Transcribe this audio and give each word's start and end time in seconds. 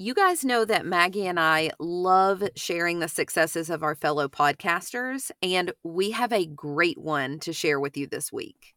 You 0.00 0.14
guys 0.14 0.46
know 0.46 0.64
that 0.64 0.86
Maggie 0.86 1.26
and 1.26 1.38
I 1.38 1.72
love 1.78 2.42
sharing 2.56 3.00
the 3.00 3.06
successes 3.06 3.68
of 3.68 3.82
our 3.82 3.94
fellow 3.94 4.28
podcasters, 4.28 5.30
and 5.42 5.72
we 5.84 6.12
have 6.12 6.32
a 6.32 6.46
great 6.46 6.96
one 6.96 7.38
to 7.40 7.52
share 7.52 7.78
with 7.78 7.98
you 7.98 8.06
this 8.06 8.32
week. 8.32 8.74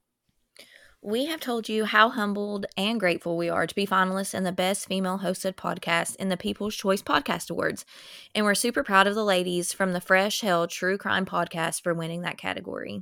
We 1.01 1.28
have 1.28 1.39
told 1.39 1.70
you 1.70 1.86
how 1.86 2.09
humbled 2.09 2.65
and 2.75 2.99
grateful 2.99 3.38
we 3.38 3.47
are 3.47 3.65
to 3.65 3.73
be 3.73 3.88
finalists 3.88 4.33
in 4.33 4.44
the 4.44 4.51
Best 4.51 4.86
Female 4.86 5.20
Hosted 5.20 5.55
Podcast 5.55 6.17
in 6.17 6.28
the 6.28 6.36
People's 6.36 6.75
Choice 6.75 7.02
Podcast 7.02 7.50
Awards. 7.50 7.86
And 8.36 8.44
we're 8.44 8.54
super 8.54 8.84
proud 8.84 9.08
of 9.08 9.16
the 9.16 9.24
ladies 9.24 9.71
from 9.71 9.94
the 9.94 10.02
Fresh 10.02 10.42
Hell 10.42 10.68
True 10.68 10.98
Crime 10.98 11.26
Podcast 11.26 11.84
for 11.84 11.94
winning 11.94 12.24
that 12.24 12.38
category. 12.38 13.02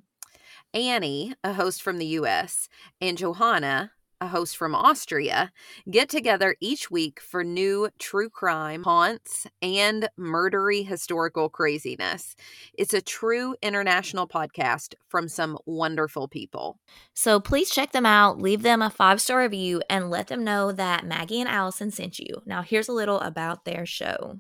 Annie, 0.76 1.34
a 1.44 1.54
host 1.54 1.82
from 1.82 1.98
the 1.98 2.06
US, 2.06 2.70
and 3.02 3.18
Johanna, 3.18 3.94
a 4.22 4.28
host 4.28 4.56
from 4.56 4.76
Austria, 4.76 5.52
get 5.90 6.08
together 6.08 6.56
each 6.62 6.92
week 6.92 7.20
for 7.20 7.44
new 7.44 7.90
true 7.98 8.30
crime 8.30 8.84
haunts 8.84 9.48
and 9.62 10.08
murdery 10.18 10.88
historical 10.88 11.50
craziness. 11.50 12.36
It's 12.78 12.94
a 12.94 13.02
true 13.02 13.56
international 13.62 14.28
podcast 14.28 14.94
from 15.10 15.28
some 15.28 15.58
wonderful 15.66 16.28
people. 16.28 16.78
So 17.16 17.40
please 17.40 17.72
check 17.72 17.92
them 17.92 18.06
out, 18.06 18.40
leave 18.40 18.62
them 18.62 18.82
a 18.82 18.92
five 18.92 19.20
star 19.20 19.40
review, 19.40 19.82
and 19.90 20.12
let 20.12 20.28
them 20.28 20.44
know 20.44 20.72
that 20.72 21.06
Maggie 21.06 21.42
and 21.42 21.50
Allison 21.50 21.90
sent 21.90 22.20
you. 22.20 22.44
Now, 22.46 22.62
here's 22.62 22.88
a 22.88 22.94
little 22.94 23.20
about 23.20 23.66
their 23.66 23.86
show. 23.86 24.40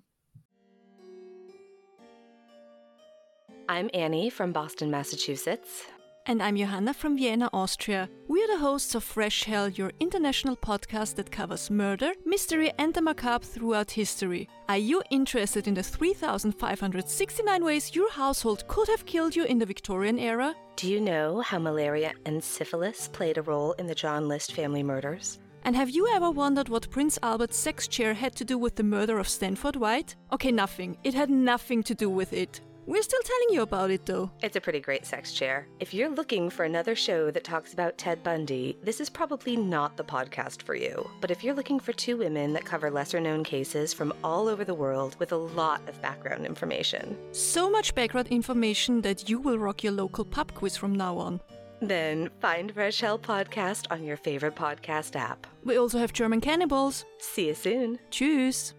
I'm 3.67 3.89
Annie 3.93 4.29
from 4.29 4.51
Boston, 4.51 4.91
Massachusetts. 4.91 5.85
And 6.27 6.43
I'm 6.43 6.55
Johanna 6.55 6.93
from 6.93 7.17
Vienna, 7.17 7.49
Austria. 7.51 8.07
We 8.27 8.43
are 8.43 8.47
the 8.47 8.59
hosts 8.59 8.93
of 8.93 9.03
Fresh 9.03 9.43
Hell, 9.45 9.69
your 9.69 9.91
international 9.99 10.55
podcast 10.55 11.15
that 11.15 11.31
covers 11.31 11.71
murder, 11.71 12.11
mystery, 12.25 12.71
and 12.77 12.93
the 12.93 13.01
macabre 13.01 13.43
throughout 13.43 13.89
history. 13.89 14.47
Are 14.69 14.77
you 14.77 15.01
interested 15.09 15.67
in 15.67 15.73
the 15.73 15.81
3,569 15.81 17.65
ways 17.65 17.95
your 17.95 18.11
household 18.11 18.67
could 18.67 18.87
have 18.87 19.07
killed 19.07 19.35
you 19.35 19.45
in 19.45 19.57
the 19.57 19.65
Victorian 19.65 20.19
era? 20.19 20.53
Do 20.75 20.91
you 20.91 21.01
know 21.01 21.41
how 21.41 21.57
malaria 21.57 22.13
and 22.27 22.43
syphilis 22.43 23.07
played 23.07 23.39
a 23.39 23.41
role 23.41 23.71
in 23.73 23.87
the 23.87 23.95
John 23.95 24.27
List 24.27 24.53
family 24.53 24.83
murders? 24.83 25.39
And 25.63 25.75
have 25.75 25.89
you 25.89 26.07
ever 26.07 26.29
wondered 26.29 26.69
what 26.69 26.89
Prince 26.91 27.17
Albert's 27.23 27.57
sex 27.57 27.87
chair 27.87 28.13
had 28.13 28.35
to 28.35 28.45
do 28.45 28.59
with 28.59 28.75
the 28.75 28.83
murder 28.83 29.17
of 29.17 29.27
Stanford 29.27 29.75
White? 29.75 30.15
Okay, 30.31 30.51
nothing. 30.51 30.97
It 31.03 31.15
had 31.15 31.31
nothing 31.31 31.81
to 31.83 31.95
do 31.95 32.09
with 32.09 32.31
it. 32.31 32.61
We're 32.91 33.03
still 33.03 33.21
telling 33.23 33.53
you 33.53 33.61
about 33.61 33.89
it 33.89 34.05
though. 34.05 34.29
It's 34.41 34.57
a 34.57 34.59
pretty 34.59 34.81
great 34.81 35.05
sex 35.05 35.31
chair. 35.31 35.65
If 35.79 35.93
you're 35.93 36.09
looking 36.09 36.49
for 36.49 36.65
another 36.65 36.93
show 36.93 37.31
that 37.31 37.45
talks 37.45 37.71
about 37.71 37.97
Ted 37.97 38.21
Bundy, 38.21 38.77
this 38.83 38.99
is 38.99 39.09
probably 39.09 39.55
not 39.55 39.95
the 39.95 40.03
podcast 40.03 40.63
for 40.63 40.75
you. 40.75 41.09
But 41.21 41.31
if 41.31 41.41
you're 41.41 41.55
looking 41.55 41.79
for 41.79 41.93
two 41.93 42.17
women 42.17 42.51
that 42.51 42.65
cover 42.65 42.91
lesser 42.91 43.21
known 43.21 43.45
cases 43.45 43.93
from 43.93 44.11
all 44.25 44.49
over 44.49 44.65
the 44.65 44.73
world 44.73 45.15
with 45.19 45.31
a 45.31 45.37
lot 45.37 45.79
of 45.87 46.01
background 46.01 46.45
information, 46.45 47.17
So 47.31 47.69
much 47.71 47.95
background 47.95 48.27
information 48.27 48.99
that 49.03 49.29
you 49.29 49.39
will 49.39 49.57
rock 49.57 49.85
your 49.85 49.93
local 49.93 50.25
pub 50.25 50.53
quiz 50.53 50.75
from 50.75 50.93
now 50.93 51.17
on. 51.17 51.39
then 51.79 52.29
find 52.41 52.73
Fresh 52.73 52.99
Hell 52.99 53.17
Podcast 53.17 53.87
on 53.89 54.03
your 54.03 54.17
favorite 54.17 54.55
podcast 54.55 55.15
app. 55.15 55.47
We 55.63 55.77
also 55.77 55.97
have 55.97 56.11
German 56.11 56.41
cannibals. 56.41 57.05
See 57.19 57.47
you 57.47 57.53
soon. 57.55 57.99
Tschüss. 58.11 58.73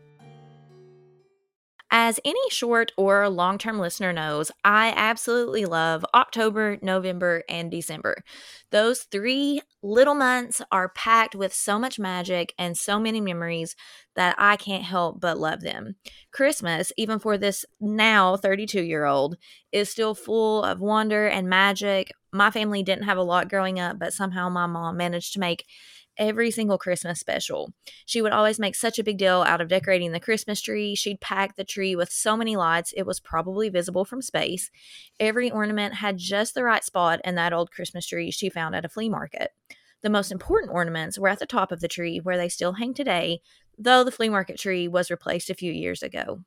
As 1.94 2.18
any 2.24 2.40
short 2.48 2.90
or 2.96 3.28
long 3.28 3.58
term 3.58 3.78
listener 3.78 4.14
knows, 4.14 4.50
I 4.64 4.94
absolutely 4.96 5.66
love 5.66 6.06
October, 6.14 6.78
November, 6.80 7.42
and 7.50 7.70
December. 7.70 8.24
Those 8.70 9.02
three 9.02 9.60
little 9.82 10.14
months 10.14 10.62
are 10.72 10.88
packed 10.88 11.34
with 11.34 11.52
so 11.52 11.78
much 11.78 11.98
magic 11.98 12.54
and 12.58 12.78
so 12.78 12.98
many 12.98 13.20
memories 13.20 13.76
that 14.16 14.34
I 14.38 14.56
can't 14.56 14.84
help 14.84 15.20
but 15.20 15.38
love 15.38 15.60
them. 15.60 15.96
Christmas, 16.32 16.92
even 16.96 17.18
for 17.18 17.36
this 17.36 17.66
now 17.78 18.38
32 18.38 18.80
year 18.80 19.04
old, 19.04 19.36
is 19.70 19.90
still 19.90 20.14
full 20.14 20.62
of 20.62 20.80
wonder 20.80 21.26
and 21.26 21.46
magic. 21.46 22.10
My 22.32 22.50
family 22.50 22.82
didn't 22.82 23.04
have 23.04 23.18
a 23.18 23.22
lot 23.22 23.50
growing 23.50 23.78
up, 23.78 23.98
but 23.98 24.14
somehow 24.14 24.48
my 24.48 24.64
mom 24.64 24.96
managed 24.96 25.34
to 25.34 25.40
make 25.40 25.66
every 26.18 26.50
single 26.50 26.78
Christmas 26.78 27.20
special. 27.20 27.72
She 28.06 28.22
would 28.22 28.32
always 28.32 28.58
make 28.58 28.74
such 28.74 28.98
a 28.98 29.04
big 29.04 29.18
deal 29.18 29.42
out 29.42 29.60
of 29.60 29.68
decorating 29.68 30.12
the 30.12 30.20
Christmas 30.20 30.60
tree. 30.60 30.94
She'd 30.94 31.20
pack 31.20 31.56
the 31.56 31.64
tree 31.64 31.96
with 31.96 32.10
so 32.10 32.36
many 32.36 32.56
lights, 32.56 32.92
it 32.96 33.06
was 33.06 33.20
probably 33.20 33.68
visible 33.68 34.04
from 34.04 34.22
space. 34.22 34.70
Every 35.18 35.50
ornament 35.50 35.94
had 35.94 36.18
just 36.18 36.54
the 36.54 36.64
right 36.64 36.84
spot 36.84 37.20
in 37.24 37.34
that 37.36 37.52
old 37.52 37.70
Christmas 37.70 38.06
tree 38.06 38.30
she 38.30 38.50
found 38.50 38.74
at 38.74 38.84
a 38.84 38.88
flea 38.88 39.08
market. 39.08 39.50
The 40.02 40.10
most 40.10 40.32
important 40.32 40.72
ornaments 40.72 41.18
were 41.18 41.28
at 41.28 41.38
the 41.38 41.46
top 41.46 41.70
of 41.70 41.80
the 41.80 41.88
tree, 41.88 42.18
where 42.18 42.36
they 42.36 42.48
still 42.48 42.72
hang 42.72 42.92
today, 42.92 43.40
though 43.78 44.02
the 44.02 44.10
flea 44.10 44.28
market 44.28 44.58
tree 44.58 44.88
was 44.88 45.10
replaced 45.10 45.48
a 45.48 45.54
few 45.54 45.72
years 45.72 46.02
ago. 46.02 46.42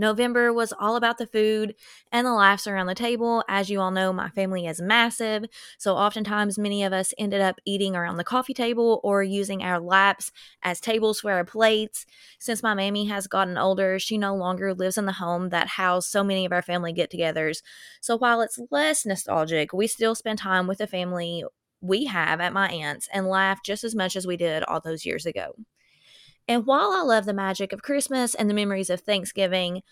November 0.00 0.50
was 0.50 0.72
all 0.80 0.96
about 0.96 1.18
the 1.18 1.26
food 1.26 1.74
and 2.10 2.26
the 2.26 2.32
laughs 2.32 2.66
around 2.66 2.86
the 2.86 2.94
table. 2.94 3.44
As 3.48 3.68
you 3.68 3.80
all 3.80 3.90
know, 3.90 4.12
my 4.12 4.30
family 4.30 4.66
is 4.66 4.80
massive, 4.80 5.44
so 5.78 5.94
oftentimes 5.94 6.58
many 6.58 6.82
of 6.82 6.92
us 6.94 7.12
ended 7.18 7.42
up 7.42 7.60
eating 7.66 7.94
around 7.94 8.16
the 8.16 8.24
coffee 8.24 8.54
table 8.54 9.00
or 9.04 9.22
using 9.22 9.62
our 9.62 9.78
laps 9.78 10.32
as 10.62 10.80
tables 10.80 11.20
for 11.20 11.32
our 11.32 11.44
plates. 11.44 12.06
Since 12.38 12.62
my 12.62 12.72
mammy 12.72 13.04
has 13.06 13.26
gotten 13.26 13.58
older, 13.58 13.98
she 13.98 14.16
no 14.16 14.34
longer 14.34 14.72
lives 14.72 14.96
in 14.96 15.04
the 15.04 15.12
home 15.12 15.50
that 15.50 15.68
housed 15.68 16.08
so 16.08 16.24
many 16.24 16.46
of 16.46 16.52
our 16.52 16.62
family 16.62 16.94
get 16.94 17.12
togethers. 17.12 17.58
So 18.00 18.16
while 18.16 18.40
it's 18.40 18.58
less 18.70 19.04
nostalgic, 19.04 19.74
we 19.74 19.86
still 19.86 20.14
spend 20.14 20.38
time 20.38 20.66
with 20.66 20.78
the 20.78 20.86
family 20.86 21.44
we 21.82 22.06
have 22.06 22.40
at 22.40 22.54
my 22.54 22.68
aunt's 22.68 23.08
and 23.12 23.26
laugh 23.26 23.62
just 23.62 23.84
as 23.84 23.94
much 23.94 24.16
as 24.16 24.26
we 24.26 24.38
did 24.38 24.62
all 24.64 24.80
those 24.80 25.04
years 25.04 25.26
ago. 25.26 25.54
And 26.50 26.66
while 26.66 26.90
I 26.90 27.02
love 27.02 27.26
the 27.26 27.32
magic 27.32 27.72
of 27.72 27.80
Christmas 27.80 28.34
and 28.34 28.50
the 28.50 28.54
memories 28.54 28.90
of 28.90 29.02
Thanksgiving, 29.02 29.82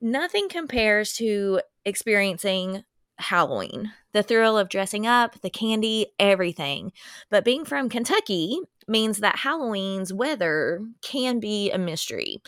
nothing 0.00 0.48
compares 0.48 1.12
to 1.14 1.60
experiencing 1.84 2.84
Halloween. 3.18 3.90
The 4.12 4.22
thrill 4.22 4.56
of 4.56 4.68
dressing 4.68 5.08
up, 5.08 5.40
the 5.40 5.50
candy, 5.50 6.06
everything. 6.20 6.92
But 7.30 7.44
being 7.44 7.64
from 7.64 7.88
Kentucky 7.88 8.60
means 8.86 9.18
that 9.18 9.40
Halloween's 9.40 10.12
weather 10.12 10.86
can 11.02 11.40
be 11.40 11.72
a 11.72 11.78
mystery. 11.78 12.40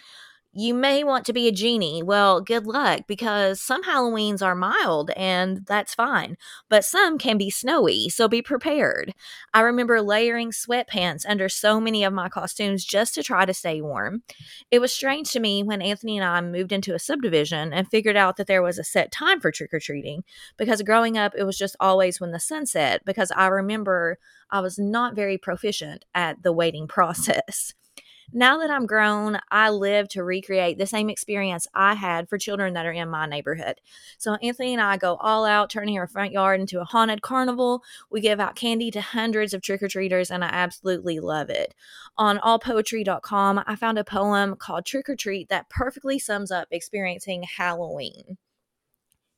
You 0.58 0.72
may 0.72 1.04
want 1.04 1.26
to 1.26 1.34
be 1.34 1.48
a 1.48 1.52
genie. 1.52 2.02
Well, 2.02 2.40
good 2.40 2.66
luck 2.66 3.02
because 3.06 3.60
some 3.60 3.84
Halloweens 3.84 4.40
are 4.40 4.54
mild 4.54 5.10
and 5.10 5.66
that's 5.66 5.94
fine, 5.94 6.38
but 6.70 6.82
some 6.82 7.18
can 7.18 7.36
be 7.36 7.50
snowy, 7.50 8.08
so 8.08 8.26
be 8.26 8.40
prepared. 8.40 9.12
I 9.52 9.60
remember 9.60 10.00
layering 10.00 10.52
sweatpants 10.52 11.26
under 11.28 11.50
so 11.50 11.78
many 11.78 12.04
of 12.04 12.14
my 12.14 12.30
costumes 12.30 12.86
just 12.86 13.14
to 13.16 13.22
try 13.22 13.44
to 13.44 13.52
stay 13.52 13.82
warm. 13.82 14.22
It 14.70 14.78
was 14.78 14.94
strange 14.94 15.30
to 15.32 15.40
me 15.40 15.62
when 15.62 15.82
Anthony 15.82 16.16
and 16.16 16.24
I 16.24 16.40
moved 16.40 16.72
into 16.72 16.94
a 16.94 16.98
subdivision 16.98 17.74
and 17.74 17.86
figured 17.86 18.16
out 18.16 18.38
that 18.38 18.46
there 18.46 18.62
was 18.62 18.78
a 18.78 18.84
set 18.84 19.12
time 19.12 19.40
for 19.40 19.52
trick 19.52 19.74
or 19.74 19.78
treating 19.78 20.24
because 20.56 20.80
growing 20.80 21.18
up, 21.18 21.34
it 21.36 21.44
was 21.44 21.58
just 21.58 21.76
always 21.80 22.18
when 22.18 22.32
the 22.32 22.40
sun 22.40 22.64
set 22.64 23.04
because 23.04 23.30
I 23.36 23.48
remember 23.48 24.16
I 24.50 24.60
was 24.60 24.78
not 24.78 25.14
very 25.14 25.36
proficient 25.36 26.06
at 26.14 26.42
the 26.42 26.52
waiting 26.54 26.88
process. 26.88 27.74
Now 28.32 28.58
that 28.58 28.70
I'm 28.70 28.86
grown, 28.86 29.38
I 29.50 29.70
live 29.70 30.08
to 30.08 30.24
recreate 30.24 30.78
the 30.78 30.86
same 30.86 31.08
experience 31.08 31.68
I 31.74 31.94
had 31.94 32.28
for 32.28 32.38
children 32.38 32.74
that 32.74 32.84
are 32.84 32.92
in 32.92 33.08
my 33.08 33.26
neighborhood. 33.26 33.80
So 34.18 34.34
Anthony 34.34 34.72
and 34.72 34.82
I 34.82 34.96
go 34.96 35.16
all 35.16 35.44
out, 35.44 35.70
turning 35.70 35.98
our 35.98 36.08
front 36.08 36.32
yard 36.32 36.60
into 36.60 36.80
a 36.80 36.84
haunted 36.84 37.22
carnival. 37.22 37.82
We 38.10 38.20
give 38.20 38.40
out 38.40 38.56
candy 38.56 38.90
to 38.90 39.00
hundreds 39.00 39.54
of 39.54 39.62
trick 39.62 39.82
or 39.82 39.88
treaters, 39.88 40.30
and 40.30 40.44
I 40.44 40.48
absolutely 40.48 41.20
love 41.20 41.50
it. 41.50 41.74
On 42.18 42.38
allpoetry.com, 42.38 43.62
I 43.66 43.76
found 43.76 43.98
a 43.98 44.04
poem 44.04 44.56
called 44.56 44.84
Trick 44.84 45.08
or 45.08 45.16
Treat 45.16 45.48
that 45.48 45.70
perfectly 45.70 46.18
sums 46.18 46.50
up 46.50 46.68
experiencing 46.70 47.44
Halloween. 47.56 48.38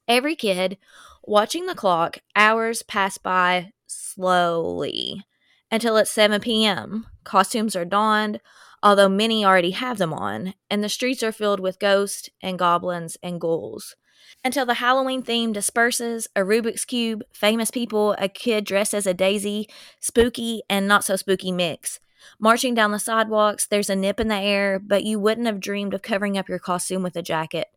Every 0.09 0.35
kid 0.35 0.79
watching 1.23 1.67
the 1.67 1.75
clock, 1.75 2.19
hours 2.35 2.83
pass 2.83 3.19
by 3.19 3.73
slowly 3.87 5.25
until 5.71 5.99
it's 5.99 6.11
7 6.11 6.41
p.m. 6.41 7.07
Costumes 7.25 7.77
are 7.77 7.85
donned, 7.85 8.41
although 8.83 9.09
many 9.09 9.45
already 9.45 9.73
have 9.73 9.99
them 9.99 10.13
on, 10.13 10.55
and 10.71 10.83
the 10.83 10.89
streets 10.89 11.23
are 11.23 11.33
filled 11.33 11.61
with 11.61 11.79
ghosts 11.79 12.29
and 12.43 12.59
goblins 12.59 13.17
and 13.23 13.41
ghouls. 13.41 13.97
Until 14.45 14.67
the 14.67 14.75
Halloween 14.75 15.23
theme 15.23 15.53
disperses, 15.53 16.29
a 16.37 16.41
Rubik's 16.41 16.85
Cube, 16.85 17.23
famous 17.33 17.71
people, 17.71 18.15
a 18.19 18.29
kid 18.29 18.65
dressed 18.65 18.95
as 18.95 19.07
a 19.07 19.15
daisy, 19.15 19.69
spooky 20.01 20.63
and 20.71 20.87
not 20.87 21.05
so 21.05 21.17
spooky 21.17 21.51
mix. 21.51 21.99
Marching 22.39 22.75
down 22.75 22.93
the 22.93 22.99
sidewalks, 22.99 23.67
there's 23.67 23.91
a 23.91 23.97
nip 23.97 24.21
in 24.21 24.29
the 24.29 24.37
air, 24.37 24.79
but 24.79 25.05
you 25.05 25.19
wouldn't 25.19 25.47
have 25.47 25.61
dreamed 25.61 25.95
of 25.95 26.03
covering 26.03 26.37
up 26.37 26.49
your 26.49 26.59
costume 26.59 27.03
with 27.03 27.17
a 27.17 27.23
jacket. 27.23 27.69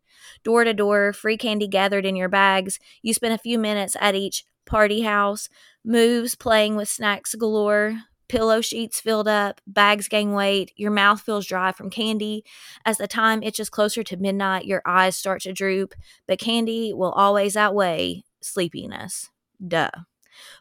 Door 0.44 0.64
to 0.64 0.74
door, 0.74 1.12
free 1.12 1.36
candy 1.36 1.66
gathered 1.66 2.06
in 2.06 2.16
your 2.16 2.28
bags. 2.28 2.78
You 3.02 3.14
spend 3.14 3.34
a 3.34 3.38
few 3.38 3.58
minutes 3.58 3.96
at 4.00 4.14
each 4.14 4.44
party 4.64 5.02
house, 5.02 5.48
moves 5.84 6.34
playing 6.34 6.76
with 6.76 6.88
snacks 6.88 7.34
galore, 7.34 8.02
pillow 8.32 8.62
sheets 8.62 8.98
filled 8.98 9.28
up, 9.28 9.60
bags 9.66 10.08
gain 10.08 10.32
weight, 10.32 10.72
your 10.74 10.90
mouth 10.90 11.20
feels 11.20 11.46
dry 11.46 11.70
from 11.70 11.90
candy. 11.90 12.42
As 12.86 12.96
the 12.96 13.06
time 13.06 13.42
itches 13.42 13.68
closer 13.68 14.02
to 14.02 14.16
midnight, 14.16 14.64
your 14.64 14.80
eyes 14.86 15.18
start 15.18 15.42
to 15.42 15.52
droop, 15.52 15.94
but 16.26 16.38
candy 16.38 16.94
will 16.94 17.12
always 17.12 17.58
outweigh 17.58 18.24
sleepiness. 18.40 19.28
Duh. 19.68 19.90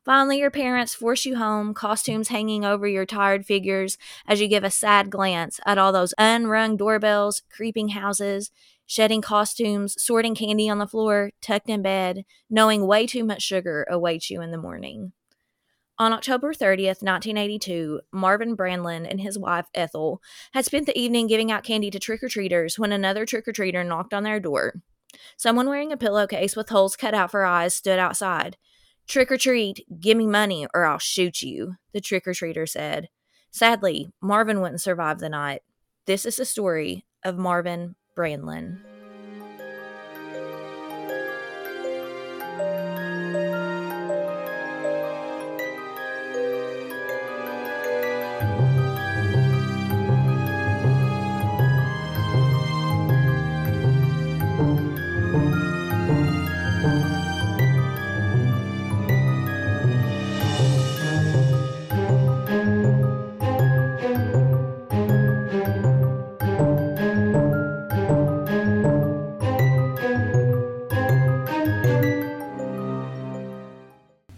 Finally, 0.04 0.40
your 0.40 0.52
parents 0.52 0.94
force 0.94 1.24
you 1.24 1.38
home, 1.38 1.74
costumes 1.74 2.28
hanging 2.28 2.66
over 2.66 2.90
your 2.90 3.06
tired 3.06 3.46
figures 3.46 3.98
as 4.28 4.42
you 4.42 4.50
give 4.50 4.66
a 4.66 4.70
sad 4.70 5.10
glance 5.10 5.62
at 5.66 5.78
all 5.78 5.94
those 5.94 6.14
unrung 6.18 6.76
doorbells, 6.76 7.42
creeping 7.50 7.90
houses, 7.90 8.52
shedding 8.86 9.22
costumes, 9.22 9.96
sorting 9.98 10.36
candy 10.36 10.68
on 10.68 10.80
the 10.80 10.88
floor, 10.88 11.32
tucked 11.40 11.70
in 11.70 11.82
bed, 11.82 12.26
knowing 12.50 12.86
way 12.86 13.08
too 13.08 13.24
much 13.24 13.42
sugar 13.42 13.88
awaits 13.90 14.30
you 14.30 14.42
in 14.42 14.52
the 14.52 14.58
morning. 14.58 15.14
On 16.02 16.14
October 16.14 16.52
30th, 16.52 17.04
1982, 17.04 18.02
Marvin 18.12 18.58
Brandlin 18.58 19.08
and 19.08 19.22
his 19.22 19.38
wife 19.38 19.68
Ethel 19.76 20.20
had 20.52 20.66
spent 20.66 20.88
the 20.88 20.98
evening 20.98 21.28
giving 21.28 21.52
out 21.52 21.64
candy 21.64 21.92
to 21.92 22.00
trick 22.00 22.24
or 22.24 22.28
treaters 22.28 22.80
when 22.80 22.92
another 22.92 23.24
trick 23.24 23.48
or 23.48 23.54
treater 23.54 23.86
knocked 23.86 24.12
on 24.12 24.24
their 24.24 24.40
door. 24.40 24.82
Someone 25.38 25.70
wearing 25.70 25.92
a 25.92 25.98
pillowcase 25.98 26.56
with 26.56 26.70
holes 26.70 26.96
cut 26.96 27.14
out 27.14 27.30
for 27.30 27.46
eyes 27.46 27.76
stood 27.76 28.00
outside. 28.00 28.58
Trick 29.08 29.32
or 29.32 29.38
treat, 29.38 29.86
give 30.00 30.18
me 30.18 30.26
money 30.26 30.66
or 30.74 30.86
I'll 30.86 30.98
shoot 30.98 31.44
you, 31.44 31.76
the 31.94 32.02
trick 32.02 32.28
or 32.28 32.32
treater 32.32 32.68
said. 32.68 33.10
Sadly, 33.52 34.10
Marvin 34.24 34.60
wouldn't 34.60 34.82
survive 34.82 35.20
the 35.20 35.30
night. 35.30 35.62
This 36.08 36.26
is 36.26 36.38
the 36.38 36.46
story 36.46 37.06
of 37.24 37.38
Marvin 37.38 37.94
Brandlin. 38.18 38.80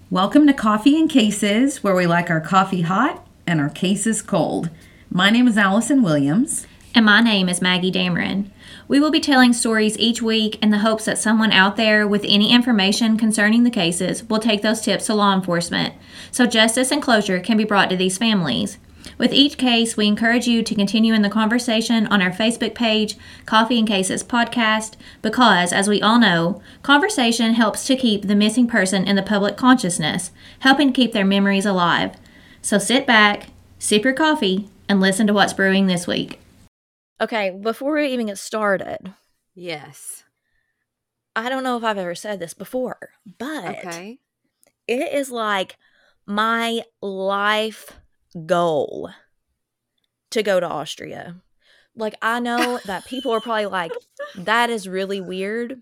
Welcome 0.10 0.48
to 0.48 0.54
Coffee 0.54 1.00
and 1.00 1.08
Cases, 1.08 1.84
where 1.84 1.94
we 1.94 2.08
like 2.08 2.31
our 2.31 2.42
coffee 2.42 2.81
hot 2.81 3.28
and 3.46 3.62
our 3.62 3.69
cases 3.69 4.24
cold. 4.24 4.72
My 5.12 5.30
name 5.30 5.48
is 5.48 5.56
Allison 5.56 6.02
Williams. 6.02 6.66
And 6.96 7.06
my 7.06 7.22
name 7.22 7.50
is 7.50 7.62
Maggie 7.62 7.92
Dameron. 7.92 8.50
We 8.94 9.00
will 9.00 9.10
be 9.10 9.19
telling 9.19 9.54
stories 9.54 9.98
each 9.98 10.22
week 10.22 10.60
in 10.62 10.69
the 10.69 10.78
hopes 10.78 11.06
that 11.06 11.18
someone 11.18 11.51
out 11.51 11.78
there 11.78 12.07
with 12.07 12.24
any 12.28 12.54
information 12.54 13.18
concerning 13.18 13.63
the 13.63 13.72
cases 13.72 14.24
will 14.25 14.38
take 14.38 14.62
those 14.62 14.81
tips 14.81 15.07
to 15.07 15.16
law 15.16 15.34
enforcement 15.34 15.95
so 16.30 16.45
justice 16.45 16.92
and 16.92 17.01
closure 17.01 17.40
can 17.40 17.57
be 17.57 17.63
brought 17.63 17.90
to 17.90 17.95
these 17.95 18.19
families. 18.19 18.78
With 19.18 19.34
each 19.34 19.57
case, 19.57 19.98
we 19.98 20.06
encourage 20.06 20.45
you 20.45 20.62
to 20.62 20.75
continue 20.75 21.16
in 21.16 21.24
the 21.24 21.30
conversation 21.31 22.06
on 22.06 22.22
our 22.22 22.30
Facebook 22.30 22.75
page, 22.75 23.18
Coffee 23.48 23.80
and 23.80 23.88
Cases 23.88 24.24
Podcast, 24.24 24.94
because, 25.24 25.74
as 25.74 25.88
we 25.88 26.00
all 26.00 26.19
know, 26.19 26.62
conversation 26.84 27.56
helps 27.56 27.88
to 27.88 27.95
keep 27.95 28.28
the 28.28 28.36
missing 28.36 28.68
person 28.68 29.07
in 29.07 29.16
the 29.16 29.24
public 29.24 29.57
consciousness, 29.57 30.30
helping 30.60 30.94
keep 30.94 31.13
their 31.13 31.25
memories 31.25 31.66
alive. 31.66 32.16
So 32.62 32.78
sit 32.78 33.07
back, 33.07 33.48
sip 33.80 34.04
your 34.04 34.13
coffee, 34.13 34.69
and 34.88 35.01
listen 35.01 35.25
to 35.25 35.34
what's 35.34 35.54
brewing 35.54 35.88
this 35.88 36.06
week. 36.06 36.40
Okay, 37.21 37.51
before 37.51 37.94
we 37.94 38.07
even 38.07 38.27
get 38.27 38.38
started, 38.38 39.13
Yes. 39.56 40.24
I 41.36 41.50
don't 41.50 41.63
know 41.63 41.77
if 41.77 41.83
I've 41.83 41.98
ever 41.98 42.15
said 42.15 42.39
this 42.39 42.54
before, 42.54 42.98
but 43.39 43.80
Okay. 43.80 44.19
it 44.88 45.13
is 45.13 45.31
like 45.31 45.77
my 46.25 46.81
life 47.01 48.00
goal 48.45 49.10
to 50.31 50.44
go 50.44 50.60
to 50.60 50.68
Austria. 50.68 51.42
Like 51.95 52.15
I 52.21 52.39
know 52.39 52.80
that 52.86 53.06
people 53.06 53.31
are 53.31 53.42
probably 53.42 53.68
like 53.68 53.92
that 54.36 54.69
is 54.69 54.88
really 54.88 55.21
weird, 55.21 55.81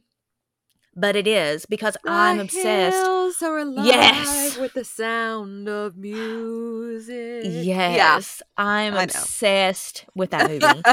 but 0.96 1.16
it 1.16 1.28
is 1.28 1.66
because 1.66 1.98
I'm 2.06 2.40
obsessed. 2.40 3.04
hills 3.04 3.42
are 3.42 3.58
alive 3.60 3.88
Yes. 3.88 4.58
with 4.58 4.74
the 4.74 4.84
sound 4.84 5.68
of 5.70 5.98
music. 5.98 7.44
Yes, 7.44 8.42
I'm 8.58 8.96
obsessed 8.96 10.06
with 10.16 10.32
that 10.32 10.46
movie. 10.48 10.84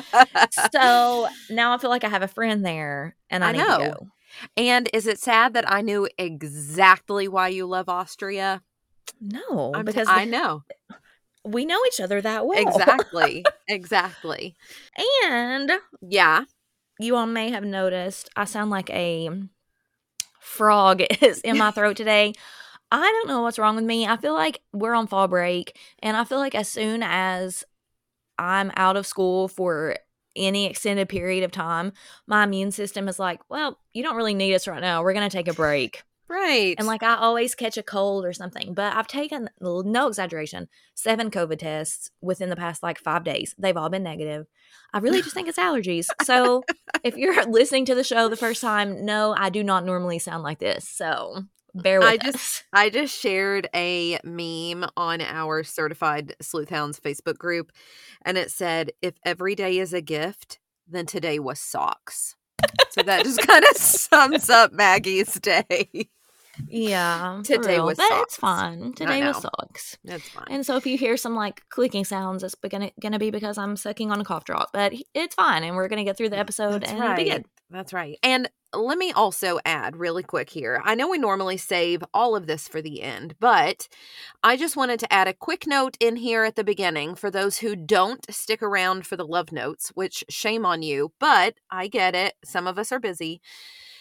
so 0.50 1.28
now 1.50 1.74
I 1.74 1.78
feel 1.78 1.90
like 1.90 2.04
I 2.04 2.08
have 2.08 2.22
a 2.22 2.28
friend 2.28 2.64
there, 2.64 3.16
and 3.30 3.44
I, 3.44 3.48
I 3.48 3.52
need 3.52 3.58
know. 3.58 3.78
to 3.78 3.90
go. 3.90 4.08
and 4.56 4.88
is 4.92 5.06
it 5.06 5.18
sad 5.18 5.54
that 5.54 5.70
I 5.70 5.80
knew 5.82 6.08
exactly 6.18 7.28
why 7.28 7.48
you 7.48 7.66
love 7.66 7.88
Austria? 7.88 8.62
No, 9.20 9.72
I'm 9.74 9.84
because 9.84 10.08
I 10.08 10.24
know 10.24 10.62
we 11.44 11.64
know 11.64 11.80
each 11.86 12.00
other 12.00 12.20
that 12.20 12.46
well. 12.46 12.58
exactly, 12.60 13.44
exactly. 13.68 14.54
and 15.24 15.72
Yeah. 16.00 16.44
you 16.98 17.16
all 17.16 17.26
may 17.26 17.50
have 17.50 17.64
noticed 17.64 18.28
I 18.36 18.44
sound 18.44 18.70
like 18.70 18.90
a 18.90 19.30
frog 20.48 21.02
is 21.22 21.40
in 21.40 21.58
my 21.58 21.70
throat 21.72 21.96
today. 21.96 22.32
I 22.90 23.02
don't 23.02 23.28
know 23.28 23.42
what's 23.42 23.58
wrong 23.58 23.76
with 23.76 23.84
me. 23.84 24.06
I 24.06 24.16
feel 24.16 24.34
like 24.34 24.62
we're 24.72 24.94
on 24.94 25.06
fall 25.06 25.28
break, 25.28 25.78
and 26.02 26.16
I 26.16 26.24
feel 26.24 26.38
like 26.38 26.54
as 26.54 26.68
soon 26.68 27.02
as 27.02 27.64
I'm 28.38 28.72
out 28.76 28.96
of 28.96 29.06
school 29.06 29.48
for 29.48 29.96
any 30.34 30.66
extended 30.66 31.08
period 31.08 31.44
of 31.44 31.52
time, 31.52 31.92
my 32.26 32.44
immune 32.44 32.70
system 32.70 33.08
is 33.08 33.18
like, 33.18 33.40
well, 33.50 33.78
you 33.92 34.02
don't 34.02 34.16
really 34.16 34.34
need 34.34 34.54
us 34.54 34.68
right 34.68 34.80
now. 34.80 35.02
We're 35.02 35.12
going 35.12 35.28
to 35.28 35.36
take 35.36 35.48
a 35.48 35.54
break. 35.54 36.02
Right. 36.28 36.74
And 36.76 36.86
like 36.86 37.02
I 37.02 37.16
always 37.16 37.54
catch 37.54 37.78
a 37.78 37.82
cold 37.82 38.24
or 38.26 38.34
something, 38.34 38.74
but 38.74 38.94
I've 38.94 39.06
taken 39.06 39.48
no 39.60 40.08
exaggeration, 40.08 40.68
seven 40.94 41.30
COVID 41.30 41.58
tests 41.58 42.10
within 42.20 42.50
the 42.50 42.56
past 42.56 42.82
like 42.82 42.98
five 42.98 43.24
days. 43.24 43.54
They've 43.58 43.76
all 43.76 43.88
been 43.88 44.02
negative. 44.02 44.46
I 44.92 44.98
really 44.98 45.22
just 45.22 45.34
think 45.34 45.48
it's 45.48 45.58
allergies. 45.58 46.08
So 46.24 46.64
if 47.02 47.16
you're 47.16 47.46
listening 47.50 47.86
to 47.86 47.94
the 47.94 48.04
show 48.04 48.28
the 48.28 48.36
first 48.36 48.60
time, 48.60 49.06
no, 49.06 49.34
I 49.36 49.48
do 49.48 49.64
not 49.64 49.86
normally 49.86 50.18
sound 50.18 50.42
like 50.42 50.58
this. 50.58 50.86
So 50.86 51.44
bear 51.74 52.00
with 52.00 52.08
I 52.08 52.16
us. 52.16 52.32
just 52.32 52.64
I 52.74 52.90
just 52.90 53.18
shared 53.18 53.68
a 53.74 54.18
meme 54.22 54.84
on 54.98 55.22
our 55.22 55.64
certified 55.64 56.36
sleuth 56.42 56.68
hounds 56.68 57.00
Facebook 57.00 57.38
group 57.38 57.72
and 58.22 58.36
it 58.36 58.50
said 58.50 58.92
if 59.00 59.14
every 59.24 59.54
day 59.54 59.78
is 59.78 59.94
a 59.94 60.02
gift, 60.02 60.58
then 60.86 61.06
today 61.06 61.38
was 61.38 61.58
socks. 61.58 62.36
so 62.90 63.02
that 63.02 63.24
just 63.24 63.40
kind 63.46 63.64
of 63.64 63.76
sums 63.78 64.50
up 64.50 64.72
Maggie's 64.72 65.34
day. 65.40 66.10
Yeah, 66.66 67.40
Today 67.44 67.80
was 67.80 67.96
but 67.96 68.08
socks. 68.08 68.22
it's 68.22 68.36
fine. 68.36 68.92
Today 68.94 69.26
was 69.26 69.40
socks. 69.40 69.98
That's 70.04 70.28
fine. 70.28 70.46
And 70.50 70.66
so 70.66 70.76
if 70.76 70.86
you 70.86 70.98
hear 70.98 71.16
some 71.16 71.34
like 71.34 71.62
clicking 71.68 72.04
sounds, 72.04 72.42
it's 72.42 72.54
gonna 72.54 72.90
gonna 73.00 73.18
be 73.18 73.30
because 73.30 73.58
I'm 73.58 73.76
sucking 73.76 74.10
on 74.10 74.20
a 74.20 74.24
cough 74.24 74.44
drop. 74.44 74.70
But 74.72 74.94
it's 75.14 75.34
fine, 75.34 75.64
and 75.64 75.76
we're 75.76 75.88
gonna 75.88 76.04
get 76.04 76.16
through 76.16 76.30
the 76.30 76.38
episode 76.38 76.82
That's 76.82 76.92
and 76.92 77.02
it'll 77.02 77.16
be 77.16 77.30
right. 77.30 77.42
good. 77.42 77.44
That's 77.70 77.92
right. 77.92 78.18
And 78.22 78.48
let 78.74 78.98
me 78.98 79.12
also 79.12 79.58
add 79.64 79.96
really 79.96 80.22
quick 80.22 80.50
here. 80.50 80.80
I 80.84 80.94
know 80.94 81.08
we 81.08 81.18
normally 81.18 81.56
save 81.56 82.02
all 82.12 82.36
of 82.36 82.46
this 82.46 82.68
for 82.68 82.82
the 82.82 83.02
end, 83.02 83.34
but 83.40 83.88
I 84.42 84.56
just 84.56 84.76
wanted 84.76 85.00
to 85.00 85.12
add 85.12 85.28
a 85.28 85.34
quick 85.34 85.66
note 85.66 85.96
in 86.00 86.16
here 86.16 86.44
at 86.44 86.56
the 86.56 86.64
beginning 86.64 87.14
for 87.14 87.30
those 87.30 87.58
who 87.58 87.76
don't 87.76 88.24
stick 88.32 88.62
around 88.62 89.06
for 89.06 89.16
the 89.16 89.26
love 89.26 89.52
notes, 89.52 89.90
which 89.94 90.22
shame 90.28 90.66
on 90.66 90.82
you, 90.82 91.12
but 91.18 91.54
I 91.70 91.88
get 91.88 92.14
it. 92.14 92.34
Some 92.44 92.66
of 92.66 92.78
us 92.78 92.92
are 92.92 93.00
busy. 93.00 93.40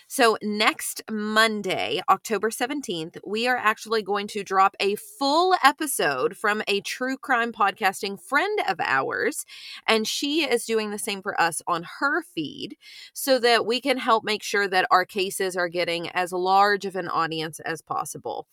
So, 0.10 0.38
next 0.42 1.02
Monday, 1.12 2.02
October 2.10 2.50
17th, 2.50 3.18
we 3.26 3.46
are 3.46 3.58
actually 3.58 4.02
going 4.02 4.28
to 4.28 4.44
drop 4.44 4.74
a 4.80 4.96
full 4.96 5.54
episode 5.64 6.38
from 6.38 6.64
a 6.66 6.80
true 6.80 7.18
crime 7.18 7.52
podcasting 7.52 8.18
friend 8.20 8.58
of 8.70 8.80
ours. 8.80 9.46
And 9.86 10.08
she 10.08 10.50
is 10.50 10.64
doing 10.64 10.92
the 10.92 10.98
same 10.98 11.22
for 11.22 11.40
us 11.40 11.62
on 11.68 11.86
her 12.00 12.22
feed 12.22 12.78
so 13.14 13.38
that 13.40 13.66
we 13.66 13.82
can 13.82 13.98
help 13.98 14.24
make 14.24 14.44
sure 14.44 14.68
that 14.70 14.88
our 14.90 15.04
cases 15.04 15.58
are 15.58 15.68
getting 15.68 16.10
as 16.12 16.32
large 16.32 16.86
of 16.86 16.96
an 16.96 17.10
audience 17.10 17.60
as 17.60 17.82
possible. 17.82 18.48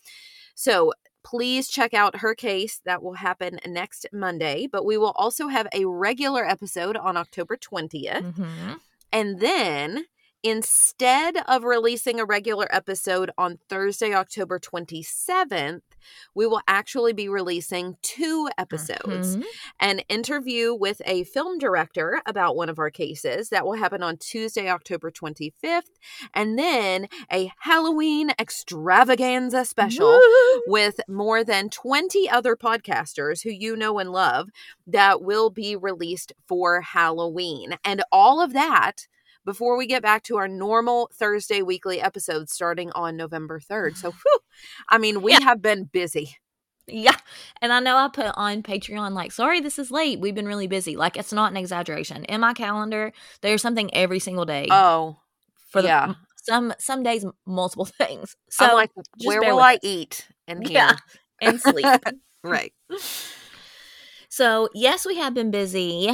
So, 0.57 0.93
please 1.23 1.69
check 1.69 1.95
out 1.95 2.17
her 2.17 2.35
case. 2.35 2.81
That 2.85 3.01
will 3.01 3.15
happen 3.15 3.61
next 3.65 4.07
Monday, 4.13 4.67
but 4.71 4.85
we 4.85 4.99
will 4.99 5.13
also 5.13 5.47
have 5.47 5.69
a 5.73 5.85
regular 5.85 6.45
episode 6.45 6.97
on 6.97 7.17
October 7.17 7.57
20th. 7.57 8.25
Mhm. 8.25 8.81
And 9.13 9.39
then 9.39 10.07
instead 10.45 11.39
of 11.49 11.65
releasing 11.65 12.21
a 12.21 12.25
regular 12.25 12.67
episode 12.71 13.31
on 13.39 13.59
Thursday, 13.69 14.15
October 14.15 14.61
27th, 14.61 15.81
we 16.35 16.47
will 16.47 16.61
actually 16.69 17.15
be 17.15 17.31
releasing 17.31 17.97
two 18.03 18.51
episodes 18.59 19.37
Mhm. 19.39 19.45
an 19.81 19.99
interview 20.01 20.75
with 20.75 21.01
a 21.07 21.25
film 21.25 21.59
director 21.59 22.21
about 22.27 22.57
one 22.57 22.69
of 22.69 22.79
our 22.79 22.91
cases 22.91 23.49
that 23.49 23.65
will 23.65 23.73
happen 23.73 24.03
on 24.03 24.19
Tuesday, 24.19 24.69
October 24.69 25.11
25th, 25.11 25.99
and 26.35 26.59
then 26.59 27.09
a 27.33 27.51
Halloween 27.61 28.33
extravaganza 28.39 29.65
special 29.65 30.09
Woo! 30.21 30.63
with 30.67 31.01
more 31.09 31.43
than 31.43 31.71
20 31.71 32.29
other 32.29 32.55
podcasters 32.55 33.43
who 33.43 33.51
you 33.51 33.75
know 33.75 33.99
and 33.99 34.13
love 34.13 34.51
that 34.87 35.23
will 35.23 35.49
be 35.49 35.75
released 35.75 36.35
for 36.47 36.83
Halloween. 36.83 37.79
And 37.83 38.03
all 38.13 38.43
of 38.43 38.53
that 38.53 39.07
before 39.45 39.77
we 39.77 39.87
get 39.87 40.03
back 40.03 40.23
to 40.25 40.37
our 40.37 40.49
normal 40.49 41.11
Thursday 41.15 41.63
weekly 41.63 42.01
episodes 42.01 42.53
starting 42.53 42.91
on 42.93 43.17
November 43.17 43.61
3rd. 43.61 43.97
So, 43.97 44.11
whew, 44.23 44.39
I 44.89 44.99
mean, 44.99 45.23
we 45.23 45.33
Yeah. 45.33 45.43
have 45.43 45.61
been 45.63 45.85
busy. 45.85 46.37
Yeah. 46.87 47.17
And 47.63 47.73
I 47.73 47.81
know 47.81 47.97
I 47.97 48.09
put 48.09 48.27
on 48.35 48.63
Patreon, 48.63 49.13
like, 49.13 49.33
sorry, 49.33 49.61
this 49.61 49.79
is 49.79 49.91
late. 49.91 50.21
We've 50.21 50.35
been 50.35 50.47
really 50.47 50.67
busy. 50.67 50.97
Like, 50.97 51.17
it's 51.17 51.33
not 51.33 51.51
an 51.51 51.57
exaggeration. 51.57 52.25
In 52.27 52.41
my 52.43 52.53
calendar, 52.53 53.13
there's 53.41 53.63
something 53.63 53.93
every 53.95 54.19
single 54.19 54.45
day 54.45 54.67
Oh, 54.71 55.17
for 55.71 55.81
the 55.81 55.89
yeah. 55.89 56.15
some 56.37 56.75
some 56.79 57.03
days 57.03 57.25
multiple 57.47 57.87
things. 57.99 58.37
So 58.51 58.67
I'm 58.67 58.75
like, 58.75 58.91
where 59.25 59.41
will 59.41 59.61
I 59.61 59.79
eat 59.83 60.29
And 60.47 60.63
here? 60.69 60.77
Yeah. 60.79 60.97
and 61.41 61.59
sleep. 61.61 61.87
right. 62.43 62.73
So, 64.29 64.69
yes, 64.75 65.07
we 65.07 65.17
have 65.17 65.33
been 65.33 65.51
busy. 65.51 66.11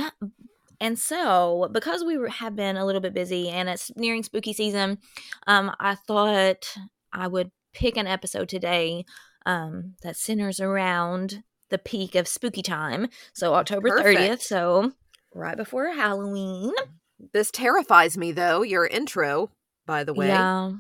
And 0.81 0.99
so, 0.99 1.69
because 1.73 2.03
we 2.05 2.17
were- 2.17 2.29
have 2.29 2.57
been 2.57 2.77
a 2.77 2.87
little 2.87 3.01
bit 3.03 3.13
busy 3.15 3.49
and 3.51 3.69
it's 3.69 3.91
nearing 3.97 4.23
spooky 4.23 4.53
season, 4.53 4.99
um, 5.47 5.75
I 5.79 5.95
thought 5.95 6.75
I 7.13 7.27
would 7.29 7.51
pick 7.75 7.97
an 7.97 8.07
episode 8.07 8.49
today 8.49 9.05
um, 9.47 9.95
that 10.03 10.17
centers 10.17 10.61
around 10.61 11.43
the 11.71 11.79
peak 11.79 12.15
of 12.15 12.27
spooky 12.29 12.63
time. 12.63 13.09
So, 13.33 13.55
October 13.55 13.91
30th. 13.91 14.43
So, 14.43 14.93
right 15.35 15.57
before 15.57 15.93
Halloween. 15.93 16.73
This 17.33 17.51
terrifies 17.51 18.17
me, 18.19 18.33
though. 18.33 18.63
Your 18.63 18.87
intro, 18.87 19.51
by 19.87 20.05
the 20.05 20.15
way. 20.15 20.29
Yeah. 20.29 20.73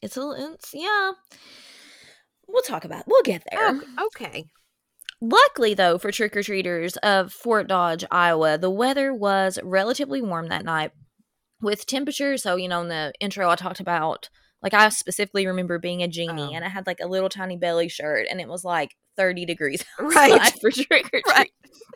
It's 0.00 0.16
a, 0.16 0.20
little 0.22 0.54
it's, 0.54 0.72
yeah. 0.74 1.12
We'll 2.46 2.62
talk 2.62 2.84
about 2.84 3.04
We'll 3.06 3.22
get 3.22 3.42
there. 3.50 3.60
Oh, 3.60 4.06
okay. 4.06 4.46
Luckily, 5.20 5.74
though, 5.74 5.98
for 5.98 6.12
trick 6.12 6.36
or 6.36 6.42
treaters 6.42 6.96
of 6.98 7.32
Fort 7.32 7.66
Dodge, 7.66 8.04
Iowa, 8.10 8.56
the 8.58 8.70
weather 8.70 9.12
was 9.12 9.58
relatively 9.64 10.22
warm 10.22 10.48
that 10.48 10.64
night 10.64 10.92
with 11.60 11.86
temperatures. 11.86 12.42
So, 12.44 12.54
you 12.56 12.68
know, 12.68 12.82
in 12.82 12.88
the 12.88 13.12
intro, 13.20 13.50
I 13.50 13.56
talked 13.56 13.80
about, 13.80 14.28
like, 14.62 14.74
I 14.74 14.88
specifically 14.90 15.46
remember 15.46 15.78
being 15.80 16.02
a 16.04 16.08
genie 16.08 16.50
Oh. 16.52 16.54
and 16.54 16.64
I 16.64 16.68
had 16.68 16.86
like 16.86 17.00
a 17.02 17.08
little 17.08 17.28
tiny 17.28 17.56
belly 17.56 17.88
shirt 17.88 18.26
and 18.30 18.40
it 18.40 18.46
was 18.48 18.64
like 18.64 18.94
30 19.16 19.44
degrees 19.44 19.84
Right. 19.98 20.52
for 20.60 20.70
trick 20.70 21.06
or 21.12 21.20
treat. 21.20 21.26
Right. 21.26 21.50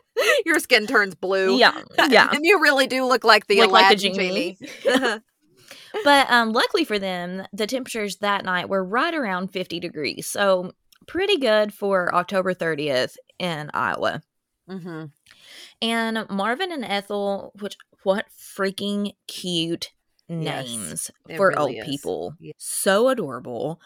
Your 0.45 0.59
skin 0.59 0.85
turns 0.85 1.15
blue. 1.15 1.57
Yeah. 1.57 1.81
Yeah. 2.09 2.29
and 2.31 2.41
you 2.45 2.61
really 2.61 2.87
do 2.87 3.05
look 3.05 3.23
like 3.23 3.47
the 3.47 3.59
Look 3.61 3.71
like 3.71 3.85
Aladdin 3.85 4.13
genie. 4.15 4.57
genie. 4.83 5.19
But 6.03 6.29
um, 6.31 6.51
luckily 6.51 6.83
for 6.85 6.97
them, 6.99 7.43
the 7.53 7.67
temperatures 7.67 8.17
that 8.17 8.43
night 8.43 8.67
were 8.67 8.83
right 8.83 9.13
around 9.13 9.49
50 9.53 9.79
degrees. 9.79 10.25
So, 10.27 10.71
pretty 11.07 11.37
good 11.37 11.73
for 11.73 12.13
October 12.13 12.53
30th 12.53 13.17
in 13.39 13.69
Iowa. 13.73 14.21
hmm 14.67 15.05
And 15.81 16.25
Marvin 16.29 16.71
and 16.71 16.85
Ethel, 16.85 17.51
which 17.59 17.77
what 18.03 18.25
freaking 18.29 19.13
cute 19.27 19.91
names 20.29 21.11
it 21.27 21.37
for 21.37 21.49
really 21.49 21.61
old 21.61 21.75
is. 21.75 21.85
people. 21.85 22.35
Yeah. 22.39 22.53
So 22.57 23.09
adorable. 23.09 23.79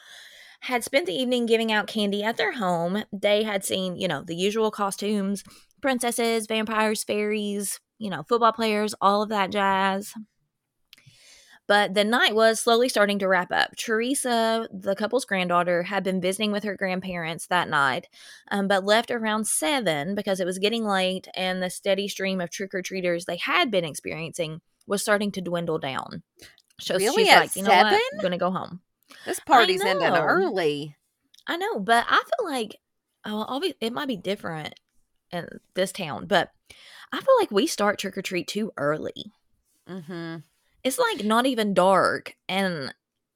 Had 0.61 0.83
spent 0.83 1.05
the 1.05 1.13
evening 1.13 1.45
giving 1.45 1.71
out 1.71 1.87
candy 1.87 2.23
at 2.23 2.37
their 2.37 2.53
home. 2.53 3.03
They 3.13 3.43
had 3.43 3.63
seen, 3.63 3.95
you 3.95 4.07
know, 4.07 4.23
the 4.23 4.35
usual 4.35 4.71
costumes 4.71 5.43
princesses, 5.81 6.47
vampires, 6.47 7.03
fairies, 7.03 7.79
you 7.99 8.09
know, 8.09 8.23
football 8.27 8.51
players, 8.51 8.95
all 8.99 9.21
of 9.21 9.29
that 9.29 9.51
jazz. 9.51 10.13
But 11.67 11.93
the 11.93 12.03
night 12.03 12.33
was 12.33 12.59
slowly 12.61 12.87
starting 12.89 13.19
to 13.19 13.27
wrap 13.27 13.51
up. 13.51 13.75
Teresa, 13.75 14.67
the 14.71 14.95
couple's 14.95 15.25
granddaughter, 15.25 15.83
had 15.83 16.03
been 16.03 16.21
visiting 16.21 16.51
with 16.51 16.63
her 16.63 16.75
grandparents 16.75 17.47
that 17.47 17.69
night, 17.69 18.07
um, 18.51 18.67
but 18.67 18.85
left 18.85 19.11
around 19.11 19.47
seven 19.47 20.15
because 20.15 20.39
it 20.39 20.45
was 20.45 20.59
getting 20.59 20.85
late 20.85 21.27
and 21.35 21.61
the 21.61 21.69
steady 21.69 22.07
stream 22.07 22.39
of 22.39 22.49
trick 22.49 22.73
or 22.73 22.81
treaters 22.81 23.25
they 23.25 23.37
had 23.37 23.69
been 23.69 23.85
experiencing 23.85 24.61
was 24.87 25.01
starting 25.01 25.31
to 25.33 25.41
dwindle 25.41 25.77
down. 25.77 26.23
So 26.79 26.97
Really? 26.97 27.25
she's 27.25 27.33
like, 27.33 27.55
you 27.55 27.63
know 27.63 27.73
what? 27.75 28.01
I'm 28.13 28.19
going 28.21 28.31
to 28.31 28.37
go 28.37 28.51
home. 28.51 28.81
This 29.25 29.39
party's 29.39 29.83
ending 29.83 30.15
early. 30.15 30.95
I 31.47 31.57
know, 31.57 31.79
but 31.79 32.05
I 32.07 32.23
feel 32.37 32.45
like 32.49 32.77
oh, 33.25 33.61
it 33.81 33.91
might 33.93 34.07
be 34.07 34.17
different 34.17 34.75
in 35.31 35.47
this 35.73 35.91
town, 35.91 36.27
but 36.27 36.51
I 37.11 37.19
feel 37.19 37.35
like 37.39 37.51
we 37.51 37.67
start 37.67 37.99
trick 37.99 38.17
or 38.17 38.21
treat 38.21 38.47
too 38.47 38.71
early. 38.77 39.33
hmm 39.87 40.37
It's 40.87 40.97
like 40.97 41.25
not 41.25 41.45
even 41.45 41.73
dark, 41.73 42.35
and 42.47 42.93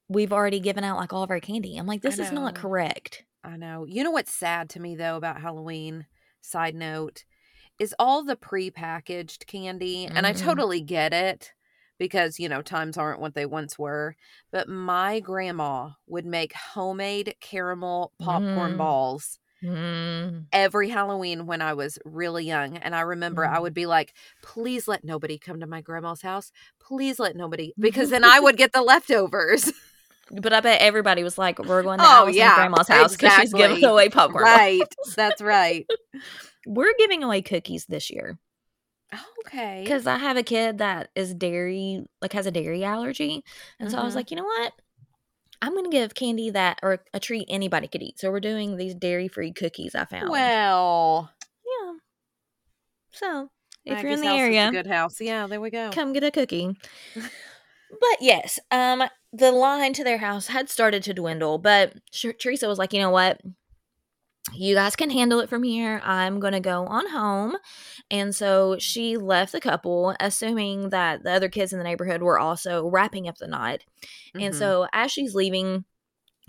we've 0.07 0.31
already 0.31 0.61
given 0.61 0.85
out 0.85 0.97
like 0.97 1.11
all 1.11 1.23
of 1.23 1.29
our 1.31 1.41
candy. 1.41 1.75
I'm 1.77 1.85
like, 1.85 2.01
this 2.01 2.17
is 2.17 2.31
not 2.31 2.55
correct. 2.55 3.25
I 3.43 3.57
know. 3.57 3.85
You 3.85 4.05
know 4.05 4.11
what's 4.11 4.33
sad 4.33 4.69
to 4.71 4.79
me 4.79 4.95
though 4.95 5.17
about 5.17 5.41
Halloween? 5.41 6.05
Side 6.39 6.75
note 6.75 7.25
is 7.77 7.93
all 7.99 8.23
the 8.23 8.37
pre-packaged 8.37 9.47
candy, 9.47 10.05
and 10.05 10.25
I 10.25 10.31
Mhm. 10.31 10.37
totally 10.41 10.79
get 10.79 11.11
it 11.11 11.51
because 11.97 12.39
you 12.39 12.47
know 12.47 12.61
times 12.61 12.97
aren't 12.97 13.19
what 13.19 13.35
they 13.35 13.45
once 13.45 13.77
were. 13.77 14.15
But 14.49 14.69
my 14.69 15.19
grandma 15.19 15.89
would 16.07 16.25
make 16.25 16.53
homemade 16.53 17.35
caramel 17.41 18.13
popcorn 18.17 18.75
Mm. 18.75 18.77
balls 18.77 19.39
Mm. 19.63 20.45
every 20.51 20.89
Halloween 20.89 21.45
when 21.45 21.61
I 21.61 21.73
was 21.73 21.99
really 22.03 22.45
young. 22.45 22.77
And 22.77 22.95
I 22.95 23.01
remember 23.01 23.45
I 23.45 23.57
Mhm. 23.57 23.61
would 23.61 23.73
be 23.73 23.85
like, 23.85 24.13
please 24.41 24.87
let 24.87 25.03
nobody 25.03 25.37
come 25.37 25.59
to 25.59 25.67
my 25.67 25.81
grandma's 25.81 26.21
house. 26.21 26.51
Please 26.79 27.19
let 27.19 27.35
nobody, 27.35 27.73
because 27.79 28.09
then 28.09 28.23
I 28.23 28.39
would 28.39 28.57
get 28.57 28.73
the 28.73 28.81
leftovers. 28.81 29.71
But 30.31 30.53
I 30.53 30.61
bet 30.61 30.81
everybody 30.81 31.23
was 31.23 31.37
like, 31.37 31.59
"We're 31.59 31.83
going 31.83 31.99
to 31.99 32.05
Oh, 32.05 32.27
yeah, 32.27 32.55
grandma's 32.55 32.87
house 32.87 33.11
because 33.11 33.33
she's 33.33 33.53
giving 33.53 33.83
away 33.85 34.09
popcorn." 34.09 34.45
right. 34.45 34.81
That's 35.15 35.41
right. 35.41 35.87
We're 36.65 36.93
giving 36.97 37.23
away 37.23 37.41
cookies 37.41 37.85
this 37.85 38.09
year 38.09 38.37
Okay. 39.45 39.81
because 39.83 40.07
I 40.07 40.17
have 40.17 40.37
a 40.37 40.43
kid 40.43 40.77
that 40.77 41.09
is 41.15 41.33
dairy, 41.33 42.05
like 42.21 42.33
has 42.33 42.45
a 42.45 42.51
dairy 42.51 42.83
allergy, 42.85 43.43
and 43.79 43.91
so 43.91 43.97
I 43.97 44.03
was 44.03 44.13
Mhm. 44.13 44.15
like, 44.15 44.31
you 44.31 44.37
know 44.37 44.43
what? 44.45 44.73
I'm 45.61 45.75
gonna 45.75 45.89
give 45.89 46.15
candy 46.15 46.49
that 46.51 46.79
or 46.81 47.03
a 47.13 47.19
treat 47.19 47.45
anybody 47.49 47.87
could 47.87 48.01
eat. 48.01 48.19
So 48.19 48.31
we're 48.31 48.39
doing 48.39 48.77
these 48.77 48.95
dairy 48.95 49.27
free 49.27 49.51
cookies. 49.51 49.95
I 49.95 50.05
found. 50.05 50.29
Well, 50.29 51.31
yeah. 51.65 51.93
So 53.11 53.49
if 53.85 53.93
Maggie's 53.93 54.03
you're 54.03 54.11
in 54.13 54.21
the 54.21 54.27
house 54.27 54.35
is 54.35 54.39
a 54.39 54.43
area, 54.43 54.71
good 54.71 54.87
house. 54.87 55.21
Yeah, 55.21 55.47
there 55.47 55.61
we 55.61 55.69
go. 55.69 55.91
come 55.91 56.13
get 56.13 56.23
a 56.23 56.31
cookie. 56.31 56.75
but 57.15 58.17
yes, 58.19 58.59
um, 58.71 59.03
the 59.33 59.51
line 59.51 59.93
to 59.93 60.03
their 60.03 60.17
house 60.17 60.47
had 60.47 60.69
started 60.69 61.03
to 61.03 61.13
dwindle, 61.13 61.57
but 61.57 61.93
Teresa 62.11 62.67
was 62.67 62.79
like, 62.79 62.93
you 62.93 62.99
know 62.99 63.09
what? 63.09 63.41
You 64.53 64.75
guys 64.75 64.95
can 64.95 65.09
handle 65.09 65.39
it 65.39 65.49
from 65.49 65.63
here. 65.63 66.01
I'm 66.03 66.39
going 66.39 66.53
to 66.53 66.59
go 66.59 66.85
on 66.85 67.07
home. 67.09 67.55
And 68.09 68.35
so 68.35 68.77
she 68.79 69.17
left 69.17 69.51
the 69.53 69.61
couple, 69.61 70.15
assuming 70.19 70.89
that 70.89 71.23
the 71.23 71.31
other 71.31 71.49
kids 71.49 71.71
in 71.71 71.79
the 71.79 71.85
neighborhood 71.85 72.21
were 72.21 72.39
also 72.39 72.85
wrapping 72.87 73.27
up 73.27 73.37
the 73.37 73.47
night. 73.47 73.85
And 74.35 74.53
Mhm. 74.53 74.57
so 74.57 74.87
as 74.93 75.11
she's 75.11 75.35
leaving, 75.35 75.85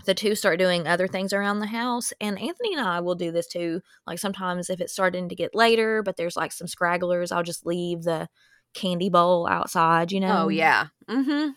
the 0.05 0.13
two 0.13 0.35
start 0.35 0.59
doing 0.59 0.85
other 0.85 1.07
things 1.07 1.31
around 1.31 1.59
the 1.59 1.67
house. 1.67 2.11
And 2.19 2.37
Anthony 2.37 2.73
and 2.73 2.85
I 2.85 2.99
will 2.99 3.15
do 3.15 3.31
this 3.31 3.47
too. 3.47 3.81
Like 4.05 4.19
sometimes 4.19 4.69
if 4.69 4.81
it's 4.81 4.91
starting 4.91 5.29
to 5.29 5.35
get 5.35 5.55
later, 5.55 6.03
but 6.03 6.17
there's 6.17 6.35
like 6.35 6.51
some 6.51 6.67
scragglers, 6.67 7.31
I'll 7.31 7.43
just 7.43 7.65
leave 7.65 8.03
the 8.03 8.27
candy 8.73 9.09
bowl 9.09 9.47
outside, 9.47 10.11
you 10.11 10.19
know? 10.19 10.45
oh 10.45 10.49
yeah. 10.49 10.87
Mm-hmm. 11.07 11.51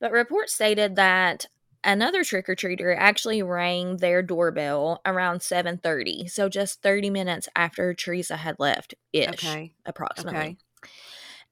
But 0.00 0.12
reports 0.12 0.54
stated 0.54 0.94
that 0.96 1.46
another 1.84 2.24
trick 2.24 2.48
or 2.48 2.56
treater 2.56 2.94
actually 2.96 3.42
rang 3.42 3.98
their 3.98 4.22
doorbell 4.22 5.00
around 5.06 5.40
7:30, 5.40 6.28
so 6.28 6.48
just 6.48 6.82
30 6.82 7.10
minutes 7.10 7.48
after 7.56 7.94
Teresa 7.94 8.36
had 8.36 8.56
left 8.58 8.94
ish, 9.12 9.28
Okay. 9.28 9.72
approximately. 9.86 10.38
Okay. 10.38 10.56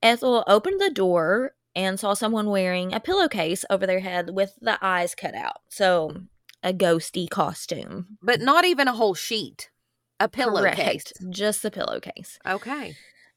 Ethel 0.03 0.45
opened 0.47 0.81
the 0.81 0.91
door 0.91 1.55
and 1.75 1.99
saw 1.99 2.15
someone 2.15 2.49
wearing 2.51 2.93
a 2.93 3.01
pillowcase 3.01 3.65
over 3.71 3.87
their 3.87 4.01
head 4.01 4.31
with 4.31 4.55
the 4.61 4.79
eyes 4.85 5.15
cut 5.15 5.35
out. 5.35 5.61
So 5.69 6.23
a 6.63 6.73
ghosty 6.73 7.29
costume. 7.29 8.19
But 8.23 8.41
not 8.41 8.65
even 8.65 8.89
a 8.89 8.95
whole 8.95 9.15
sheet. 9.15 9.71
A 10.19 10.29
pillowcase. 10.29 11.13
Just 11.29 11.63
the 11.63 11.71
pillowcase. 11.71 12.39
Okay. 12.47 12.97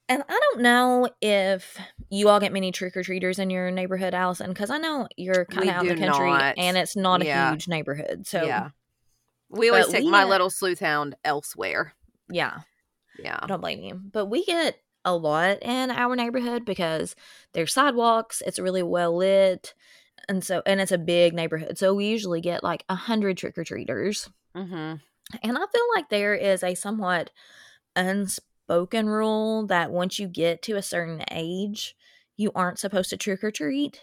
And 0.09 0.23
I 0.27 0.39
don't 0.51 0.61
know 0.61 1.07
if 1.21 1.77
you 2.09 2.27
all 2.29 2.39
get 2.39 2.51
many 2.51 2.71
trick 2.71 2.97
or 2.97 3.03
treaters 3.03 3.37
in 3.39 3.49
your 3.51 3.69
neighborhood, 3.69 4.13
Allison, 4.15 4.49
because 4.49 4.71
I 4.71 4.79
know 4.79 5.07
you're 5.15 5.45
kind 5.45 5.69
of 5.69 5.75
out 5.75 5.85
in 5.85 5.99
the 5.99 6.07
country 6.07 6.31
not. 6.31 6.55
and 6.57 6.75
it's 6.77 6.95
not 6.95 7.23
Yeah. 7.23 7.47
a 7.49 7.51
huge 7.51 7.67
neighborhood. 7.67 8.25
So, 8.25 8.43
yeah. 8.43 8.69
We 9.49 9.69
always 9.69 9.85
but 9.85 9.91
take 9.93 10.03
we 10.05 10.09
my 10.11 10.21
get- 10.23 10.29
little 10.29 10.49
sleuth 10.49 10.79
hound 10.79 11.15
elsewhere. 11.23 11.93
yeah, 12.29 12.59
Yeah. 13.17 13.39
I 13.41 13.45
don't 13.47 13.61
blame 13.61 13.81
you. 13.83 13.95
But 13.95 14.25
we 14.25 14.43
get 14.45 14.81
a 15.05 15.15
lot 15.15 15.59
in 15.61 15.91
our 15.91 16.15
neighborhood 16.15 16.65
because 16.65 17.15
there's 17.53 17.71
sidewalks, 17.73 18.41
it's 18.45 18.59
really 18.59 18.83
well 18.83 19.15
lit, 19.15 19.73
and 20.27 20.43
so 20.43 20.61
and 20.65 20.81
it's 20.81 20.91
a 20.91 20.97
big 20.97 21.33
neighborhood. 21.33 21.77
So 21.77 21.93
we 21.95 22.07
usually 22.07 22.41
get 22.41 22.63
like 22.63 22.83
a 22.89 22.95
hundred 22.95 23.37
trick 23.37 23.57
or 23.57 23.63
treaters. 23.63 24.29
Mm-hmm. 24.55 24.95
And 25.43 25.57
I 25.57 25.65
feel 25.71 25.85
like 25.95 26.09
there 26.09 26.35
is 26.35 26.63
a 26.63 26.75
somewhat 26.75 27.29
unspoken 27.95 28.48
rule 28.69 29.65
that 29.67 29.91
once 29.91 30.19
you 30.19 30.27
get 30.27 30.61
to 30.63 30.75
a 30.77 30.81
certain 30.81 31.23
age, 31.31 31.95
you 32.37 32.51
aren't 32.55 32.79
supposed 32.79 33.09
to 33.09 33.17
trick 33.17 33.43
or 33.43 33.51
treat. 33.51 34.01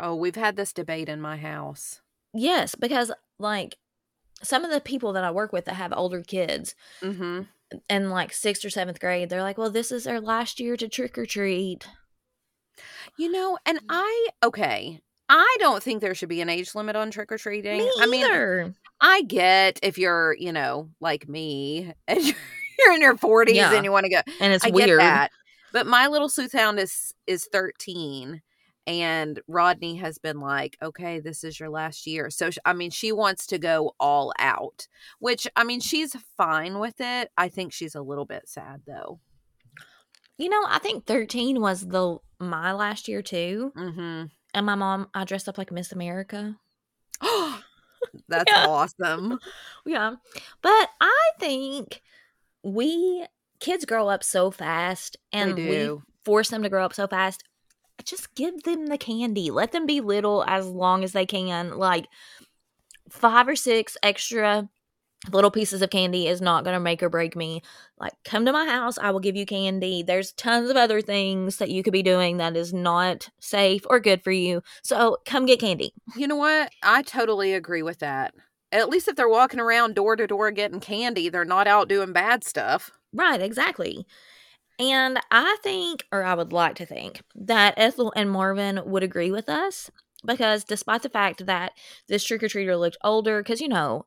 Oh, 0.00 0.14
we've 0.14 0.36
had 0.36 0.56
this 0.56 0.72
debate 0.72 1.08
in 1.08 1.20
my 1.20 1.36
house. 1.36 2.00
Yes, 2.34 2.74
because 2.74 3.12
like 3.38 3.76
some 4.42 4.64
of 4.64 4.70
the 4.70 4.80
people 4.80 5.12
that 5.14 5.24
I 5.24 5.30
work 5.30 5.52
with 5.52 5.64
that 5.66 5.74
have 5.74 5.92
older 5.94 6.22
kids 6.22 6.74
Mm-hmm. 7.02 7.42
in 7.88 8.10
like 8.10 8.32
sixth 8.32 8.64
or 8.64 8.70
seventh 8.70 9.00
grade, 9.00 9.28
they're 9.30 9.42
like, 9.42 9.58
well, 9.58 9.70
this 9.70 9.90
is 9.90 10.04
their 10.04 10.20
last 10.20 10.60
year 10.60 10.76
to 10.76 10.88
trick 10.88 11.16
or 11.16 11.26
treat. 11.26 11.86
You 13.18 13.32
know, 13.32 13.58
and 13.64 13.80
I 13.88 14.28
okay. 14.42 15.00
I 15.28 15.56
don't 15.58 15.82
think 15.82 16.00
there 16.00 16.14
should 16.14 16.28
be 16.28 16.40
an 16.40 16.48
age 16.48 16.74
limit 16.74 16.94
on 16.94 17.10
trick 17.10 17.32
or 17.32 17.38
treating. 17.38 17.78
Me 17.78 17.90
I 18.00 18.06
mean. 18.06 18.74
I 19.00 19.22
get 19.22 19.80
if 19.82 19.98
you're, 19.98 20.34
you 20.38 20.52
know, 20.52 20.90
like 21.00 21.28
me 21.28 21.92
and 22.06 22.22
you're, 22.22 22.36
you're 22.78 22.92
in 22.92 23.00
your 23.00 23.16
40s 23.16 23.54
Yeah. 23.54 23.72
and 23.74 23.84
you 23.84 23.92
want 23.92 24.04
to 24.04 24.10
go. 24.10 24.20
and 24.40 24.52
it's 24.52 24.64
I 24.64 24.68
get 24.70 24.74
weird. 24.86 25.00
that. 25.00 25.30
But 25.72 25.86
my 25.86 26.06
little 26.06 26.28
sleuth 26.28 26.52
hound 26.52 26.78
is 26.78 27.12
is 27.26 27.46
13 27.52 28.42
and 28.88 29.40
Rodney 29.48 29.96
has 29.96 30.16
been 30.18 30.38
like, 30.40 30.76
"Okay, 30.80 31.18
this 31.18 31.42
is 31.42 31.58
your 31.58 31.68
last 31.70 32.06
year." 32.06 32.30
So 32.30 32.50
I 32.64 32.72
mean, 32.72 32.90
she 32.90 33.10
wants 33.12 33.46
to 33.48 33.58
go 33.58 33.94
all 33.98 34.32
out, 34.38 34.86
which 35.18 35.46
I 35.56 35.64
mean, 35.64 35.80
she's 35.80 36.14
fine 36.36 36.78
with 36.78 37.00
it. 37.00 37.30
I 37.36 37.48
think 37.48 37.72
she's 37.72 37.94
a 37.96 38.00
little 38.02 38.24
bit 38.26 38.48
sad 38.48 38.82
though. 38.86 39.18
You 40.38 40.48
know, 40.50 40.62
I 40.68 40.78
think 40.78 41.04
13 41.06 41.60
was 41.60 41.80
the 41.88 42.18
my 42.38 42.72
last 42.72 43.08
year 43.08 43.22
too. 43.22 43.72
Mhm. 43.76 44.30
And 44.54 44.66
my 44.66 44.74
mom, 44.76 45.08
I 45.14 45.24
dressed 45.24 45.48
up 45.48 45.58
like 45.58 45.72
Miss 45.72 45.92
America. 45.92 46.56
That's 48.28 48.44
Yeah. 48.52 48.66
awesome. 48.68 49.38
Yeah. 49.84 50.14
But 50.62 50.90
I 51.00 51.30
think 51.40 52.02
we 52.66 53.24
kids 53.60 53.84
grow 53.84 54.08
up 54.08 54.24
so 54.24 54.50
fast 54.50 55.16
and 55.32 55.54
we 55.54 55.62
do. 55.62 56.02
force 56.24 56.50
them 56.50 56.64
to 56.64 56.68
grow 56.68 56.84
up 56.84 56.94
so 56.94 57.06
fast. 57.06 57.44
Just 58.04 58.34
give 58.34 58.64
them 58.64 58.86
the 58.86 58.98
candy. 58.98 59.50
Let 59.50 59.70
them 59.72 59.86
be 59.86 60.00
little 60.00 60.44
as 60.46 60.66
long 60.66 61.04
as 61.04 61.12
they 61.12 61.26
can. 61.26 61.78
Like 61.78 62.08
five 63.08 63.46
or 63.46 63.54
six 63.54 63.96
extra 64.02 64.68
little 65.32 65.50
pieces 65.50 65.80
of 65.80 65.90
candy 65.90 66.26
is 66.26 66.40
not 66.40 66.64
going 66.64 66.74
to 66.74 66.80
make 66.80 67.02
or 67.02 67.08
break 67.08 67.36
me. 67.36 67.62
Like, 67.98 68.12
come 68.24 68.44
to 68.44 68.52
my 68.52 68.66
house. 68.66 68.98
I 68.98 69.10
will 69.12 69.20
give 69.20 69.36
you 69.36 69.46
candy. 69.46 70.02
There's 70.02 70.32
tons 70.32 70.68
of 70.68 70.76
other 70.76 71.00
things 71.00 71.56
that 71.58 71.70
you 71.70 71.82
could 71.82 71.92
be 71.92 72.02
doing 72.02 72.36
that 72.36 72.56
is 72.56 72.74
not 72.74 73.28
safe 73.40 73.86
or 73.88 74.00
good 74.00 74.22
for 74.22 74.32
you. 74.32 74.62
So 74.82 75.18
come 75.24 75.46
get 75.46 75.60
candy. 75.60 75.92
You 76.16 76.26
know 76.26 76.36
what? 76.36 76.70
I 76.82 77.02
totally 77.02 77.54
agree 77.54 77.82
with 77.82 78.00
that. 78.00 78.34
At 78.72 78.88
least 78.88 79.08
if 79.08 79.16
they're 79.16 79.28
walking 79.28 79.60
around 79.60 79.94
door 79.94 80.16
to 80.16 80.26
door 80.26 80.50
getting 80.50 80.80
candy, 80.80 81.28
they're 81.28 81.44
not 81.44 81.66
out 81.66 81.88
doing 81.88 82.12
bad 82.12 82.44
stuff. 82.44 82.90
Right, 83.12 83.40
exactly. 83.40 84.06
And 84.78 85.18
I 85.30 85.56
think, 85.62 86.04
or 86.12 86.22
I 86.22 86.34
would 86.34 86.52
like 86.52 86.76
to 86.76 86.86
think, 86.86 87.22
that 87.34 87.74
Ethel 87.76 88.12
and 88.16 88.30
Marvin 88.30 88.80
would 88.84 89.02
agree 89.02 89.30
with 89.30 89.48
us 89.48 89.90
because 90.24 90.64
despite 90.64 91.02
the 91.02 91.08
fact 91.08 91.46
that 91.46 91.72
this 92.08 92.24
trick 92.24 92.42
or 92.42 92.48
treater 92.48 92.78
looked 92.78 92.98
older, 93.02 93.42
because 93.42 93.60
you 93.60 93.68
know, 93.68 94.06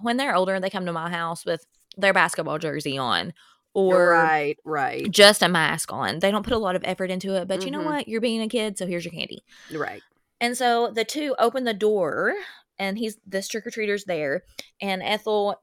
when 0.00 0.16
they're 0.16 0.34
older, 0.36 0.60
they 0.60 0.70
come 0.70 0.86
to 0.86 0.92
my 0.92 1.10
house 1.10 1.44
with 1.44 1.66
their 1.96 2.12
basketball 2.12 2.58
jersey 2.58 2.98
on 2.98 3.32
or 3.74 4.10
right, 4.10 4.56
right, 4.64 5.10
just 5.10 5.42
a 5.42 5.48
mask 5.48 5.92
on. 5.92 6.20
They 6.20 6.30
don't 6.30 6.44
put 6.44 6.52
a 6.52 6.58
lot 6.58 6.76
of 6.76 6.82
effort 6.84 7.10
into 7.10 7.34
it, 7.36 7.48
but 7.48 7.64
you 7.64 7.72
know 7.72 7.82
Mhm. 7.82 7.84
what? 7.84 8.08
You're 8.08 8.20
being 8.20 8.42
a 8.42 8.48
kid, 8.48 8.78
so 8.78 8.86
here's 8.86 9.04
your 9.04 9.12
candy. 9.12 9.44
right. 9.70 10.02
And 10.40 10.56
so 10.56 10.90
the 10.90 11.04
two 11.04 11.34
open 11.38 11.64
the 11.64 11.74
door, 11.74 12.34
and 12.78 12.98
he's 12.98 13.16
this 13.26 13.48
trick 13.48 13.66
or 13.66 13.70
treater's 13.70 14.04
there, 14.04 14.42
and 14.80 15.02
Ethel 15.02 15.60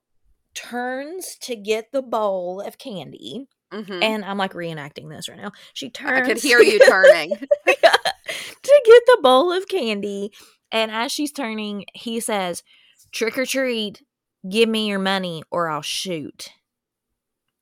turns 0.53 1.37
to 1.41 1.55
get 1.55 1.91
the 1.91 2.01
bowl 2.01 2.61
of 2.61 2.77
candy. 2.77 3.47
Mhm. 3.71 4.03
And 4.03 4.25
I'm 4.25 4.37
like 4.37 4.53
reenacting 4.53 5.09
this 5.09 5.29
right 5.29 5.37
now. 5.39 5.51
She 5.73 5.89
turns. 5.89 6.27
I 6.27 6.33
could 6.33 6.41
hear 6.43 6.59
you 6.59 6.77
turning. 6.89 7.29
to 7.65 8.81
get 8.85 9.03
the 9.07 9.19
bowl 9.21 9.51
of 9.51 9.67
candy. 9.69 10.31
And 10.71 10.91
as 10.91 11.11
she's 11.11 11.31
turning, 11.31 11.85
he 11.93 12.19
says, 12.19 12.63
Trick 13.11 13.37
or 13.37 13.45
treat, 13.45 14.03
give 14.49 14.67
me 14.69 14.87
your 14.87 14.99
money 14.99 15.43
or 15.51 15.69
I'll 15.69 15.81
shoot. 15.81 16.49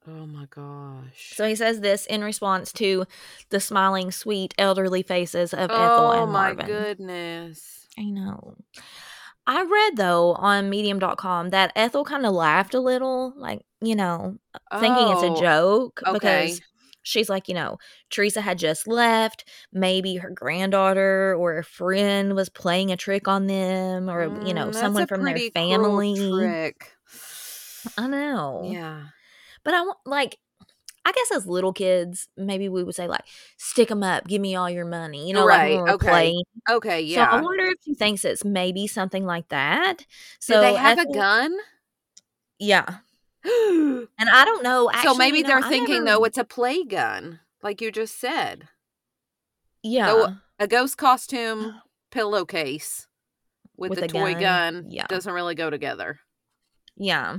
oh 0.07 0.25
my 0.25 0.45
gosh. 0.49 1.33
So 1.35 1.47
he 1.47 1.55
says 1.55 1.81
this 1.81 2.05
in 2.07 2.23
response 2.23 2.71
to 2.73 3.05
the 3.49 3.59
smiling, 3.59 4.11
sweet, 4.11 4.53
elderly 4.57 5.03
faces 5.03 5.53
of 5.53 5.69
Ethel 5.69 6.11
and 6.11 6.31
Marvin. 6.31 6.65
oh 6.65 6.67
my 6.67 6.83
goodness. 6.83 7.87
I 7.99 8.05
know. 8.05 8.55
I 9.49 9.63
read 9.63 9.97
though 9.97 10.33
on 10.35 10.69
medium.com 10.69 11.49
that 11.49 11.71
Ethel 11.75 12.05
kind 12.05 12.25
of 12.25 12.33
laughed 12.33 12.73
a 12.75 12.79
little, 12.79 13.33
like, 13.35 13.61
you 13.81 13.95
know, 13.95 14.37
thinking 14.79 15.07
it's 15.09 15.23
Oh, 15.23 15.35
a 15.35 15.41
joke 15.41 16.01
okay. 16.07 16.13
because 16.13 16.61
she's 17.03 17.29
like, 17.29 17.47
you 17.47 17.55
know, 17.55 17.77
Teresa 18.11 18.41
had 18.41 18.59
just 18.59 18.87
left. 18.87 19.49
Maybe 19.73 20.17
her 20.17 20.29
granddaughter 20.29 21.35
or 21.35 21.57
a 21.57 21.63
friend 21.63 22.35
was 22.35 22.49
playing 22.49 22.91
a 22.91 22.97
trick 22.97 23.27
on 23.27 23.47
them, 23.47 24.09
or, 24.09 24.25
you 24.45 24.53
know, 24.53 24.67
Mm, 24.67 24.75
someone 24.75 25.07
from 25.07 25.23
their 25.25 25.39
family. 25.53 26.15
trick. 26.15 26.91
I 27.97 28.07
know. 28.07 28.69
Yeah. 28.71 29.03
But 29.63 29.73
I 29.73 29.81
want, 29.81 29.97
like, 30.05 30.37
I 31.05 31.11
guess 31.11 31.31
as 31.31 31.47
little 31.47 31.73
kids, 31.73 32.27
maybe 32.37 32.69
we 32.69 32.83
would 32.83 32.93
say, 32.95 33.07
like, 33.07 33.23
stick 33.57 33.87
them 33.89 34.03
up, 34.03 34.27
give 34.27 34.41
me 34.41 34.55
all 34.55 34.69
your 34.69 34.85
money, 34.85 35.27
you 35.27 35.33
know, 35.33 35.45
Right, 35.45 35.79
like 35.79 35.93
okay. 35.95 36.07
playing. 36.07 36.43
Okay. 36.69 37.01
Yeah. 37.01 37.31
So 37.31 37.37
I 37.37 37.41
wonder 37.41 37.65
if 37.65 37.77
she 37.83 37.95
thinks 37.95 38.25
it's 38.25 38.43
maybe 38.45 38.85
something 38.85 39.25
like 39.25 39.47
that. 39.49 40.05
So 40.39 40.59
they 40.61 40.75
have 40.75 40.99
Ethel- 40.99 41.11
a 41.11 41.15
gun? 41.15 41.57
Yeah. 42.59 42.85
And 43.45 44.29
I 44.29 44.43
don't 44.45 44.63
know. 44.63 44.89
Actually, 44.91 45.13
so 45.13 45.17
maybe 45.17 45.37
you 45.37 45.43
know, 45.43 45.49
they're 45.49 45.65
I 45.65 45.69
thinking 45.69 46.03
never- 46.03 46.17
though 46.19 46.23
it's 46.25 46.37
a 46.37 46.43
play 46.43 46.83
gun, 46.83 47.39
like 47.63 47.79
you 47.81 47.91
just 47.91 48.19
said, 48.19 48.67
yeah, 49.81 50.33
a 50.59 50.67
ghost 50.67 50.97
costume 50.97 51.73
oh. 51.75 51.79
pillowcase 52.11 53.07
with, 53.77 53.91
With 53.91 53.99
the 53.99 54.05
a 54.05 54.07
toy 54.09 54.33
gun, 54.33 54.41
gun. 54.81 54.85
yeah. 54.89 55.07
doesn't 55.07 55.33
really 55.33 55.55
go 55.55 55.69
together. 55.69 56.19
yeah. 56.97 57.37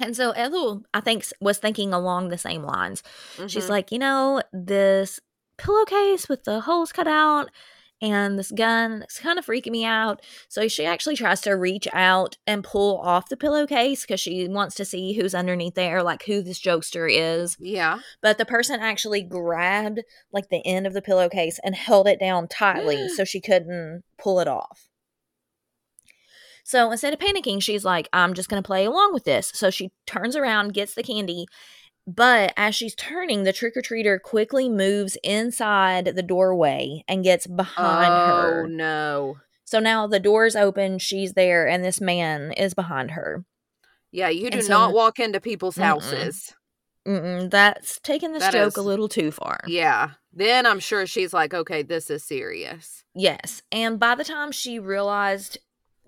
And 0.00 0.16
so 0.16 0.30
Ethel, 0.32 0.82
I 0.94 1.00
think, 1.00 1.24
was 1.40 1.58
thinking 1.58 1.92
along 1.92 2.28
the 2.28 2.38
same 2.38 2.62
lines. 2.62 3.02
She's 3.46 3.66
Mhm. 3.66 3.70
like, 3.70 3.92
you 3.92 3.98
know, 3.98 4.42
this 4.52 5.20
pillowcase 5.56 6.28
with 6.28 6.44
the 6.44 6.60
holes 6.60 6.92
cut 6.92 7.08
out 7.08 7.50
and 8.00 8.38
this 8.38 8.52
gun 8.52 9.02
it's 9.02 9.18
kind 9.18 9.40
of 9.40 9.46
freaking 9.46 9.72
me 9.72 9.84
out. 9.84 10.22
So 10.48 10.68
she 10.68 10.84
actually 10.84 11.16
tries 11.16 11.40
to 11.40 11.50
reach 11.56 11.88
out 11.92 12.36
and 12.46 12.62
pull 12.62 12.98
off 12.98 13.28
the 13.28 13.36
pillowcase 13.36 14.02
because 14.02 14.20
she 14.20 14.46
wants 14.46 14.76
to 14.76 14.84
see 14.84 15.14
who's 15.14 15.34
underneath 15.34 15.74
there, 15.74 16.00
like 16.04 16.22
who 16.24 16.40
this 16.42 16.60
jokester 16.60 17.08
is. 17.10 17.56
yeah. 17.58 17.98
But 18.22 18.38
the 18.38 18.44
person 18.46 18.78
actually 18.78 19.22
grabbed 19.22 20.02
like 20.32 20.48
the 20.48 20.64
end 20.64 20.86
of 20.86 20.92
the 20.94 21.02
pillowcase 21.02 21.58
and 21.64 21.74
held 21.74 22.06
it 22.06 22.20
down 22.20 22.46
tightly 22.46 23.08
so 23.16 23.24
she 23.24 23.40
couldn't 23.40 24.04
pull 24.16 24.38
it 24.38 24.46
off. 24.46 24.87
So 26.68 26.90
instead 26.90 27.14
of 27.14 27.18
panicking, 27.18 27.62
she's 27.62 27.82
like, 27.82 28.10
I'm 28.12 28.34
just 28.34 28.50
going 28.50 28.62
to 28.62 28.66
play 28.66 28.84
along 28.84 29.14
with 29.14 29.24
this. 29.24 29.50
So 29.54 29.70
she 29.70 29.90
turns 30.06 30.36
around, 30.36 30.74
gets 30.74 30.92
the 30.92 31.02
candy. 31.02 31.46
But 32.06 32.52
as 32.58 32.74
she's 32.74 32.94
turning, 32.94 33.44
the 33.44 33.54
trick 33.54 33.74
or 33.74 33.80
treater 33.80 34.20
quickly 34.20 34.68
moves 34.68 35.16
inside 35.24 36.12
the 36.14 36.22
doorway 36.22 37.04
and 37.08 37.24
gets 37.24 37.46
behind 37.46 38.12
oh 38.12 38.42
her. 38.42 38.64
Oh, 38.64 38.66
no. 38.68 39.36
So 39.64 39.78
now 39.80 40.06
the 40.06 40.20
door's 40.20 40.54
open, 40.54 40.98
she's 40.98 41.32
there, 41.32 41.66
and 41.66 41.82
this 41.82 42.02
man 42.02 42.52
is 42.52 42.74
behind 42.74 43.12
her. 43.12 43.46
Yeah, 44.12 44.28
you 44.28 44.50
do 44.50 44.60
so- 44.60 44.68
not 44.68 44.92
walk 44.92 45.18
into 45.18 45.40
people's 45.40 45.76
Mm-mm. 45.76 45.84
houses. 45.84 46.52
Mm-mm, 47.06 47.50
that's 47.50 47.98
taking 48.00 48.34
this 48.34 48.42
That 48.42 48.52
joke 48.52 48.68
is- 48.68 48.76
a 48.76 48.82
little 48.82 49.08
too 49.08 49.30
far. 49.30 49.60
Yeah. 49.66 50.10
Then 50.34 50.66
I'm 50.66 50.80
sure 50.80 51.06
she's 51.06 51.32
like, 51.32 51.54
okay, 51.54 51.82
this 51.82 52.10
is 52.10 52.24
serious. 52.24 53.04
Yes. 53.14 53.62
And 53.72 53.98
by 53.98 54.14
the 54.16 54.24
time 54.24 54.52
she 54.52 54.78
realized 54.78 55.56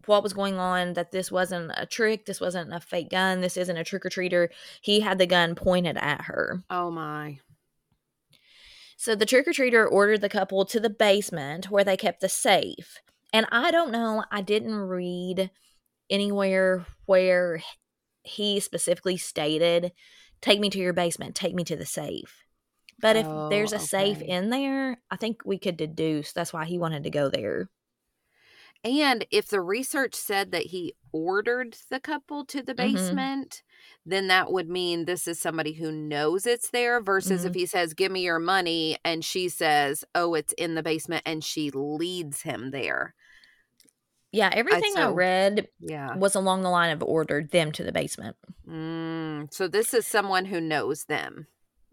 what 0.07 0.23
was 0.23 0.33
going 0.33 0.59
on, 0.59 0.95
that 0.95 1.13
this 1.13 1.31
wasn't 1.31 1.73
a 1.77 1.87
trick, 1.87 2.27
this 2.27 2.41
wasn't 2.41 2.73
a 2.73 2.81
fake 2.81 3.11
gun, 3.11 3.41
this 3.41 3.57
isn't 3.57 3.77
a 3.77 3.85
trick 3.85 4.05
or 4.07 4.11
treater, 4.11 4.49
he 4.81 5.01
had 5.01 5.19
the 5.19 5.27
gun 5.27 5.55
pointed 5.55 5.97
at 5.97 6.23
her. 6.23 6.63
Oh 6.71 6.91
my. 6.91 7.39
So 8.97 9.15
the 9.15 9.27
trick 9.27 9.49
or 9.49 9.53
treater 9.53 9.91
ordered 9.91 10.21
the 10.21 10.29
couple 10.29 10.65
to 10.67 10.79
the 10.79 10.91
basement 10.91 11.71
where 11.71 11.85
they 11.85 11.97
kept 11.97 12.21
the 12.21 12.29
safe. 12.29 12.99
And 13.33 13.47
I 13.51 13.71
don't 13.71 13.93
know, 13.93 14.25
I 14.31 14.43
didn't 14.43 14.75
read 14.75 15.51
anywhere 16.11 16.85
where 17.07 17.63
he 18.23 18.61
specifically 18.61 19.17
stated, 19.17 19.93
take 20.43 20.61
me 20.61 20.69
to 20.71 20.79
your 20.79 20.93
basement, 20.93 21.35
take 21.35 21.55
me 21.55 21.65
to 21.65 21.77
the 21.77 21.87
safe. 21.87 22.45
But 23.01 23.17
if 23.17 23.27
Oh, 23.27 23.49
there's 23.49 23.73
a 23.73 23.79
safe 23.79 24.21
in 24.21 24.51
there, 24.51 25.01
I 25.11 25.17
think 25.17 25.43
we 25.47 25.59
could 25.59 25.79
deduce 25.79 26.33
that's 26.33 26.53
why 26.53 26.67
he 26.67 26.77
wanted 26.77 27.05
to 27.05 27.11
go 27.11 27.31
there. 27.31 27.71
And 28.83 29.27
if 29.31 29.49
the 29.49 29.61
research 29.61 30.15
said 30.15 30.53
that 30.53 30.67
he 30.67 30.95
ordered 31.13 31.77
the 31.91 32.01
couple 32.01 32.45
to 32.47 32.63
the 32.63 32.73
Mhm. 32.73 32.77
basement, 32.77 33.63
then 34.07 34.29
that 34.29 34.51
would 34.51 34.69
mean 34.69 35.05
this 35.05 35.29
is 35.29 35.39
somebody 35.39 35.73
who 35.75 35.93
knows 35.93 36.47
it's 36.47 36.71
there 36.71 37.01
versus 37.01 37.41
Mm-hmm. 37.41 37.49
if 37.49 37.55
he 37.55 37.67
says, 37.67 37.93
Give 37.95 38.11
me 38.11 38.23
your 38.23 38.39
money, 38.39 38.97
and 39.05 39.25
she 39.25 39.49
says, 39.49 40.05
Oh, 40.15 40.35
it's 40.35 40.53
in 40.55 40.75
the 40.77 40.83
basement, 40.83 41.23
and 41.27 41.45
she 41.45 41.71
leads 41.71 42.43
him 42.43 42.71
there. 42.71 43.15
Yeah, 44.33 44.51
everything 44.53 44.93
I 44.97 45.03
so- 45.07 45.13
read 45.13 45.69
Yeah. 45.81 46.15
was 46.17 46.35
along 46.35 46.63
the 46.63 46.71
line 46.71 46.91
of 46.93 47.03
ordered 47.03 47.51
them 47.51 47.73
to 47.73 47.83
the 47.85 47.93
basement. 47.93 48.37
Mm, 48.67 49.53
so 49.53 49.67
this 49.69 49.93
is 49.93 50.07
someone 50.07 50.47
who 50.47 50.61
knows 50.61 51.05
them. 51.07 51.49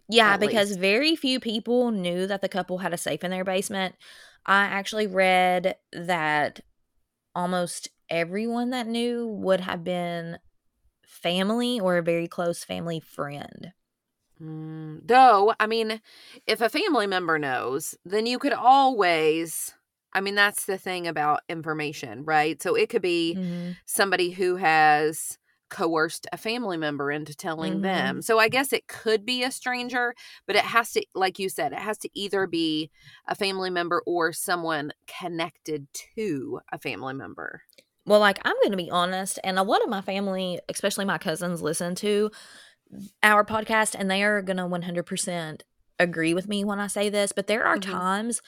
Yeah, 0.08 0.38
because 0.38 0.70
least. 0.70 0.80
very 0.80 1.16
few 1.18 1.40
people 1.42 1.92
knew 1.92 2.28
that 2.28 2.42
the 2.42 2.48
couple 2.48 2.78
had 2.78 2.94
a 2.94 2.98
safe 2.98 3.24
in 3.26 3.32
their 3.32 3.44
basement. 3.44 3.96
I 4.46 4.64
actually 4.66 5.08
read 5.08 5.76
that 5.92 6.62
almost 7.38 7.90
everyone 8.10 8.72
that 8.72 8.88
knew 8.88 9.28
would 9.28 9.62
have 9.62 9.84
been 9.84 10.40
family 11.06 11.80
or 11.80 11.98
a 11.98 12.04
very 12.04 12.28
close 12.28 12.64
family 12.64 13.00
friend. 13.00 13.74
Mm, 14.42 15.02
though, 15.08 15.54
I 15.60 15.68
mean, 15.68 16.02
if 16.46 16.62
a 16.62 16.70
family 16.70 17.08
member 17.08 17.40
knows, 17.40 17.96
then 18.06 18.26
you 18.26 18.40
could 18.40 18.54
always. 18.54 19.74
I 20.14 20.22
mean, 20.22 20.36
that's 20.36 20.66
the 20.66 20.78
thing 20.78 21.08
about 21.08 21.42
information, 21.50 22.24
right? 22.24 22.62
So 22.62 22.76
it 22.76 22.90
could 22.90 23.02
be 23.02 23.40
Mhm. 23.40 23.78
somebody 23.86 24.32
who 24.32 24.56
has 24.58 25.38
coerced 25.70 26.28
a 26.32 26.38
family 26.38 26.78
member 26.78 27.12
into 27.12 27.36
telling 27.36 27.76
Mhm. 27.76 27.82
them. 27.82 28.22
So 28.22 28.40
I 28.40 28.50
guess 28.50 28.74
it 28.74 28.88
could 28.88 29.26
be 29.26 29.44
a 29.44 29.52
stranger, 29.52 30.14
but 30.46 30.56
it 30.56 30.64
has 30.64 30.92
to, 30.94 31.06
like 31.16 31.40
you 31.40 31.50
said, 31.50 31.74
it 31.74 31.80
has 31.80 31.98
to 32.00 32.10
either 32.14 32.48
be 32.48 32.90
a 33.28 33.36
family 33.36 33.70
member 33.70 34.02
or 34.06 34.34
someone 34.34 34.92
connected 35.08 35.88
to 36.16 36.60
a 36.72 36.78
family 36.80 37.14
member. 37.14 37.64
Well, 38.06 38.20
like 38.22 38.40
I'm 38.46 38.56
going 38.62 38.72
to 38.72 38.78
be 38.78 38.90
honest, 38.90 39.38
and 39.44 39.60
a 39.60 39.64
lot 39.64 39.84
of 39.84 39.90
my 39.90 40.02
family, 40.02 40.60
especially 40.70 41.04
my 41.06 41.18
cousins, 41.18 41.62
listen 41.62 41.94
to 41.96 42.32
our 43.22 43.44
podcast, 43.44 43.96
and 43.98 44.10
they 44.10 44.24
are 44.24 44.42
going 44.42 44.58
to 44.58 44.66
100% 44.66 45.64
agree 46.00 46.34
with 46.34 46.48
me 46.48 46.64
when 46.64 46.80
I 46.80 46.88
say 46.88 47.10
this. 47.10 47.34
But 47.34 47.48
there 47.48 47.66
are 47.66 47.78
Mhm. 47.78 47.82
times 47.82 48.42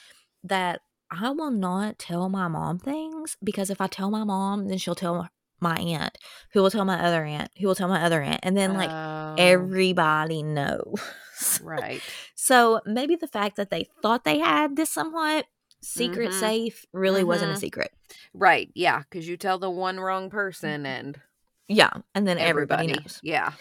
that 0.44 0.82
I 1.12 1.32
will 1.32 1.52
not 1.52 2.00
tell 2.00 2.30
my 2.30 2.48
mom 2.48 2.80
things 2.80 3.36
because 3.44 3.70
if 3.70 3.82
I 3.82 3.88
tell 3.88 4.12
my 4.12 4.24
mom, 4.24 4.68
then 4.68 4.78
she'll 4.78 4.96
tell 4.96 5.28
my 5.62 5.76
aunt, 5.78 6.18
who 6.54 6.62
will 6.62 6.72
tell 6.72 6.86
my 6.86 7.00
other 7.04 7.24
aunt, 7.26 7.52
who 7.60 7.68
will 7.68 7.76
tell 7.76 7.88
my 7.88 8.04
other 8.04 8.22
aunt, 8.22 8.40
and 8.44 8.56
then 8.58 8.74
like 8.74 8.90
Oh, 8.90 9.36
everybody 9.38 10.44
knows. 10.44 10.96
right. 11.62 12.02
so 12.36 12.82
maybe 12.86 13.16
the 13.16 13.28
fact 13.28 13.56
that 13.58 13.70
they 13.70 13.88
thought 14.02 14.24
they 14.24 14.40
had 14.40 14.76
this 14.76 14.90
somewhat 14.90 15.46
secret 15.82 16.32
Mhm. 16.32 16.40
safe 16.40 16.86
really 16.92 17.24
wasn't 17.24 17.52
a 17.52 17.56
Mhm. 17.56 17.60
secret. 17.60 17.92
Right. 18.34 18.70
Yeah. 18.76 19.00
Because 19.10 19.28
you 19.28 19.38
tell 19.38 19.58
the 19.60 19.70
one 19.70 20.00
wrong 20.00 20.30
person 20.30 20.84
Mm-hmm. 20.84 20.86
and 20.86 21.22
Yeah, 21.70 21.92
and 22.16 22.28
then 22.28 22.38
everybody, 22.38 22.84
everybody. 22.88 23.04
knows. 23.04 23.20
Yeah. 23.24 23.54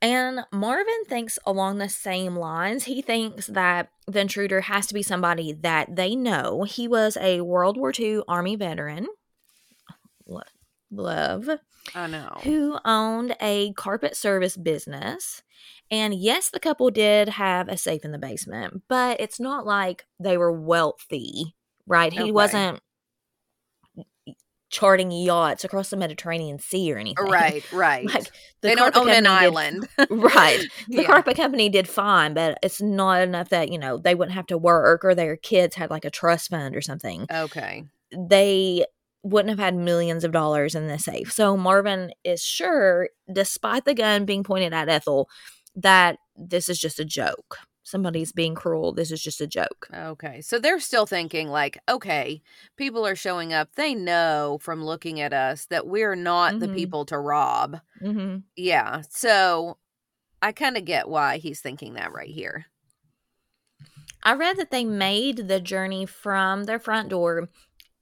And 0.00 0.40
Marvin 0.50 1.04
thinks 1.06 1.38
along 1.46 1.78
the 1.78 1.88
same 1.88 2.34
lines. 2.34 2.84
He 2.84 3.02
thinks 3.02 3.46
that 3.46 3.90
the 4.08 4.18
intruder 4.18 4.62
has 4.62 4.88
to 4.88 4.94
be 4.94 5.02
somebody 5.04 5.52
that 5.52 5.94
they 5.94 6.16
know. 6.16 6.64
He 6.64 6.88
was 6.88 7.16
a 7.18 7.42
World 7.42 7.76
War 7.76 7.92
II 7.96 8.22
Army 8.26 8.56
veteran. 8.56 9.06
Lo- 10.92 11.04
Love. 11.04 11.48
I 11.94 12.06
know. 12.06 12.36
Who 12.44 12.78
owned 12.84 13.34
a 13.40 13.72
carpet 13.72 14.16
service 14.16 14.56
business. 14.56 15.42
And 15.90 16.14
yes, 16.14 16.48
the 16.50 16.60
couple 16.60 16.90
did 16.90 17.28
have 17.30 17.68
a 17.68 17.76
safe 17.76 18.04
in 18.04 18.12
the 18.12 18.18
basement, 18.18 18.82
but 18.88 19.20
it's 19.20 19.40
not 19.40 19.66
like 19.66 20.06
they 20.20 20.36
were 20.36 20.52
wealthy, 20.52 21.54
right? 21.86 22.12
He 22.12 22.20
Okay. 22.22 22.30
wasn't 22.32 22.80
charting 24.70 25.10
yachts 25.10 25.64
across 25.64 25.90
the 25.90 25.96
Mediterranean 25.98 26.58
Sea 26.58 26.94
or 26.94 26.98
anything. 26.98 27.26
Right. 27.26 27.62
Right. 27.72 28.06
Like 28.06 28.24
the 28.24 28.30
they 28.68 28.74
don't 28.74 28.96
own 28.96 29.10
an 29.10 29.24
did- 29.24 29.26
island. 29.30 29.86
right. 30.10 30.60
The 30.88 31.02
Yeah. 31.02 31.04
carpet 31.04 31.36
company 31.36 31.68
did 31.68 31.86
fine, 31.88 32.32
but 32.32 32.58
it's 32.62 32.80
not 32.80 33.20
enough 33.20 33.50
that, 33.50 33.70
you 33.70 33.78
know, 33.78 33.98
they 33.98 34.14
wouldn't 34.14 34.34
have 34.34 34.46
to 34.46 34.56
work 34.56 35.04
or 35.04 35.14
their 35.14 35.36
kids 35.36 35.76
had 35.76 35.90
like 35.90 36.06
a 36.06 36.10
trust 36.10 36.48
fund 36.48 36.74
or 36.74 36.80
something. 36.80 37.26
Okay. 37.30 37.84
They 38.16 38.86
wouldn't 39.22 39.50
have 39.50 39.58
had 39.58 39.74
millions 39.76 40.24
of 40.24 40.32
dollars 40.32 40.74
in 40.74 40.88
the 40.88 40.98
safe. 40.98 41.32
So 41.32 41.56
Marvin 41.56 42.12
is 42.24 42.42
sure, 42.42 43.08
despite 43.32 43.84
the 43.84 43.94
gun 43.94 44.24
being 44.24 44.42
pointed 44.42 44.72
at 44.72 44.88
Ethel, 44.88 45.28
that 45.76 46.18
this 46.36 46.68
is 46.68 46.78
just 46.78 46.98
a 46.98 47.04
joke. 47.04 47.58
Somebody's 47.84 48.32
being 48.32 48.54
cruel. 48.54 48.92
This 48.92 49.10
is 49.10 49.20
just 49.22 49.40
a 49.40 49.46
joke. 49.46 49.88
Okay. 49.92 50.40
So 50.40 50.58
they're 50.58 50.78
still 50.80 51.04
thinking, 51.06 51.48
like, 51.48 51.78
okay, 51.88 52.40
people 52.76 53.06
are 53.06 53.16
showing 53.16 53.52
up. 53.52 53.74
They 53.74 53.94
know 53.94 54.58
from 54.60 54.84
looking 54.84 55.20
at 55.20 55.32
us 55.32 55.66
that 55.66 55.86
we're 55.86 56.14
not 56.14 56.60
the 56.60 56.68
Mhm. 56.68 56.74
people 56.74 57.04
to 57.06 57.18
rob. 57.18 57.80
hmm 58.00 58.38
Yeah. 58.56 59.02
So 59.10 59.78
I 60.40 60.52
kind 60.52 60.76
of 60.76 60.84
get 60.84 61.08
why 61.08 61.38
he's 61.38 61.60
thinking 61.60 61.94
that 61.94 62.12
right 62.12 62.30
here. 62.30 62.66
I 64.22 64.34
read 64.34 64.56
that 64.58 64.70
they 64.70 64.84
made 64.84 65.48
the 65.48 65.60
journey 65.60 66.06
from 66.06 66.64
their 66.64 66.78
front 66.78 67.08
door 67.08 67.48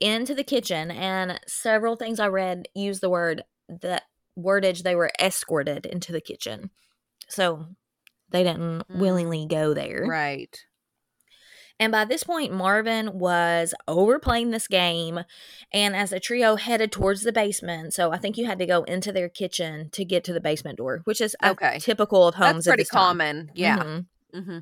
into 0.00 0.34
the 0.34 0.44
kitchen, 0.44 0.90
and 0.90 1.40
several 1.46 1.96
things 1.96 2.20
I 2.20 2.28
read 2.28 2.68
use 2.74 3.00
the 3.00 3.10
word 3.10 3.44
that 3.68 4.04
wordage 4.38 4.82
they 4.82 4.94
were 4.96 5.10
escorted 5.20 5.86
into 5.86 6.12
the 6.12 6.20
kitchen. 6.20 6.70
So 7.28 7.66
they 8.30 8.44
didn't 8.44 8.84
Mm. 8.88 8.98
willingly 9.00 9.46
go 9.46 9.74
there. 9.74 10.06
Right. 10.06 10.56
And 11.78 11.90
by 11.92 12.04
this 12.04 12.22
point, 12.24 12.52
Marvin 12.52 13.18
was 13.18 13.72
overplaying 13.88 14.50
this 14.50 14.68
game. 14.68 15.20
And 15.72 15.96
as 15.96 16.10
the 16.10 16.20
trio 16.20 16.56
headed 16.56 16.92
towards 16.92 17.22
the 17.22 17.32
basement, 17.32 17.94
so 17.94 18.12
I 18.12 18.18
think 18.18 18.36
you 18.36 18.44
had 18.46 18.58
to 18.58 18.66
go 18.66 18.82
into 18.84 19.12
their 19.12 19.30
kitchen 19.30 19.88
to 19.92 20.04
get 20.04 20.22
to 20.24 20.32
the 20.34 20.40
basement 20.40 20.76
door, 20.78 21.00
which 21.04 21.20
is 21.22 21.34
Okay. 21.42 21.78
typical 21.78 22.26
of 22.28 22.34
homes. 22.34 22.66
That's 22.66 22.66
at 22.66 22.70
pretty 22.70 22.82
this 22.82 22.90
time. 22.90 23.16
common. 23.18 23.50
Yeah. 23.54 23.76
Mhm. 23.76 24.06
hmm 24.34 24.58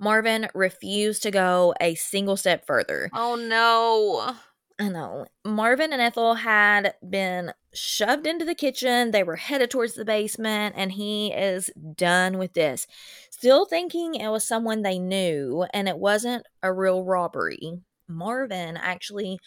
Marvin 0.00 0.48
refused 0.54 1.22
to 1.22 1.30
go 1.30 1.74
a 1.80 1.94
single 1.94 2.36
step 2.36 2.66
further. 2.66 3.10
Oh, 3.12 3.36
no. 3.36 4.34
I 4.78 4.88
know. 4.88 5.26
Marvin 5.44 5.92
and 5.92 6.00
Ethel 6.00 6.36
had 6.36 6.94
been 7.06 7.52
shoved 7.74 8.26
into 8.26 8.46
the 8.46 8.54
kitchen. 8.54 9.10
They 9.10 9.22
were 9.22 9.36
headed 9.36 9.70
towards 9.70 9.92
the 9.92 10.06
basement, 10.06 10.74
and 10.74 10.92
he 10.92 11.34
is 11.34 11.70
done 11.94 12.38
with 12.38 12.54
this. 12.54 12.86
Still 13.30 13.66
thinking 13.66 14.14
it 14.14 14.28
was 14.28 14.48
someone 14.48 14.80
they 14.80 14.98
knew 14.98 15.66
and 15.74 15.86
it 15.86 15.98
wasn't 15.98 16.46
a 16.62 16.72
real 16.72 17.04
robbery. 17.04 17.82
Marvin 18.08 18.78
actually 18.78 19.38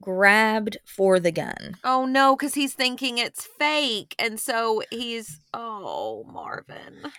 grabbed 0.00 0.78
for 0.86 1.20
the 1.20 1.32
gun. 1.32 1.76
Oh, 1.84 2.06
no. 2.06 2.34
Because 2.34 2.54
he's 2.54 2.72
thinking 2.72 3.18
it's 3.18 3.46
fake. 3.58 4.14
And 4.18 4.40
so 4.40 4.82
he's, 4.90 5.40
oh, 5.52 6.24
Marvin. 6.32 7.12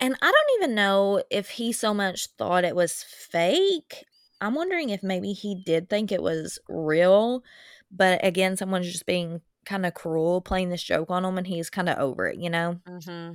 And 0.00 0.16
I 0.22 0.26
don't 0.32 0.62
even 0.62 0.74
know 0.74 1.22
if 1.30 1.50
he 1.50 1.72
so 1.72 1.92
much 1.92 2.28
thought 2.38 2.64
it 2.64 2.74
was 2.74 3.02
fake. 3.02 4.06
I'm 4.40 4.54
wondering 4.54 4.88
if 4.90 5.02
maybe 5.02 5.32
he 5.32 5.54
did 5.54 5.90
think 5.90 6.10
it 6.10 6.22
was 6.22 6.58
real. 6.68 7.44
But 7.90 8.24
again, 8.24 8.56
someone's 8.56 8.90
just 8.90 9.04
being 9.06 9.42
kind 9.66 9.84
of 9.84 9.94
cruel, 9.94 10.40
playing 10.40 10.70
this 10.70 10.82
joke 10.82 11.10
on 11.10 11.24
him, 11.24 11.36
and 11.36 11.46
he's 11.46 11.68
kind 11.68 11.88
of 11.88 11.98
over 11.98 12.26
it, 12.28 12.38
you 12.38 12.48
know? 12.48 12.80
hmm 12.86 13.32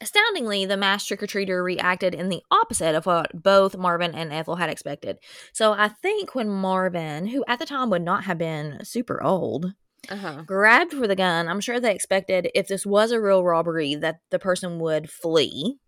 Astoundingly, 0.00 0.66
the 0.66 0.76
mass 0.76 1.06
trick 1.06 1.22
or 1.22 1.26
treater 1.26 1.62
reacted 1.64 2.14
in 2.14 2.28
the 2.28 2.42
opposite 2.50 2.94
of 2.94 3.06
what 3.06 3.42
both 3.42 3.76
Marvin 3.76 4.14
and 4.14 4.32
Ethel 4.32 4.56
had 4.56 4.70
expected. 4.70 5.18
So 5.52 5.72
I 5.72 5.88
think 5.88 6.34
when 6.34 6.48
Marvin, 6.48 7.28
who 7.28 7.44
at 7.46 7.58
the 7.58 7.66
time 7.66 7.90
would 7.90 8.02
not 8.02 8.24
have 8.24 8.38
been 8.38 8.84
super 8.84 9.22
old, 9.22 9.72
Uh-huh. 10.10 10.42
grabbed 10.42 10.92
for 10.92 11.06
the 11.06 11.16
gun, 11.16 11.48
I'm 11.48 11.60
sure 11.60 11.80
they 11.80 11.94
expected 11.94 12.50
if 12.54 12.68
this 12.68 12.84
was 12.84 13.10
a 13.12 13.20
real 13.20 13.44
robbery 13.44 13.94
that 13.96 14.20
the 14.30 14.38
person 14.38 14.78
would 14.80 15.10
flee. 15.10 15.78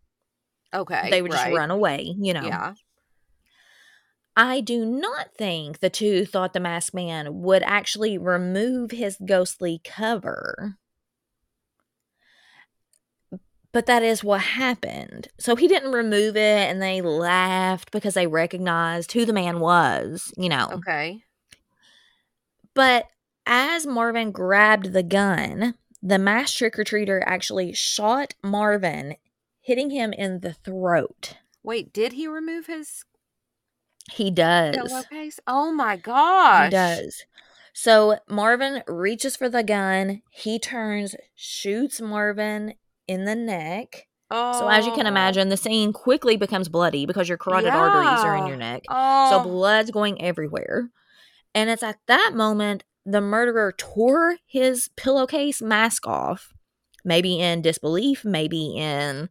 Okay. 0.74 1.11
they 1.11 1.22
would 1.22 1.33
just 1.33 1.46
run 1.46 1.70
away, 1.70 2.14
you 2.18 2.35
know. 2.35 2.42
Yeah. 2.42 2.74
I 4.37 4.61
do 4.61 4.85
not 4.85 5.33
think 5.35 5.79
the 5.79 5.88
two 5.88 6.26
thought 6.26 6.52
the 6.52 6.61
masked 6.61 6.94
man 6.94 7.40
would 7.40 7.62
actually 7.62 8.18
remove 8.18 8.90
his 8.90 9.16
ghostly 9.24 9.81
cover. 9.83 10.76
But 13.72 13.87
that 13.87 14.02
is 14.02 14.22
what 14.22 14.40
happened. 14.42 15.29
So 15.38 15.57
he 15.57 15.68
didn't 15.68 15.92
remove 15.92 16.37
it 16.37 16.70
and 16.70 16.83
they 16.83 17.00
laughed 17.00 17.90
because 17.90 18.14
they 18.14 18.26
recognized 18.26 19.12
who 19.12 19.24
the 19.24 19.33
man 19.33 19.59
was, 19.61 20.33
you 20.37 20.48
know. 20.48 20.68
Okay. 20.72 21.22
But 22.74 23.07
as 23.46 23.87
Marvin 23.87 24.32
grabbed 24.32 24.92
the 24.92 25.02
gun, 25.02 25.74
the 26.02 26.18
mass 26.18 26.52
trick 26.52 26.78
or 26.78 26.85
treater 26.85 27.22
actually 27.24 27.72
shot 27.72 28.35
Marvin, 28.42 29.16
hitting 29.61 29.90
him 29.90 30.12
in 30.12 30.40
the 30.40 30.52
throat. 30.52 31.35
Wait, 31.62 31.92
did 31.92 32.12
he 32.12 32.26
remove 32.26 32.66
his 32.66 33.04
He 34.12 34.30
does. 34.30 34.76
pillowcase? 34.76 35.40
Oh 35.46 35.72
my 35.72 35.96
gosh. 35.96 36.66
He 36.66 36.70
does. 36.70 37.24
So 37.72 38.18
Marvin 38.28 38.82
reaches 38.87 39.37
for 39.37 39.48
the 39.48 39.62
gun. 39.62 40.22
He 40.30 40.59
turns, 40.59 41.14
shoots 41.35 42.00
Marvin 42.00 42.74
in 43.06 43.24
the 43.24 43.35
neck. 43.35 44.06
Oh. 44.30 44.61
So 44.61 44.68
as 44.68 44.87
you 44.87 44.92
can 44.92 45.06
oh. 45.06 45.11
imagine, 45.11 45.48
the 45.48 45.56
scene 45.56 45.92
quickly 45.92 46.37
becomes 46.37 46.68
bloody 46.68 47.06
because 47.06 47.28
your 47.28 47.38
carotid 47.38 47.70
arteries 47.70 48.24
are 48.24 48.37
in 48.37 48.46
your 48.46 48.56
neck. 48.56 48.85
Oh. 48.88 49.30
So 49.30 49.42
blood's 49.42 49.90
going 49.90 50.20
everywhere. 50.22 50.90
And 51.54 51.70
it's 51.70 51.82
at 51.82 51.98
that 52.06 52.32
moment 52.35 52.85
the 53.07 53.21
murderer 53.21 53.73
tore 53.73 54.37
his 54.45 54.90
pillowcase 54.97 55.62
mask 55.62 56.07
off, 56.07 56.53
maybe 57.05 57.38
in 57.38 57.62
disbelief, 57.62 58.25
maybe 58.25 58.77
in 58.77 59.31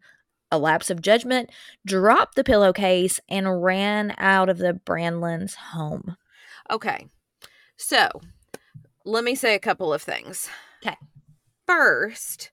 a 0.50 0.58
lapse 0.58 0.90
of 0.90 1.02
judgment, 1.02 1.52
dropped 1.86 2.36
the 2.36 2.44
pillowcase 2.44 3.20
and 3.28 3.62
ran 3.62 4.16
out 4.18 4.48
of 4.48 4.60
the 4.60 4.80
Brandlins' 4.86 5.56
home. 5.56 6.16
Okay. 6.72 7.08
So, 7.76 8.10
let 9.04 9.26
me 9.26 9.36
say 9.36 9.54
a 9.54 9.60
couple 9.60 9.94
of 9.94 10.02
things. 10.02 10.50
Okay. 10.82 10.96
First, 11.68 12.52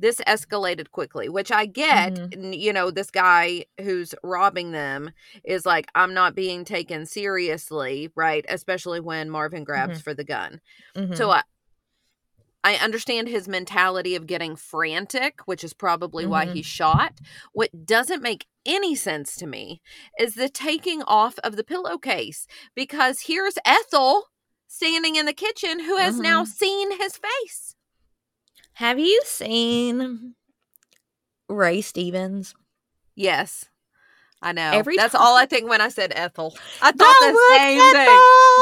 this 0.00 0.20
escalated 0.26 0.90
quickly, 0.90 1.28
which 1.28 1.52
I 1.52 1.66
get. 1.66 2.14
Mhm. 2.14 2.58
You 2.58 2.72
know, 2.72 2.90
this 2.90 3.10
guy 3.10 3.66
who's 3.80 4.14
robbing 4.24 4.72
them 4.72 5.12
is 5.44 5.64
like, 5.66 5.88
I'm 5.94 6.14
not 6.14 6.34
being 6.34 6.64
taken 6.64 7.06
seriously, 7.06 8.10
right? 8.16 8.44
Especially 8.48 8.98
when 8.98 9.30
Marvin 9.30 9.62
grabs 9.62 10.00
for 10.00 10.14
the 10.14 10.24
gun. 10.24 10.60
Mhm. 10.96 11.16
So, 11.16 11.30
I, 11.30 11.42
I 12.64 12.74
understand 12.76 13.28
his 13.28 13.48
mentality 13.48 14.14
of 14.16 14.26
getting 14.26 14.54
frantic, 14.56 15.40
which 15.46 15.64
is 15.64 15.72
probably 15.72 16.26
why 16.26 16.44
Mhm. 16.46 16.52
he 16.54 16.62
shot. 16.62 17.14
What 17.52 17.86
doesn't 17.86 18.22
make 18.22 18.46
any 18.66 18.94
sense 18.94 19.36
to 19.36 19.46
me 19.46 19.80
is 20.18 20.34
the 20.34 20.48
taking 20.50 21.02
off 21.04 21.38
of 21.38 21.56
the 21.56 21.64
pillowcase 21.64 22.46
because 22.74 23.22
here's 23.22 23.56
Ethel 23.64 24.28
standing 24.66 25.16
in 25.16 25.24
the 25.26 25.32
kitchen 25.32 25.80
who 25.80 25.96
has 25.96 26.18
now 26.18 26.44
Mhm. 26.44 26.48
seen 26.48 26.98
his 26.98 27.16
face. 27.16 27.76
Have 28.80 28.98
you 28.98 29.20
seen 29.26 30.34
Ray 31.50 31.82
Stevens? 31.82 32.54
Yes. 33.14 33.66
I 34.40 34.52
know. 34.52 34.70
Every 34.72 34.96
That's 34.96 35.12
time- 35.12 35.20
all 35.20 35.36
I 35.36 35.44
think 35.44 35.68
when 35.68 35.82
I 35.82 35.90
said 35.90 36.14
Ethel. 36.16 36.56
I 36.80 36.90
thought 36.90 37.14
Don't 37.20 37.34
the 37.34 37.56
same 37.58 37.78
thing. 37.78 38.06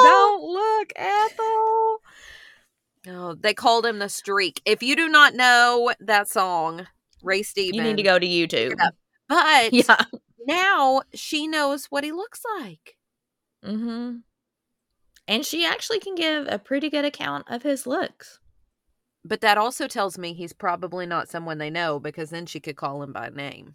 Don't 0.02 0.42
look, 0.42 0.92
Ethel. 0.96 1.98
No, 3.06 3.34
they 3.36 3.54
called 3.54 3.86
him 3.86 4.00
the 4.00 4.08
streak. 4.08 4.60
If 4.64 4.82
you 4.82 4.96
do 4.96 5.08
not 5.08 5.34
know 5.34 5.92
that 6.00 6.28
song, 6.28 6.88
Ray 7.22 7.44
Stevens, 7.44 7.76
You 7.76 7.82
need 7.84 7.96
to 7.98 8.02
go 8.02 8.18
to 8.18 8.26
YouTube. 8.26 8.74
But 9.28 9.72
Yeah. 9.72 10.02
now 10.48 11.02
she 11.14 11.46
knows 11.46 11.86
what 11.86 12.02
he 12.02 12.10
looks 12.10 12.40
like. 12.58 12.96
Mm-hmm. 13.64 14.16
And 15.28 15.46
she 15.46 15.64
actually 15.64 16.00
can 16.00 16.16
give 16.16 16.48
a 16.48 16.58
pretty 16.58 16.90
good 16.90 17.04
account 17.04 17.44
of 17.48 17.62
his 17.62 17.86
looks. 17.86 18.40
But 19.28 19.42
that 19.42 19.58
also 19.58 19.86
tells 19.86 20.16
me 20.16 20.32
he's 20.32 20.54
probably 20.54 21.04
not 21.04 21.28
someone 21.28 21.58
they 21.58 21.68
know 21.68 22.00
because 22.00 22.30
then 22.30 22.46
she 22.46 22.60
could 22.60 22.76
call 22.76 23.02
him 23.02 23.12
by 23.12 23.28
name. 23.28 23.74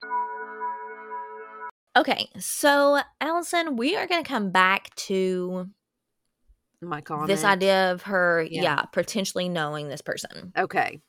Okay, 2.01 2.29
so 2.39 2.99
Allison, 3.21 3.75
we 3.77 3.95
are 3.95 4.07
going 4.07 4.23
to 4.23 4.27
come 4.27 4.49
back 4.49 4.93
to 4.95 5.69
My 6.81 6.99
comment. 7.01 7.27
this 7.27 7.43
idea 7.43 7.91
of 7.91 8.01
her, 8.03 8.41
Yeah. 8.49 8.61
yeah. 8.63 8.81
potentially 8.91 9.47
knowing 9.49 9.87
this 9.87 10.01
person. 10.01 10.51
Okay. 10.57 10.99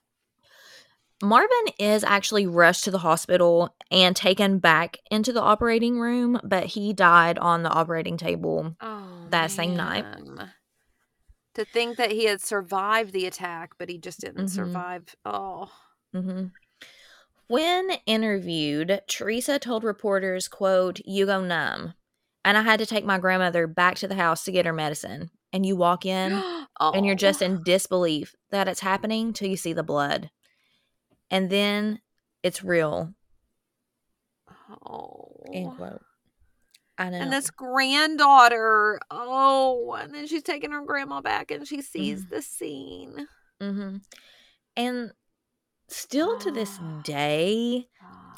Marvin 1.23 1.49
is 1.79 2.05
actually 2.05 2.47
rushed 2.47 2.85
to 2.85 2.91
the 2.91 2.99
hospital 2.99 3.75
and 3.91 4.15
taken 4.15 4.59
back 4.59 4.99
into 5.11 5.33
the 5.33 5.41
operating 5.41 5.99
room, 5.99 6.39
but 6.45 6.67
he 6.67 6.93
died 6.93 7.39
on 7.39 7.63
the 7.63 7.71
operating 7.71 8.19
table. 8.19 8.77
Oh, 8.83 9.29
That 9.31 9.51
same 9.51 9.75
night. 9.75 10.05
To 11.55 11.65
think 11.65 11.97
that 11.97 12.11
he 12.11 12.25
had 12.25 12.43
survived 12.43 13.13
the 13.15 13.25
attack, 13.27 13.73
but 13.79 13.89
he 13.89 13.97
just 13.99 14.21
didn't 14.21 14.47
Mhm. 14.47 14.51
survive. 14.51 15.17
Oh. 15.25 15.71
hmm 16.13 16.49
When 17.49 17.91
interviewed, 18.07 19.01
Teresa 19.09 19.59
told 19.59 19.85
reporters, 19.85 20.49
quote, 20.49 21.01
you 21.05 21.27
go 21.27 21.43
numb. 21.45 21.95
And 22.45 22.57
I 22.57 22.63
had 22.63 22.79
to 22.81 22.87
take 22.87 23.05
my 23.05 23.19
grandmother 23.19 23.67
back 23.67 23.97
to 23.97 24.09
the 24.09 24.15
house 24.15 24.45
to 24.45 24.53
get 24.53 24.67
her 24.67 24.73
medicine. 24.73 25.31
And 25.53 25.65
you 25.67 25.77
walk 25.77 26.05
in 26.07 26.33
and 26.81 27.07
you're 27.07 27.15
Oh. 27.15 27.17
just 27.17 27.43
in 27.43 27.63
disbelief 27.63 28.35
that 28.51 28.69
it's 28.69 28.81
happening 28.81 29.33
till 29.33 29.49
you 29.49 29.57
see 29.57 29.73
the 29.73 29.83
blood. 29.83 30.31
And 31.31 31.51
then 31.51 32.01
it's 32.43 32.65
real. 32.65 33.15
Oh. 34.87 35.29
End 35.53 35.77
quote. 35.77 36.01
I 36.99 37.11
know. 37.11 37.19
And 37.19 37.33
this 37.33 37.51
granddaughter, 37.51 39.01
oh, 39.11 39.97
and 39.99 40.15
then 40.15 40.27
she's 40.27 40.43
taking 40.43 40.73
her 40.73 40.85
grandma 40.85 41.21
back 41.21 41.51
and 41.51 41.67
she 41.67 41.81
sees 41.83 42.27
the 42.27 42.43
scene. 42.43 43.27
hmm 43.61 43.97
And 44.77 45.13
still 45.93 46.39
to 46.39 46.51
this 46.51 46.79
ah, 46.81 47.01
day, 47.03 47.89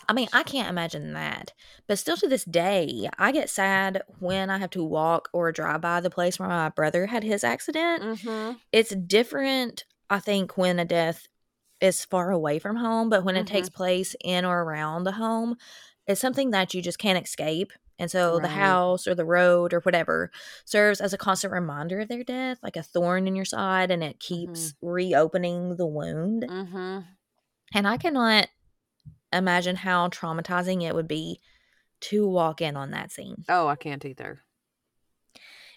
I 0.09 0.13
mean, 0.13 0.29
I 0.33 0.43
can't 0.43 0.69
imagine 0.69 1.13
that. 1.15 1.53
But 1.87 1.99
still 1.99 2.17
to 2.19 2.29
this 2.29 2.45
day, 2.45 3.09
I 3.19 3.33
get 3.33 3.51
sad 3.51 4.03
when 4.19 4.51
I 4.51 4.59
have 4.59 4.71
to 4.71 4.85
walk 4.85 5.29
or 5.33 5.53
drive 5.53 5.81
by 5.81 6.01
the 6.01 6.11
place 6.11 6.39
where 6.39 6.49
my 6.49 6.69
brother 6.69 7.07
had 7.07 7.25
his 7.25 7.45
accident. 7.45 8.03
Mm-hmm. 8.03 8.57
It's 8.73 8.95
different, 8.95 9.85
I 10.11 10.21
think, 10.21 10.57
when 10.57 10.79
a 10.79 10.85
death 10.85 11.27
is 11.81 12.05
far 12.05 12.31
away 12.31 12.59
from 12.59 12.77
home, 12.77 13.11
but 13.11 13.25
when 13.25 13.37
it 13.37 13.47
takes 13.47 13.69
mm-hmm. 13.69 13.77
place 13.77 14.17
in 14.23 14.45
or 14.45 14.63
around 14.63 15.05
the 15.05 15.13
home, 15.13 15.57
it's 16.07 16.21
something 16.21 16.51
that 16.51 16.75
you 16.75 16.83
just 16.83 16.99
can't 16.99 17.23
escape. 17.23 17.73
And 17.99 18.11
so 18.11 18.41
the 18.41 18.49
house 18.49 19.07
or 19.07 19.15
the 19.15 19.25
road 19.25 19.73
or 19.73 19.79
whatever 19.81 20.33
serves 20.65 21.01
as 21.01 21.13
a 21.13 21.19
constant 21.19 21.53
reminder 21.53 22.01
of 22.01 22.09
their 22.09 22.25
death, 22.25 22.59
like 22.61 22.77
a 22.77 22.83
thorn 22.83 23.29
in 23.29 23.37
your 23.37 23.45
side, 23.45 23.93
and 23.93 24.03
it 24.03 24.19
keeps 24.19 24.73
mm-hmm. 24.73 24.87
reopening 24.89 25.77
the 25.77 25.87
wound. 25.87 26.45
Mm-hmm. 26.49 26.99
And 27.75 27.87
I 27.89 27.97
cannot 27.97 28.49
imagine 29.33 29.77
how 29.77 30.09
traumatizing 30.09 30.83
it 30.83 30.95
would 30.95 31.09
be 31.09 31.41
to 32.03 32.27
walk 32.29 32.61
in 32.61 32.77
on 32.77 32.93
that 32.93 33.11
scene. 33.11 33.45
Oh, 33.49 33.67
I 33.67 33.77
can't 33.77 34.05
either. 34.05 34.41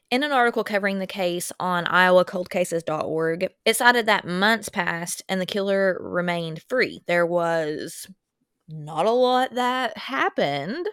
In 0.10 0.24
an 0.24 0.32
article 0.32 0.64
covering 0.64 1.00
the 1.00 1.08
case 1.08 1.52
on 1.60 1.86
iowacoldcases.org, 1.86 3.50
it 3.66 3.76
cited 3.76 4.06
that 4.06 4.26
months 4.26 4.70
passed 4.70 5.22
and 5.28 5.42
the 5.42 5.46
killer 5.46 5.98
remained 6.00 6.62
free. 6.70 7.02
There 7.08 7.26
was 7.26 8.08
not 8.70 9.06
a 9.06 9.12
lot 9.12 9.56
that 9.56 9.98
happened, 9.98 10.88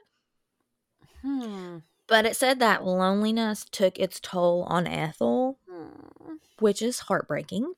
Hmm. 1.20 1.78
but 2.08 2.26
it 2.26 2.36
said 2.36 2.58
that 2.58 2.84
loneliness 2.84 3.64
took 3.70 3.98
its 3.98 4.18
toll 4.20 4.64
on 4.64 4.86
Ethel, 4.86 5.58
Hmm. 5.68 6.34
which 6.58 6.82
is 6.82 7.00
heartbreaking. 7.00 7.74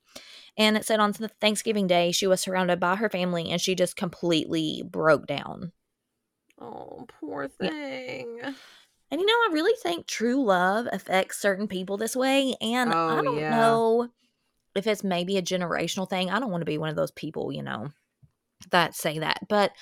And 0.57 0.75
it 0.77 0.85
said 0.85 0.99
on 0.99 1.11
the 1.13 1.29
Thanksgiving 1.41 1.87
Day, 1.87 2.11
she 2.11 2.27
was 2.27 2.41
surrounded 2.41 2.79
by 2.79 2.95
her 2.95 3.09
family 3.09 3.49
and 3.51 3.61
she 3.61 3.75
just 3.75 3.95
completely 3.95 4.83
broke 4.85 5.27
down. 5.27 5.71
Oh, 6.59 7.05
poor 7.19 7.47
Yeah. 7.59 7.69
thing. 7.69 8.55
And 9.09 9.21
you 9.21 9.25
know, 9.27 9.33
I 9.33 9.49
really 9.53 9.75
think 9.81 10.07
true 10.07 10.43
love 10.43 10.87
affects 10.91 11.37
certain 11.39 11.67
people 11.67 11.97
this 11.97 12.15
way. 12.15 12.55
And 12.61 12.93
I 13.07 13.15
Oh, 13.19 13.21
don't 13.23 13.49
yeah. 13.49 13.49
know 13.49 14.09
if 14.75 14.87
it's 14.87 15.03
maybe 15.03 15.37
a 15.37 15.41
generational 15.43 16.09
thing. 16.09 16.29
I 16.31 16.39
don't 16.39 16.51
want 16.51 16.61
to 16.61 16.65
be 16.65 16.77
one 16.77 16.89
of 16.89 16.95
those 16.95 17.11
people, 17.11 17.51
you 17.51 17.63
know, 17.63 17.89
that 18.71 18.95
say 18.95 19.19
that. 19.19 19.47
But 19.49 19.73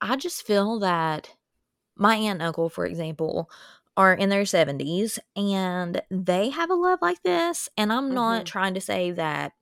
I 0.00 0.16
just 0.16 0.46
feel 0.46 0.80
that 0.80 1.30
my 1.96 2.16
aunt 2.16 2.40
and 2.40 2.42
uncle, 2.42 2.70
for 2.70 2.86
example, 2.86 3.50
are 3.96 4.14
in 4.14 4.30
their 4.30 4.46
70s 4.46 5.18
and 5.36 6.02
they 6.10 6.50
have 6.50 6.70
a 6.70 6.74
love 6.74 7.00
like 7.02 7.22
this. 7.24 7.68
And 7.76 7.92
I'm 7.92 8.14
not 8.14 8.46
Mhm. 8.46 8.46
trying 8.46 8.74
to 8.74 8.80
say 8.82 9.12
that 9.12 9.52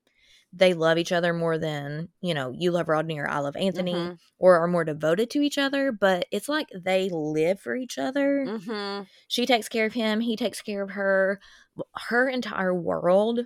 they 0.58 0.72
love 0.74 0.96
each 0.96 1.12
other 1.12 1.32
more 1.34 1.58
than, 1.58 2.08
you 2.20 2.32
know, 2.32 2.50
you 2.56 2.70
love 2.70 2.88
Rodney 2.88 3.18
or 3.18 3.28
I 3.28 3.40
love 3.40 3.56
Anthony 3.56 3.92
Mhm. 3.94 4.18
or 4.38 4.58
are 4.58 4.66
more 4.68 4.84
devoted 4.84 5.28
to 5.30 5.40
each 5.42 5.58
other, 5.58 5.92
but 5.92 6.26
it's 6.30 6.48
like 6.48 6.68
they 6.74 7.08
live 7.10 7.60
for 7.60 7.74
each 7.76 7.98
other. 7.98 8.44
Mm-hmm. 8.48 9.02
she 9.28 9.44
takes 9.44 9.68
care 9.68 9.86
of 9.86 9.92
him 9.92 10.20
he 10.20 10.36
takes 10.36 10.62
care 10.62 10.82
of 10.82 10.90
her. 10.90 11.40
Her 12.08 12.28
entire 12.28 12.72
world 12.74 13.40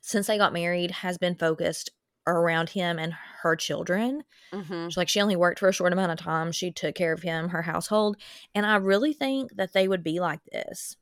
since 0.00 0.26
they 0.26 0.38
got 0.38 0.52
married 0.52 0.90
has 0.90 1.18
been 1.18 1.34
focused 1.34 1.90
around 2.26 2.70
him 2.70 2.98
and 2.98 3.12
her 3.42 3.54
children. 3.56 4.22
Mm-hmm. 4.52 4.88
She's 4.88 4.96
like 4.96 5.08
she 5.08 5.20
only 5.20 5.36
worked 5.36 5.58
for 5.58 5.68
a 5.68 5.72
short 5.72 5.92
amount 5.92 6.12
of 6.12 6.18
time 6.18 6.50
she 6.52 6.70
took 6.72 6.94
care 6.94 7.12
of 7.12 7.22
him 7.22 7.50
her 7.50 7.62
household 7.62 8.16
and 8.54 8.64
i 8.66 8.76
really 8.76 9.12
think 9.12 9.54
that 9.56 9.72
they 9.72 9.86
would 9.86 10.02
be 10.02 10.18
like 10.18 10.40
this. 10.50 10.96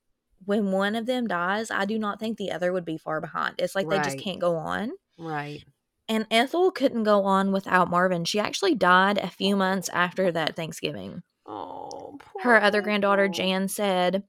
When 0.45 0.73
one 0.73 0.95
of 0.97 1.07
them 1.07 1.27
dies 1.27 1.71
i 1.71 1.85
do 1.85 1.99
not 1.99 2.19
think 2.21 2.37
the 2.37 2.51
other 2.53 2.73
would 2.73 2.85
be 2.85 2.99
far 2.99 3.21
behind. 3.21 3.55
It's 3.59 3.75
like 3.75 3.89
they 3.89 3.99
just 3.99 4.19
can't 4.19 4.41
go 4.41 4.57
on 4.57 4.93
Right. 5.19 5.65
and 6.09 6.27
ethel 6.31 6.71
couldn't 6.71 7.05
go 7.05 7.25
on 7.25 7.53
without 7.53 7.91
marvin 7.91 8.25
she 8.25 8.39
actually 8.41 8.75
died 8.75 9.19
a 9.19 9.29
few 9.31 9.57
months 9.57 9.89
after 9.93 10.31
that 10.33 10.57
thanksgiving 10.57 11.23
Oh, 11.47 12.17
poor 12.19 12.43
her 12.43 12.63
other 12.63 12.81
granddaughter 12.81 13.29
jan 13.29 13.69
said 13.69 14.25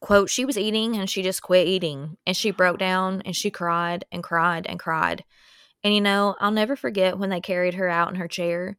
quote, 0.00 0.30
she 0.30 0.44
was 0.44 0.56
eating 0.56 0.96
and 0.96 1.10
she 1.10 1.22
just 1.22 1.42
quit 1.42 1.66
eating. 1.66 2.16
And 2.24 2.36
she 2.36 2.52
broke 2.52 2.78
down 2.78 3.20
and 3.24 3.34
she 3.34 3.50
cried 3.50 4.04
and 4.12 4.22
cried 4.22 4.64
and 4.66 4.78
cried. 4.78 5.24
And 5.82 5.92
you 5.92 6.00
know, 6.00 6.36
I'll 6.38 6.52
never 6.52 6.76
forget 6.76 7.18
when 7.18 7.30
they 7.30 7.40
carried 7.40 7.74
her 7.74 7.88
out 7.88 8.08
in 8.08 8.14
her 8.14 8.28
chair. 8.28 8.76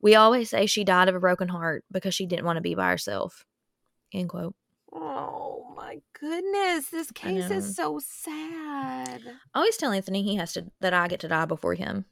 We 0.00 0.14
always 0.14 0.50
say 0.50 0.66
she 0.66 0.84
died 0.84 1.08
of 1.08 1.14
a 1.14 1.20
broken 1.20 1.48
heart 1.48 1.84
because 1.90 2.14
she 2.14 2.26
didn't 2.26 2.44
want 2.44 2.58
to 2.58 2.62
be 2.62 2.74
by 2.76 2.90
herself. 2.90 3.44
End 4.12 4.28
quote. 4.28 4.54
Oh 4.92 5.51
my 5.82 5.98
goodness. 6.18 6.88
This 6.90 7.10
case 7.10 7.50
is 7.50 7.74
so 7.76 7.98
sad. 8.02 9.20
I 9.54 9.58
always 9.58 9.76
tell 9.76 9.92
Anthony 9.92 10.22
he 10.22 10.36
has 10.36 10.52
to 10.54 10.66
that 10.80 10.94
I 10.94 11.08
get 11.08 11.20
to 11.20 11.28
die 11.28 11.44
before 11.44 11.74
him. 11.74 12.04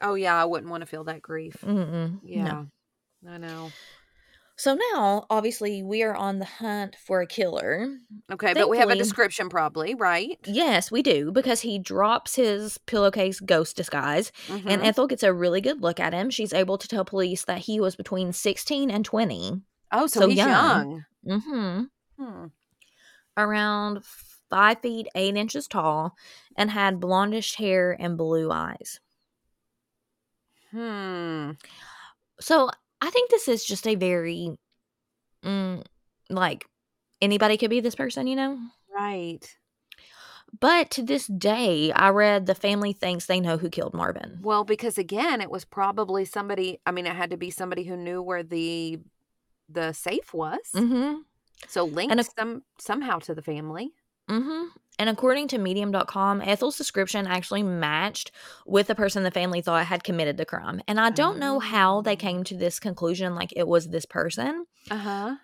Oh 0.00 0.14
yeah, 0.14 0.40
I 0.40 0.44
wouldn't 0.46 0.70
want 0.70 0.80
to 0.82 0.86
feel 0.86 1.04
that 1.04 1.20
grief. 1.22 1.56
Mm-mm, 1.62 2.20
Yeah. 2.24 2.44
no. 2.44 2.66
I 3.30 3.36
know. 3.38 3.70
So 4.56 4.78
now, 4.92 5.24
obviously, 5.30 5.82
we 5.82 6.02
are 6.02 6.14
on 6.14 6.38
the 6.38 6.44
hunt 6.44 6.94
for 7.06 7.22
a 7.22 7.26
killer. 7.26 7.88
Okay, 8.30 8.52
but 8.52 8.68
we 8.68 8.76
have 8.76 8.90
a 8.90 8.94
description 8.96 9.48
probably, 9.48 9.94
right? 9.94 10.38
Yes, 10.46 10.90
we 10.90 11.02
do, 11.02 11.32
because 11.32 11.62
he 11.62 11.78
drops 11.78 12.34
his 12.36 12.76
pillowcase 12.76 13.40
ghost 13.40 13.76
disguise, 13.76 14.32
and 14.50 14.62
Mhm. 14.82 14.84
Ethel 14.84 15.06
gets 15.06 15.22
a 15.22 15.32
really 15.32 15.62
good 15.62 15.80
look 15.80 15.98
at 15.98 16.12
him. 16.12 16.28
She's 16.28 16.52
able 16.52 16.76
to 16.76 16.86
tell 16.88 17.06
police 17.06 17.44
that 17.46 17.60
he 17.60 17.80
was 17.80 17.96
between 17.96 18.32
16 18.34 18.90
and 18.90 19.02
20. 19.04 19.62
oh, 19.92 20.06
so, 20.06 20.20
so 20.20 20.28
he's 20.28 20.36
young. 20.36 21.04
young. 21.26 21.40
Mm-hmm. 21.40 21.82
Hmm. 22.22 22.46
Around 23.36 24.04
five 24.50 24.80
feet, 24.80 25.06
eight 25.14 25.36
inches 25.36 25.68
tall, 25.68 26.16
and 26.56 26.70
had 26.70 27.00
blondish 27.00 27.56
hair 27.56 27.96
and 27.98 28.18
blue 28.18 28.50
eyes. 28.50 29.00
Hmm. 30.70 31.52
So 32.40 32.70
I 33.00 33.10
think 33.10 33.30
this 33.30 33.48
is 33.48 33.64
just 33.64 33.86
a 33.86 33.94
very, 33.94 34.50
mm, 35.44 35.84
like, 36.28 36.66
anybody 37.20 37.56
could 37.56 37.70
be 37.70 37.80
this 37.80 37.94
person, 37.94 38.26
you 38.26 38.36
know? 38.36 38.58
Right. 38.92 39.56
But 40.58 40.90
to 40.92 41.02
this 41.02 41.26
day, 41.26 41.92
I 41.92 42.08
read 42.08 42.46
the 42.46 42.54
family 42.54 42.92
thinks 42.92 43.26
they 43.26 43.40
know 43.40 43.56
who 43.56 43.70
killed 43.70 43.94
Marvin. 43.94 44.40
Well, 44.42 44.64
because 44.64 44.98
again, 44.98 45.40
it 45.40 45.50
was 45.50 45.64
probably 45.64 46.24
somebody. 46.24 46.80
I 46.84 46.90
mean, 46.90 47.06
it 47.06 47.14
had 47.14 47.30
to 47.30 47.36
be 47.36 47.50
somebody 47.50 47.84
who 47.84 47.96
knew 47.96 48.20
where 48.20 48.42
the 48.42 48.98
the 49.68 49.92
safe 49.92 50.34
was. 50.34 50.58
Mm-hmm. 50.74 51.20
So 51.68 51.84
linked 51.84 52.14
if- 52.18 52.28
some 52.38 52.62
somehow 52.78 53.18
to 53.20 53.34
the 53.34 53.42
family. 53.42 53.90
Mm-hmm. 54.28 54.66
And 55.00 55.08
according 55.08 55.48
to 55.48 55.58
Medium.com, 55.58 56.40
Ethel's 56.42 56.76
description 56.76 57.26
actually 57.26 57.62
matched 57.64 58.30
with 58.66 58.86
the 58.86 58.94
person 58.94 59.24
the 59.24 59.30
family 59.30 59.60
thought 59.60 59.86
had 59.86 60.04
committed 60.04 60.36
the 60.36 60.44
crime. 60.44 60.80
And 60.86 61.00
I 61.00 61.10
don't 61.10 61.38
know 61.38 61.58
how 61.58 62.00
they 62.02 62.12
Oh. 62.12 62.16
came 62.16 62.44
to 62.44 62.56
this 62.56 62.78
conclusion, 62.78 63.34
like 63.34 63.52
it 63.56 63.66
was 63.66 63.88
this 63.88 64.04
person, 64.06 64.66
Uh 64.90 64.96
huh. 64.98 65.36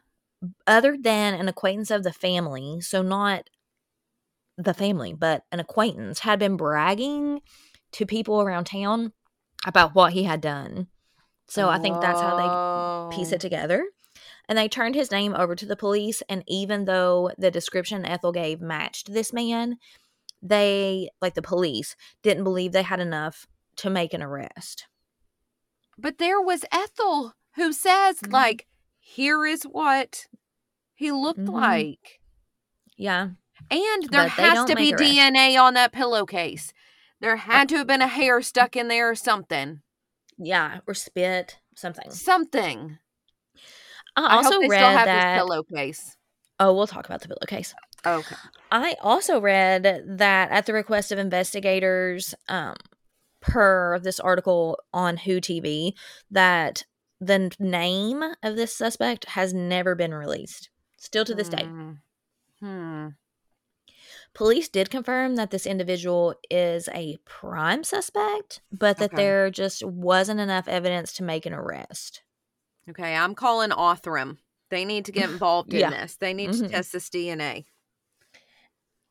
other 0.67 0.97
than 1.01 1.35
an 1.35 1.49
acquaintance 1.49 1.91
of 1.91 2.03
the 2.05 2.13
family. 2.13 2.81
So 2.81 3.03
not 3.03 3.49
the 4.59 4.75
family, 4.75 5.13
but 5.13 5.43
an 5.51 5.59
acquaintance 5.59 6.21
had 6.21 6.39
been 6.39 6.57
bragging 6.57 7.41
to 7.93 8.07
people 8.07 8.41
around 8.41 8.65
town 8.67 9.13
about 9.67 9.95
what 9.95 10.13
he 10.13 10.23
had 10.25 10.41
done. 10.41 10.87
So 11.49 11.69
I 11.69 11.79
think 11.79 12.01
that's 12.01 12.21
how 12.21 13.09
they 13.11 13.17
piece 13.17 13.33
it 13.33 13.41
together. 13.41 13.85
And 14.49 14.57
they 14.57 14.69
turned 14.69 14.95
his 14.95 15.11
name 15.11 15.35
over 15.35 15.57
to 15.57 15.67
the 15.67 15.77
police. 15.77 16.23
And 16.29 16.45
even 16.47 16.85
though 16.85 17.31
the 17.37 17.51
description 17.51 18.05
Ethel 18.07 18.33
gave 18.33 18.61
matched 18.61 19.13
this 19.13 19.33
man, 19.33 19.77
they, 20.43 21.11
like 21.21 21.35
the 21.35 21.43
police, 21.43 21.97
didn't 22.23 22.45
believe 22.45 22.73
they 22.73 22.83
had 22.83 23.01
enough 23.01 23.47
to 23.77 23.91
make 23.91 24.15
an 24.15 24.23
arrest. 24.23 24.87
But 25.99 26.19
there 26.19 26.41
was 26.41 26.65
Ethel 26.71 27.35
who 27.57 27.73
says, 27.73 28.21
Mhm. 28.21 28.33
like, 28.33 28.67
here 28.99 29.47
is 29.47 29.65
what 29.65 30.27
he 30.95 31.11
looked 31.11 31.41
Mhm. 31.41 31.53
like. 31.53 32.21
Yeah. 32.97 33.31
And 33.71 34.03
there 34.11 34.29
has 34.29 34.65
to 34.67 34.77
be. 34.77 34.93
DNA 34.93 35.57
on 35.57 35.75
that 35.75 35.93
pillowcase. 35.93 36.73
There 37.21 37.37
had 37.37 37.69
to 37.71 37.79
have 37.79 37.87
been 37.87 38.03
a 38.03 38.07
hair 38.07 38.43
stuck 38.43 38.77
in 38.77 38.89
there 38.89 39.11
or 39.11 39.15
something. 39.15 39.83
Yeah. 40.39 40.81
Or 40.87 40.93
spit, 40.95 41.59
something. 41.75 42.11
Something. 42.11 42.99
I 44.17 44.25
I 44.27 44.37
also 44.37 44.53
hope 44.53 44.63
they 44.63 44.69
read 44.69 44.79
still 44.79 44.91
have 44.91 45.05
that. 45.07 45.35
this 45.35 45.43
pillowcase. 45.43 46.17
Oh, 46.59 46.75
we'll 46.75 46.87
talk 46.87 47.05
about 47.07 47.21
the 47.21 47.29
pillowcase. 47.29 47.75
Okay. 48.07 48.37
I 48.73 48.97
also 49.03 49.41
read 49.41 49.83
that 50.07 50.51
at 50.51 50.67
the 50.67 50.73
request 50.73 51.13
of 51.13 51.19
investigators, 51.19 52.35
um, 52.49 52.77
per 53.43 53.99
this 53.99 54.19
article 54.19 54.79
on 54.93 55.19
Who 55.19 55.41
TV, 55.41 55.93
that 56.31 56.85
the 57.21 57.51
name 57.59 58.23
of 58.43 58.57
this 58.57 58.75
suspect 58.77 59.27
has 59.31 59.53
never 59.55 59.95
been 59.95 60.15
released. 60.15 60.71
Still 60.97 61.25
to 61.27 61.35
this 61.35 61.49
day. 61.49 61.65
Hmm. 61.65 61.93
Hmm. 62.61 63.09
Police 64.35 64.69
did 64.69 64.91
confirm 64.91 65.37
that 65.37 65.51
this 65.51 65.67
individual 65.67 66.35
is 66.51 66.89
a 66.93 67.17
prime 67.25 67.85
suspect, 67.85 68.61
but 68.71 68.99
that 68.99 69.13
Okay. 69.13 69.17
there 69.23 69.51
just 69.51 69.83
wasn't 69.85 70.41
enough 70.41 70.69
evidence 70.69 71.13
to 71.15 71.23
make 71.23 71.47
an 71.47 71.53
arrest. 71.55 72.23
Okay, 72.91 73.15
I'm 73.17 73.35
calling 73.35 73.71
Othram. 73.71 74.39
They 74.71 74.85
need 74.85 75.05
to 75.07 75.13
get 75.13 75.31
involved 75.31 75.73
in 75.73 75.81
Yeah. 75.81 75.91
this. 75.91 76.17
They 76.17 76.33
need 76.35 76.51
Mhm. 76.51 76.63
to 76.65 76.69
test 76.69 76.93
this 76.93 77.09
DNA. 77.11 77.67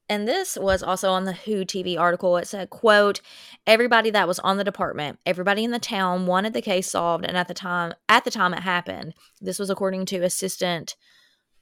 And 0.07 0.27
this 0.27 0.55
was 0.55 0.83
also 0.83 1.09
on 1.09 1.23
the 1.23 1.33
Who 1.33 1.65
TV 1.65 1.97
article. 1.97 2.38
It 2.38 2.47
said, 2.47 2.69
quote, 2.69 3.21
everybody 3.65 4.11
that 4.11 4.27
was 4.27 4.38
on 4.39 4.57
the 4.57 4.63
department, 4.63 5.19
everybody 5.25 5.63
in 5.63 5.71
the 5.71 5.79
town 5.79 6.27
wanted 6.27 6.53
the 6.53 6.61
case 6.61 6.91
solved. 6.91 7.25
And 7.25 7.35
at 7.35 7.47
the 7.47 7.55
time, 7.55 7.93
at 8.07 8.23
the 8.23 8.29
time 8.29 8.53
it 8.53 8.59
happened, 8.61 9.15
this 9.41 9.57
was 9.57 9.71
according 9.71 10.05
to 10.07 10.17
assistant 10.23 10.95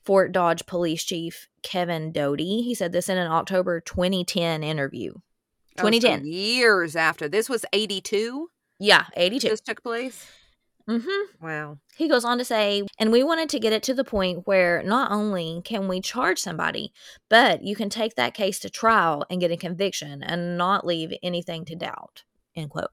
Fort 0.03 0.33
Dodge 0.33 0.65
police 0.65 1.05
chief 1.05 1.47
Kevin 1.61 2.11
Doty. 2.11 2.61
He 2.63 2.75
said 2.75 2.91
this 2.91 3.07
in 3.07 3.17
an 3.17 3.31
October 3.31 3.79
2010 3.79 4.61
interview. 4.61 5.13
Oh, 5.15 5.83
so 5.83 5.89
2010. 5.89 6.25
years 6.25 6.97
after. 6.97 7.29
This 7.29 7.47
was 7.47 7.65
82 7.71 8.49
Yeah, 8.77 9.05
82. 9.15 9.47
this 9.47 9.61
took 9.61 9.81
place? 9.81 10.27
Mm-hmm. 10.89 11.45
Wow. 11.45 11.77
He 11.95 12.09
goes 12.09 12.25
on 12.25 12.37
to 12.39 12.45
say, 12.45 12.83
and 12.99 13.11
we 13.11 13.23
wanted 13.23 13.49
to 13.49 13.59
get 13.59 13.73
it 13.73 13.83
to 13.83 13.93
the 13.93 14.03
point 14.03 14.45
where 14.47 14.83
not 14.83 15.11
only 15.11 15.61
can 15.63 15.87
we 15.87 16.01
charge 16.01 16.39
somebody, 16.39 16.91
but 17.29 17.63
you 17.63 17.75
can 17.75 17.89
take 17.89 18.15
that 18.15 18.33
case 18.33 18.59
to 18.59 18.69
trial 18.69 19.25
and 19.29 19.39
get 19.39 19.51
a 19.51 19.57
conviction 19.57 20.23
and 20.23 20.57
not 20.57 20.85
leave 20.85 21.13
anything 21.23 21.65
to 21.65 21.75
doubt. 21.75 22.23
End 22.55 22.69
quote. 22.69 22.89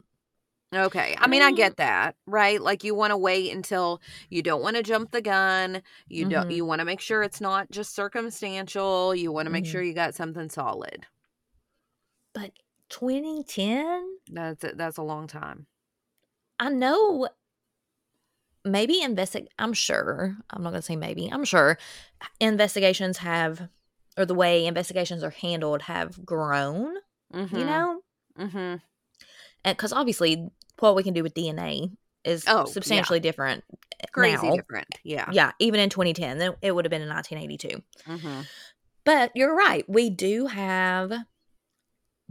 Okay. 0.73 1.17
I 1.19 1.27
mean, 1.27 1.43
I 1.43 1.51
get 1.51 1.79
that, 1.79 2.15
right? 2.27 2.61
Like 2.61 2.85
you 2.85 2.95
want 2.95 3.11
to 3.11 3.17
wait 3.17 3.53
until 3.53 4.01
you 4.29 4.41
don't 4.41 4.63
want 4.63 4.77
to 4.77 4.85
jump 4.85 5.11
the 5.11 5.21
gun. 5.21 5.83
You 6.09 6.27
don't 6.27 6.49
Mhm. 6.49 6.55
you 6.55 6.65
want 6.65 6.79
to 6.79 6.85
make 6.85 7.01
sure 7.01 7.25
it's 7.25 7.41
not 7.41 7.71
just 7.73 7.93
circumstantial. 7.95 9.13
You 9.15 9.33
want 9.33 9.47
to 9.47 9.51
make 9.51 9.65
Mhm. 9.65 9.69
sure 9.69 9.83
you 9.83 9.95
got 9.95 10.15
something 10.15 10.49
solid. 10.49 11.07
But 12.33 12.53
2010, 12.89 14.19
That's 14.29 14.65
a, 14.65 14.75
that's 14.75 14.97
a 14.97 15.03
long 15.03 15.27
time. 15.27 15.67
I 16.59 16.69
know 16.71 17.29
maybe 18.65 19.01
investig 19.03 19.47
I'm 19.59 19.73
sure. 19.73 20.37
I'm 20.51 20.63
not 20.63 20.71
going 20.71 20.81
to 20.83 20.87
say 20.87 20.97
maybe. 20.97 21.29
I'm 21.33 21.45
sure 21.45 21.79
investigations 22.41 23.19
have 23.19 23.69
or 24.19 24.25
the 24.27 24.35
way 24.35 24.67
investigations 24.67 25.23
are 25.23 25.31
handled 25.31 25.83
have 25.83 26.25
grown, 26.25 26.95
Mm-hmm. 27.35 27.57
you 27.57 27.65
know? 27.65 28.01
Mm-hmm. 28.39 29.73
Cuz 29.77 29.93
obviously 29.93 30.49
what 30.81 30.97
we 30.97 31.03
can 31.03 31.15
do 31.15 31.23
with 31.23 31.35
DNA 31.35 31.91
is 32.25 32.45
Oh, 32.49 32.59
yeah. 32.61 32.65
substantially 32.65 33.21
different 33.21 33.65
Crazy 34.13 34.49
now. 34.49 34.57
different. 34.57 34.89
Yeah. 35.05 35.29
Yeah, 35.33 35.53
even 35.59 35.79
in 35.81 35.91
2010, 35.91 36.39
then 36.39 36.55
it 36.61 36.75
would 36.75 36.85
have 36.85 36.91
been 36.91 37.03
in 37.03 37.09
1982. 37.09 37.83
Mm-hmm. 38.11 38.41
But 39.05 39.31
you're 39.35 39.55
right. 39.55 39.85
We 39.89 40.11
do 40.11 40.47
have 40.47 41.13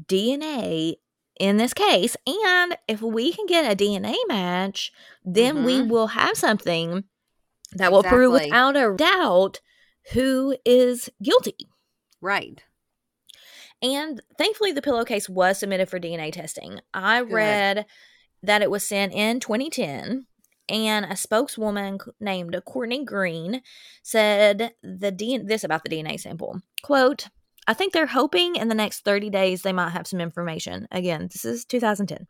DNA 0.03 0.95
in 1.39 1.57
this 1.57 1.73
case. 1.73 2.15
And 2.27 2.77
if 2.87 3.01
we 3.01 3.33
can 3.33 3.45
get 3.47 3.71
a 3.71 3.75
DNA 3.75 4.15
match, 4.27 4.91
then 5.23 5.63
we 5.63 5.79
Mhm. 5.79 5.89
will 5.89 6.07
have 6.07 6.37
something 6.37 7.05
that 7.73 7.91
will 7.91 8.03
prove 8.03 8.33
without 8.33 8.75
a 8.75 8.95
doubt 8.95 9.61
who 10.13 10.55
is 10.65 11.09
guilty. 11.23 11.55
Right. 12.21 12.61
And 13.81 14.21
thankfully, 14.37 14.71
the 14.73 14.81
pillowcase 14.81 15.29
was 15.29 15.59
submitted 15.59 15.89
for 15.89 15.99
DNA 15.99 16.31
testing. 16.31 16.81
I 16.93 17.21
Good. 17.21 17.31
read 17.31 17.85
that 18.43 18.61
it 18.61 18.69
was 18.69 18.85
sent 18.85 19.13
in 19.13 19.39
2010, 19.39 20.27
and 20.67 21.05
a 21.05 21.15
spokeswoman 21.15 21.99
named 22.19 22.59
Courtney 22.65 23.05
Green 23.05 23.61
said 24.03 24.73
the 24.83 25.11
D- 25.11 25.37
this 25.37 25.63
about 25.63 25.83
the 25.83 25.89
DNA 25.89 26.17
sample. 26.17 26.61
Quote, 26.83 27.27
I 27.69 27.73
think 27.73 27.93
they're 27.93 28.07
hoping 28.07 28.55
in 28.55 28.67
the 28.67 28.73
next 28.73 29.05
30 29.05 29.29
days 29.29 29.61
they 29.61 29.73
might 29.73 29.91
have 29.91 30.07
some 30.07 30.19
information. 30.19 30.87
Again, 30.91 31.29
this 31.31 31.45
is 31.45 31.65
2010. 31.65 32.25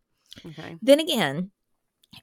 Okay. 0.45 0.75
Then 0.81 0.99
again, 0.99 1.51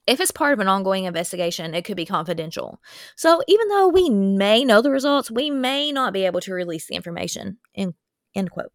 if 0.07 0.20
it's 0.20 0.30
part 0.30 0.53
of 0.53 0.59
an 0.61 0.68
ongoing 0.68 1.05
investigation, 1.05 1.74
it 1.74 1.86
could 1.86 1.97
be 1.97 2.05
confidential. 2.05 2.78
So 3.16 3.41
even 3.49 3.68
though 3.68 3.88
we 3.88 4.11
may 4.11 4.66
know 4.66 4.82
the 4.82 4.91
results, 4.91 5.30
we 5.30 5.49
may 5.49 5.93
not 5.93 6.12
be 6.12 6.26
able 6.26 6.41
to 6.43 6.53
release 6.53 6.88
the 6.88 6.95
information. 6.95 7.57
End, 7.74 7.95
end 8.34 8.51
quote. 8.51 8.72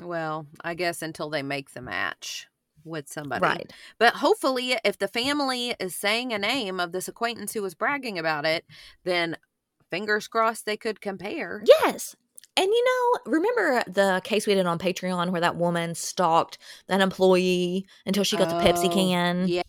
Well, 0.00 0.46
I 0.62 0.74
guess 0.74 1.02
until 1.02 1.28
they 1.28 1.42
make 1.42 1.72
the 1.72 1.82
match 1.82 2.46
with 2.84 3.08
somebody. 3.08 3.42
Right. 3.42 3.72
But 3.98 4.14
hopefully, 4.14 4.76
if 4.84 4.98
the 4.98 5.08
family 5.08 5.74
is 5.80 5.96
saying 5.96 6.32
a 6.32 6.38
name 6.38 6.78
of 6.78 6.92
this 6.92 7.08
acquaintance 7.08 7.54
who 7.54 7.62
was 7.62 7.74
bragging 7.74 8.20
about 8.20 8.46
it, 8.46 8.64
then 9.02 9.36
fingers 9.90 10.28
crossed 10.28 10.64
they 10.64 10.76
could 10.76 11.00
compare. 11.00 11.64
Yes. 11.66 12.14
And 12.56 12.66
you 12.66 12.84
know, 12.84 13.32
remember 13.32 13.82
the 13.86 14.20
case 14.24 14.46
we 14.46 14.54
did 14.54 14.66
on 14.66 14.78
Patreon 14.78 15.30
where 15.30 15.40
that 15.40 15.56
woman 15.56 15.94
stalked 15.94 16.58
that 16.88 17.00
employee 17.00 17.86
until 18.06 18.24
she 18.24 18.36
got 18.36 18.48
the 18.50 18.56
Pepsi 18.56 18.86
Oh, 18.90 18.94
can? 18.94 19.48
yeah. 19.48 19.62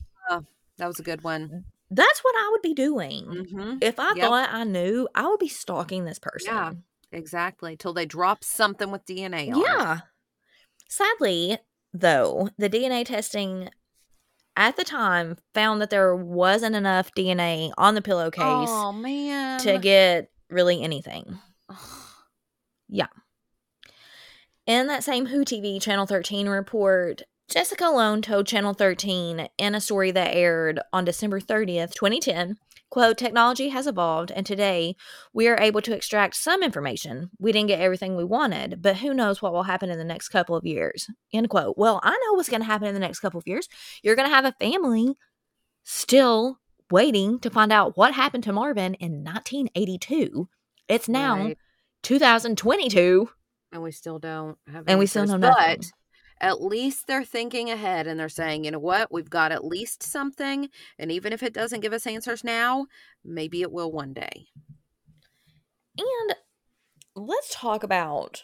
That 0.78 0.88
was 0.88 1.00
a 1.00 1.04
good 1.04 1.24
one. 1.24 1.66
That's 1.92 2.20
what 2.22 2.34
I 2.36 2.50
would 2.52 2.62
be 2.64 2.74
doing. 2.74 3.26
Mm-hmm. 3.26 3.78
If 3.82 4.00
I 4.00 4.14
Yep. 4.16 4.26
thought 4.28 4.50
I 4.52 4.64
knew, 4.64 5.08
I 5.14 5.28
would 5.28 5.40
be 5.40 5.48
stalking 5.48 6.06
this 6.06 6.18
person. 6.20 6.54
Yeah. 6.54 6.72
Exactly. 7.12 7.76
Till 7.78 7.94
they 7.94 8.06
drop 8.06 8.44
something 8.44 8.90
with 8.90 9.06
DNA 9.06 9.52
on 9.54 9.58
it. 9.60 9.66
Yeah. 9.68 10.00
Sadly, 10.90 11.58
though, 11.94 12.50
the 12.58 12.70
DNA 12.70 13.06
testing 13.06 13.70
at 14.56 14.76
the 14.76 14.84
time 14.84 15.38
found 15.54 15.82
that 15.82 15.90
there 15.90 16.16
wasn't 16.16 16.76
enough 16.76 17.12
DNA 17.16 17.72
on 17.78 17.96
the 17.96 18.02
pillowcase 18.02 18.70
Oh 18.70 18.92
man. 18.92 19.60
to 19.60 19.78
get 19.78 20.32
really 20.50 20.82
anything. 20.82 21.38
In 24.68 24.88
that 24.88 25.04
same 25.04 25.26
Who 25.28 25.44
TV 25.44 25.82
Channel 25.82 26.06
13 26.06 26.48
report, 26.48 27.24
Jessica 27.50 27.86
Lone 27.86 28.22
told 28.22 28.48
Channel 28.48 28.74
13 28.74 29.50
in 29.58 29.76
a 29.76 29.82
story 29.82 30.12
that 30.12 30.36
aired 30.36 30.80
on 30.94 31.04
December 31.04 31.42
30th, 31.42 31.94
2010, 31.94 32.58
quote, 32.90 33.18
technology 33.18 33.70
has 33.70 33.88
evolved 33.88 34.32
and 34.32 34.46
today 34.46 34.96
we 35.34 35.48
are 35.48 35.60
able 35.60 35.82
to 35.82 35.94
extract 35.94 36.36
some 36.36 36.64
information. 36.64 37.32
We 37.40 37.52
didn't 37.52 37.68
get 37.68 37.82
everything 37.82 38.16
we 38.16 38.24
wanted, 38.24 38.82
but 38.82 38.98
who 38.98 39.14
knows 39.14 39.42
what 39.42 39.52
will 39.52 39.64
happen 39.64 39.90
in 39.90 39.98
the 39.98 40.06
next 40.06 40.30
couple 40.30 40.56
of 40.56 40.66
years, 40.66 41.10
end 41.34 41.50
quote. 41.50 41.78
Well, 41.78 42.00
I 42.04 42.12
know 42.12 42.34
what's 42.36 42.50
going 42.50 42.62
to 42.62 42.68
happen 42.68 42.88
in 42.88 42.94
the 42.94 43.00
next 43.00 43.20
couple 43.20 43.40
of 43.40 43.48
years. 43.48 43.68
You're 44.04 44.16
going 44.16 44.30
to 44.30 44.36
have 44.36 44.46
a 44.46 44.56
family 44.60 45.18
still 45.84 46.60
waiting 46.90 47.40
to 47.40 47.50
find 47.50 47.74
out 47.74 47.98
what 47.98 48.14
happened 48.14 48.44
to 48.44 48.54
Marvin 48.54 48.94
in 48.94 49.24
1982. 49.24 50.48
It's 50.88 51.10
now 51.10 51.38
Right. 51.38 51.58
2022. 52.04 53.30
and 53.72 53.84
we 53.84 53.92
still 53.92 54.20
don't 54.20 54.58
have 54.72 54.86
And 54.88 55.00
we 55.00 55.06
still 55.06 55.24
answers, 55.24 55.40
know. 55.40 55.54
But 55.56 55.92
at 56.40 56.62
least 56.62 57.08
they're 57.08 57.24
thinking 57.24 57.70
ahead 57.70 58.08
and 58.08 58.20
they're 58.20 58.30
saying, 58.30 58.66
you 58.66 58.72
know 58.72 58.80
what, 58.80 59.12
we've 59.12 59.30
got 59.30 59.52
at 59.52 59.64
least 59.64 60.04
something, 60.04 60.70
and 60.98 61.12
even 61.12 61.34
if 61.34 61.44
it 61.44 61.54
doesn't 61.54 61.82
give 61.82 61.94
us 61.94 62.08
answers 62.08 62.44
now, 62.44 62.88
maybe 63.24 63.62
it 63.62 63.72
will 63.72 63.92
one 63.92 64.14
day. 64.14 64.48
And 65.98 66.36
let's 67.16 67.54
talk 67.54 67.84
about 67.84 68.44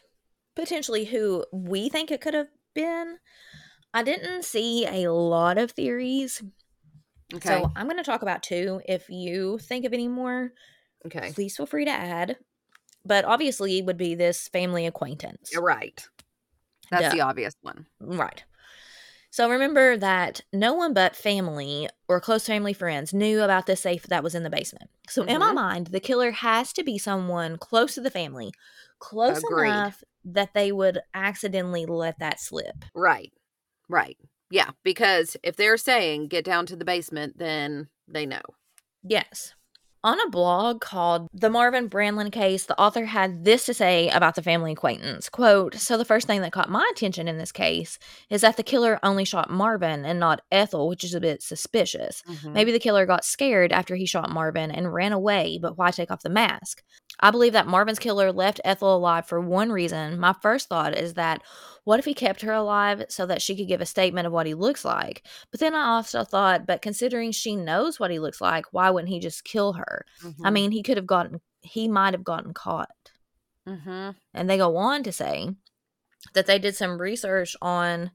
potentially 0.55 1.05
who 1.05 1.45
we 1.51 1.89
think 1.89 2.11
it 2.11 2.21
could 2.21 2.33
have 2.33 2.49
been. 2.75 3.17
I 3.93 4.03
didn't 4.03 4.43
see 4.43 4.85
a 4.85 5.11
lot 5.11 5.57
of 5.57 5.71
theories. 5.71 6.43
Okay. 7.33 7.49
So 7.49 7.71
I'm 7.75 7.87
going 7.87 7.97
to 7.97 8.03
talk 8.03 8.21
about 8.21 8.43
two. 8.43 8.81
If 8.87 9.09
you 9.09 9.57
think 9.57 9.85
of 9.85 9.93
any 9.93 10.07
more, 10.07 10.51
okay. 11.05 11.31
please 11.33 11.57
feel 11.57 11.65
free 11.65 11.85
to 11.85 11.91
add. 11.91 12.37
But 13.07 13.25
obviously, 13.25 13.79
it 13.79 13.85
would 13.85 13.97
be 13.97 14.15
this 14.15 14.47
family 14.49 14.85
acquaintance. 14.85 15.49
You're 15.51 15.63
right. 15.63 16.05
That's 16.91 17.09
Duh. 17.09 17.11
the 17.15 17.21
obvious 17.21 17.53
one. 17.61 17.85
Right. 17.99 18.43
So 19.29 19.49
remember 19.49 19.97
that 19.97 20.41
no 20.53 20.73
one 20.73 20.93
but 20.93 21.15
family 21.15 21.89
or 22.07 22.21
close 22.21 22.45
family 22.45 22.73
friends 22.73 23.13
knew 23.13 23.41
about 23.41 23.65
the 23.65 23.75
safe 23.75 24.03
that 24.03 24.23
was 24.23 24.33
in 24.33 24.43
the 24.43 24.49
basement. 24.49 24.89
So 25.09 25.23
in 25.23 25.39
my 25.39 25.51
Mhm. 25.51 25.55
mind, 25.55 25.87
the 25.87 25.99
killer 25.99 26.31
has 26.31 26.71
to 26.73 26.83
be 26.83 26.97
someone 26.97 27.57
close 27.57 27.93
to 27.95 28.01
the 28.01 28.09
family, 28.09 28.51
close 28.99 29.43
Agreed. 29.43 29.69
enough 29.69 30.03
that 30.23 30.53
they 30.53 30.71
would 30.71 31.01
accidentally 31.13 31.85
let 31.85 32.19
that 32.19 32.39
slip. 32.39 32.85
Right. 32.95 33.33
Right. 33.89 34.17
Yeah. 34.49 34.71
Because 34.83 35.35
if 35.43 35.55
they're 35.55 35.77
saying 35.77 36.29
get 36.29 36.45
down 36.45 36.65
to 36.67 36.75
the 36.75 36.85
basement, 36.85 37.37
then 37.37 37.89
they 38.07 38.25
know. 38.25 38.41
Yes. 39.03 39.53
On 40.07 40.17
a 40.21 40.29
blog 40.29 40.79
called 40.79 41.27
The 41.33 41.49
Marvin 41.49 41.89
Brandlin 41.89 42.31
Case, 42.31 42.63
the 42.63 42.79
author 42.79 43.03
had 43.03 43.43
this 43.43 43.65
to 43.65 43.73
say 43.73 44.07
about 44.07 44.35
the 44.35 44.41
family 44.41 44.71
acquaintance. 44.71 45.27
Quote, 45.27 45.75
So 45.75 45.97
the 45.97 46.05
first 46.05 46.27
thing 46.27 46.39
that 46.43 46.53
caught 46.53 46.69
my 46.69 46.89
attention 46.93 47.27
in 47.27 47.37
this 47.37 47.51
case 47.51 47.99
is 48.29 48.39
that 48.39 48.55
the 48.55 48.63
killer 48.63 49.01
only 49.03 49.25
shot 49.25 49.49
Marvin 49.49 50.05
and 50.05 50.17
not 50.17 50.43
Ethel, 50.49 50.87
which 50.87 51.03
is 51.03 51.13
a 51.13 51.19
bit 51.19 51.43
suspicious. 51.43 52.23
Mhm. 52.25 52.53
Maybe 52.53 52.71
the 52.71 52.79
killer 52.79 53.05
got 53.05 53.25
scared 53.25 53.73
after 53.73 53.97
he 53.97 54.05
shot 54.05 54.29
Marvin 54.29 54.71
and 54.71 54.93
ran 54.93 55.11
away, 55.11 55.59
but 55.61 55.77
why 55.77 55.91
take 55.91 56.09
off 56.09 56.23
the 56.23 56.29
mask? 56.29 56.83
I 57.19 57.31
believe 57.31 57.53
that 57.53 57.67
Marvin's 57.67 57.99
killer 57.99 58.31
left 58.31 58.61
Ethel 58.63 58.95
alive 58.95 59.27
for 59.27 59.41
one 59.41 59.71
reason. 59.71 60.19
My 60.19 60.33
first 60.41 60.69
thought 60.69 60.95
is 60.97 61.15
that 61.15 61.41
what 61.83 61.99
if 61.99 62.05
he 62.05 62.13
kept 62.13 62.41
her 62.41 62.53
alive 62.53 63.05
so 63.09 63.25
that 63.25 63.41
she 63.41 63.55
could 63.55 63.67
give 63.67 63.81
a 63.81 63.85
statement 63.85 64.27
of 64.27 64.33
what 64.33 64.45
he 64.45 64.53
looks 64.53 64.85
like? 64.85 65.25
But 65.49 65.59
then 65.59 65.73
I 65.73 65.87
also 65.95 66.23
thought, 66.23 66.67
but 66.67 66.81
considering 66.81 67.31
she 67.31 67.55
knows 67.55 67.99
what 67.99 68.11
he 68.11 68.19
looks 68.19 68.39
like, 68.39 68.65
why 68.71 68.89
wouldn't 68.89 69.09
he 69.11 69.19
just 69.19 69.43
kill 69.43 69.73
her? 69.73 70.05
I 70.23 70.49
Mhm. 70.49 70.53
mean, 70.53 70.71
he 70.71 70.83
could 70.83 70.97
have 70.97 71.07
gotten, 71.07 71.41
he 71.61 71.87
might 71.87 72.13
have 72.13 72.23
gotten 72.23 72.53
caught. 72.53 72.89
Mhm. 73.67 74.15
And 74.33 74.49
they 74.49 74.57
go 74.57 74.77
on 74.77 75.03
to 75.03 75.11
say 75.11 75.55
that 76.33 76.45
they 76.45 76.59
did 76.59 76.75
some 76.75 77.01
research 77.01 77.55
on 77.61 78.11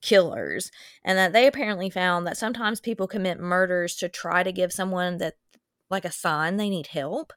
killers 0.00 0.70
and 1.04 1.18
that 1.18 1.32
they 1.32 1.46
apparently 1.46 1.90
found 1.90 2.26
that 2.26 2.36
sometimes 2.36 2.80
people 2.80 3.06
commit 3.06 3.38
murders 3.38 3.96
to 3.96 4.08
try 4.08 4.42
to 4.42 4.52
give 4.52 4.72
someone 4.72 5.18
that 5.18 5.34
like 5.90 6.04
a 6.04 6.12
sign 6.12 6.56
they 6.56 6.70
need 6.70 6.88
help. 6.88 7.32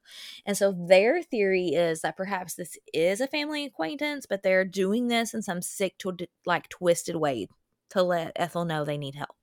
And 0.45 0.55
so 0.55 0.71
their 0.71 1.21
theory 1.23 1.69
is 1.69 2.01
that 2.01 2.15
perhaps 2.17 2.53
this 2.53 2.77
is 2.93 3.19
a 3.19 3.27
family 3.27 3.65
acquaintance, 3.65 4.25
but 4.27 4.43
they're 4.43 4.65
doing 4.65 5.07
this 5.07 5.33
in 5.33 5.41
some 5.41 5.61
sick 5.61 5.97
to 5.99 6.15
like 6.45 6.69
twisted 6.69 7.15
way 7.15 7.47
to 7.89 8.03
let 8.03 8.31
Ethel 8.35 8.65
know 8.65 8.85
they 8.85 8.97
need 8.97 9.15
help. 9.15 9.35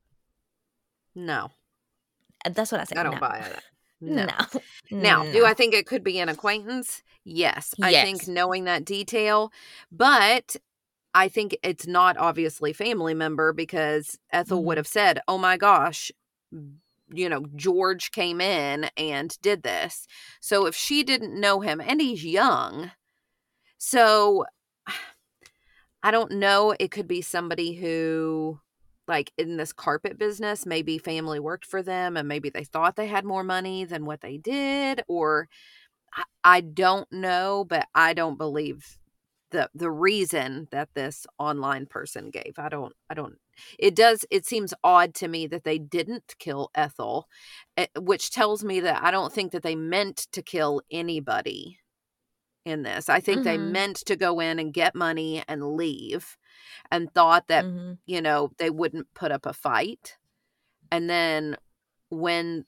No. 1.14 1.50
That's 2.44 2.72
what 2.72 2.80
I 2.80 2.84
said. 2.84 2.98
I 2.98 3.02
don't 3.02 3.14
no. 3.14 3.20
buy 3.20 3.38
it. 3.38 3.62
No. 4.02 4.24
No. 4.24 4.60
Now, 4.90 5.24
do 5.30 5.44
I 5.44 5.52
think 5.52 5.74
it 5.74 5.86
could 5.86 6.02
be 6.02 6.20
an 6.20 6.30
acquaintance? 6.30 7.02
Yes. 7.22 7.74
I 7.82 7.92
think 7.92 8.26
knowing 8.26 8.64
that 8.64 8.86
detail, 8.86 9.52
but 9.92 10.56
I 11.12 11.28
think 11.28 11.54
it's 11.62 11.86
not 11.86 12.16
obviously 12.16 12.72
family 12.72 13.12
member 13.12 13.52
because 13.52 14.18
Ethel 14.32 14.64
would 14.64 14.76
Mhm. 14.76 14.78
have 14.78 14.86
said, 14.86 15.20
"Oh 15.28 15.36
my 15.36 15.58
gosh, 15.58 16.10
you 17.12 17.28
know, 17.28 17.46
George 17.56 18.12
came 18.12 18.40
in 18.40 18.90
and 18.96 19.36
did 19.42 19.62
this." 19.62 20.06
So 20.40 20.66
if 20.66 20.74
she 20.74 21.02
didn't 21.02 21.38
know 21.38 21.60
him 21.60 21.80
and 21.80 22.00
he's 22.00 22.24
young, 22.24 22.92
so 23.78 24.44
I 26.02 26.10
don't 26.10 26.32
know, 26.32 26.74
it 26.80 26.90
could 26.90 27.08
be 27.08 27.22
somebody 27.22 27.74
who 27.74 28.60
like 29.08 29.32
in 29.36 29.56
this 29.56 29.72
carpet 29.72 30.18
business, 30.18 30.64
maybe 30.64 30.96
family 30.98 31.40
worked 31.40 31.66
for 31.66 31.82
them 31.82 32.16
and 32.16 32.28
maybe 32.28 32.48
they 32.48 32.64
thought 32.64 32.96
they 32.96 33.08
had 33.08 33.24
more 33.24 33.44
money 33.44 33.84
than 33.84 34.06
what 34.06 34.20
they 34.20 34.38
did 34.38 35.02
or 35.08 35.48
I, 36.44 36.60
don't 36.60 37.10
know, 37.12 37.64
but 37.68 37.86
I 37.94 38.14
don't 38.14 38.38
believe 38.38 38.98
the 39.50 39.68
the 39.74 39.90
reason 39.90 40.68
that 40.70 40.88
this 40.94 41.26
online 41.38 41.86
person 41.86 42.30
gave. 42.30 42.54
I 42.58 42.68
don't 42.68 42.94
I 43.08 43.14
don't 43.14 43.36
it 43.78 43.94
does 43.94 44.24
it 44.30 44.46
seems 44.46 44.74
odd 44.84 45.14
to 45.14 45.28
me 45.28 45.46
that 45.46 45.64
they 45.64 45.78
didn't 45.78 46.34
kill 46.38 46.70
Ethel, 46.74 47.28
eh, 47.76 47.86
which 47.98 48.30
tells 48.30 48.64
me 48.64 48.80
that 48.80 49.02
I 49.02 49.10
don't 49.10 49.32
think 49.32 49.52
that 49.52 49.62
they 49.62 49.76
meant 49.76 50.28
to 50.32 50.42
kill 50.42 50.82
anybody 50.90 51.78
in 52.64 52.82
this. 52.82 53.08
I 53.08 53.20
think 53.20 53.44
they 53.44 53.58
Mhm. 53.58 53.72
meant 53.72 53.96
to 54.06 54.16
go 54.16 54.40
in 54.40 54.58
and 54.58 54.72
get 54.74 54.94
money 54.94 55.42
and 55.48 55.76
leave 55.76 56.36
and 56.90 57.12
thought 57.14 57.48
that 57.48 57.64
Mhm. 57.64 57.98
you 58.06 58.20
know, 58.20 58.50
they 58.58 58.70
wouldn't 58.70 59.12
put 59.14 59.30
up 59.30 59.46
a 59.46 59.52
fight. 59.52 60.16
And 60.90 61.08
then 61.08 61.56
when 62.08 62.64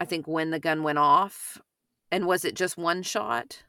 I 0.00 0.04
think 0.04 0.26
when 0.28 0.50
the 0.50 0.60
gun 0.60 0.82
went 0.82 0.98
off, 0.98 1.60
and 2.12 2.26
was 2.26 2.44
it 2.44 2.54
just 2.54 2.76
one 2.76 3.02
shot? 3.02 3.64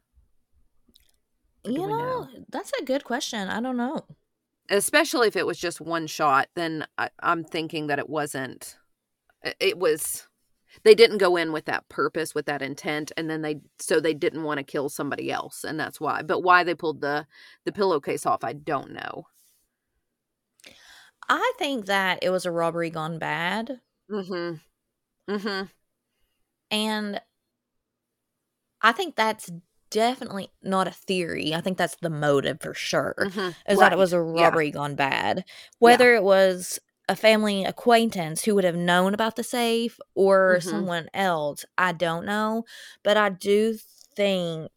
Or 1.65 1.71
You 1.71 1.87
we 1.87 1.87
know, 1.87 2.27
that's 2.49 2.71
a 2.79 2.83
good 2.85 3.03
question. 3.03 3.47
I 3.49 3.59
don't 3.61 3.77
know. 3.77 4.05
Especially 4.69 5.27
if 5.27 5.35
it 5.35 5.45
was 5.45 5.57
just 5.57 5.79
one 5.79 6.07
shot, 6.07 6.49
then 6.55 6.85
I, 6.97 7.09
I'm 7.21 7.43
thinking 7.43 7.87
that 7.87 7.99
it 7.99 8.09
wasn't. 8.09 8.77
It 9.59 9.77
was. 9.77 10.27
They 10.83 10.93
didn't 10.93 11.17
go 11.17 11.37
in 11.37 11.51
with 11.53 11.65
that 11.65 11.89
purpose, 11.89 12.35
with 12.35 12.45
that 12.45 12.61
intent, 12.61 13.11
and 13.17 13.29
then 13.29 13.41
they 13.41 13.61
so 13.79 13.99
they 13.99 14.13
didn't 14.13 14.43
want 14.43 14.59
to 14.59 14.63
kill 14.63 14.89
somebody 14.89 15.31
else, 15.31 15.63
and 15.63 15.79
that's 15.79 15.99
why. 15.99 16.21
But 16.21 16.41
why 16.41 16.63
they 16.63 16.75
pulled 16.75 17.01
the 17.01 17.25
the 17.65 17.71
pillowcase 17.71 18.25
off, 18.25 18.43
I 18.43 18.53
don't 18.53 18.91
know. 18.91 19.27
I 21.29 21.53
think 21.57 21.87
that 21.87 22.19
it 22.21 22.29
was 22.29 22.45
a 22.45 22.51
robbery 22.51 22.89
gone 22.89 23.19
bad. 23.19 23.81
Mm-hmm. 24.09 25.33
Mm-hmm. 25.33 25.65
And 26.71 27.21
I 28.81 28.91
think 28.91 29.15
that's 29.15 29.51
definitely 29.89 30.49
not 30.61 30.87
a 30.87 30.91
theory. 30.91 31.53
I 31.53 31.61
think 31.61 31.77
that's 31.77 31.95
the 32.01 32.09
motive 32.09 32.59
for 32.61 32.73
sure. 32.73 33.15
mm-hmm. 33.19 33.71
Is 33.71 33.79
that 33.79 33.93
it 33.93 33.97
was 33.97 34.13
a 34.13 34.17
Yeah. 34.17 34.43
robbery 34.43 34.71
gone 34.71 34.95
bad. 34.95 35.45
Whether 35.79 36.15
it 36.15 36.23
was 36.23 36.79
a 37.09 37.15
family 37.15 37.63
acquaintance 37.63 38.43
who 38.43 38.53
would 38.55 38.63
have 38.65 38.75
known 38.75 39.13
about 39.13 39.35
the 39.37 39.43
safe 39.43 39.99
or 40.13 40.59
Mhm. 40.59 40.63
someone 40.69 41.09
else, 41.13 41.65
I 41.77 41.93
don't 41.93 42.25
know. 42.25 42.65
But 43.03 43.17
I 43.17 43.29
do 43.29 43.77
think, 44.15 44.71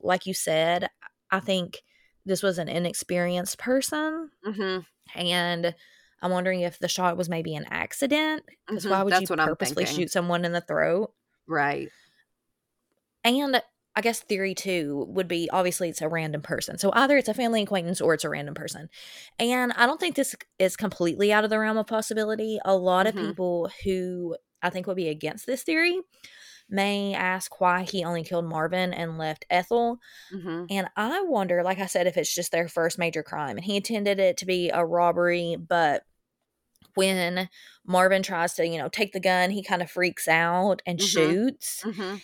like 0.00 0.26
you 0.26 0.34
said, 0.34 0.90
I 1.30 1.40
think 1.40 1.82
this 2.26 2.42
was 2.42 2.58
an 2.58 2.68
inexperienced 2.68 3.58
person. 3.58 4.30
Mm-hmm. 4.46 4.80
And 5.18 5.74
I'm 6.22 6.30
wondering 6.30 6.60
if 6.60 6.78
the 6.78 6.88
shot 6.88 7.16
was 7.16 7.28
maybe 7.30 7.54
an 7.54 7.64
accident. 7.70 8.44
Because 8.68 8.84
Mhm, 8.84 8.90
why 8.90 9.02
would 9.02 9.12
that's 9.12 9.30
you 9.30 9.36
purposely 9.36 9.86
shoot 9.86 10.10
someone 10.10 10.44
in 10.44 10.52
the 10.52 10.60
throat? 10.60 11.14
Right. 11.46 11.90
And 13.24 13.62
I 13.96 14.02
guess 14.02 14.20
theory 14.20 14.54
two 14.54 15.06
would 15.08 15.28
be 15.28 15.50
obviously 15.52 15.88
it's 15.88 16.00
a 16.00 16.08
random 16.08 16.42
person. 16.42 16.78
So 16.78 16.90
either 16.94 17.16
it's 17.18 17.28
a 17.28 17.34
family 17.34 17.62
acquaintance 17.62 18.00
or 18.00 18.14
it's 18.14 18.24
a 18.24 18.30
random 18.30 18.54
person. 18.54 18.88
And 19.38 19.72
I 19.72 19.86
don't 19.86 19.98
think 20.00 20.14
this 20.16 20.34
is 20.58 20.76
completely 20.76 21.32
out 21.32 21.44
of 21.44 21.50
the 21.50 21.58
realm 21.58 21.76
of 21.78 21.86
possibility. 21.86 22.58
A 22.64 22.76
lot 22.76 23.06
Mhm. 23.06 23.08
of 23.08 23.16
people 23.16 23.70
who 23.84 24.36
I 24.62 24.70
think 24.70 24.86
would 24.86 24.96
be 24.96 25.08
against 25.08 25.46
this 25.46 25.62
theory 25.64 25.98
may 26.68 27.14
ask 27.14 27.60
why 27.60 27.82
he 27.82 28.04
only 28.04 28.24
killed 28.24 28.46
Marvin 28.46 28.94
and 28.94 29.18
left 29.18 29.46
Ethel. 29.50 29.98
hmm 30.30 30.70
And 30.70 30.88
I 30.96 31.22
wonder, 31.22 31.62
like 31.64 31.80
I 31.80 31.86
said, 31.86 32.06
if 32.06 32.16
it's 32.16 32.34
just 32.34 32.52
their 32.52 32.68
first 32.68 32.98
major 32.98 33.22
crime 33.22 33.56
and 33.56 33.64
he 33.64 33.76
intended 33.76 34.20
it 34.20 34.36
to 34.38 34.46
be 34.46 34.70
a 34.70 34.84
robbery, 34.84 35.56
but 35.56 36.04
when 36.94 37.48
Marvin 37.86 38.22
tries 38.22 38.54
to, 38.54 38.66
you 38.66 38.78
know, 38.78 38.88
take 38.88 39.12
the 39.12 39.20
gun, 39.20 39.50
he 39.50 39.62
kind 39.62 39.82
of 39.82 39.90
freaks 39.90 40.28
out 40.28 40.82
and 40.86 41.00
Mhm. 41.00 41.40
shoots 41.40 41.84
hmm 41.84 42.20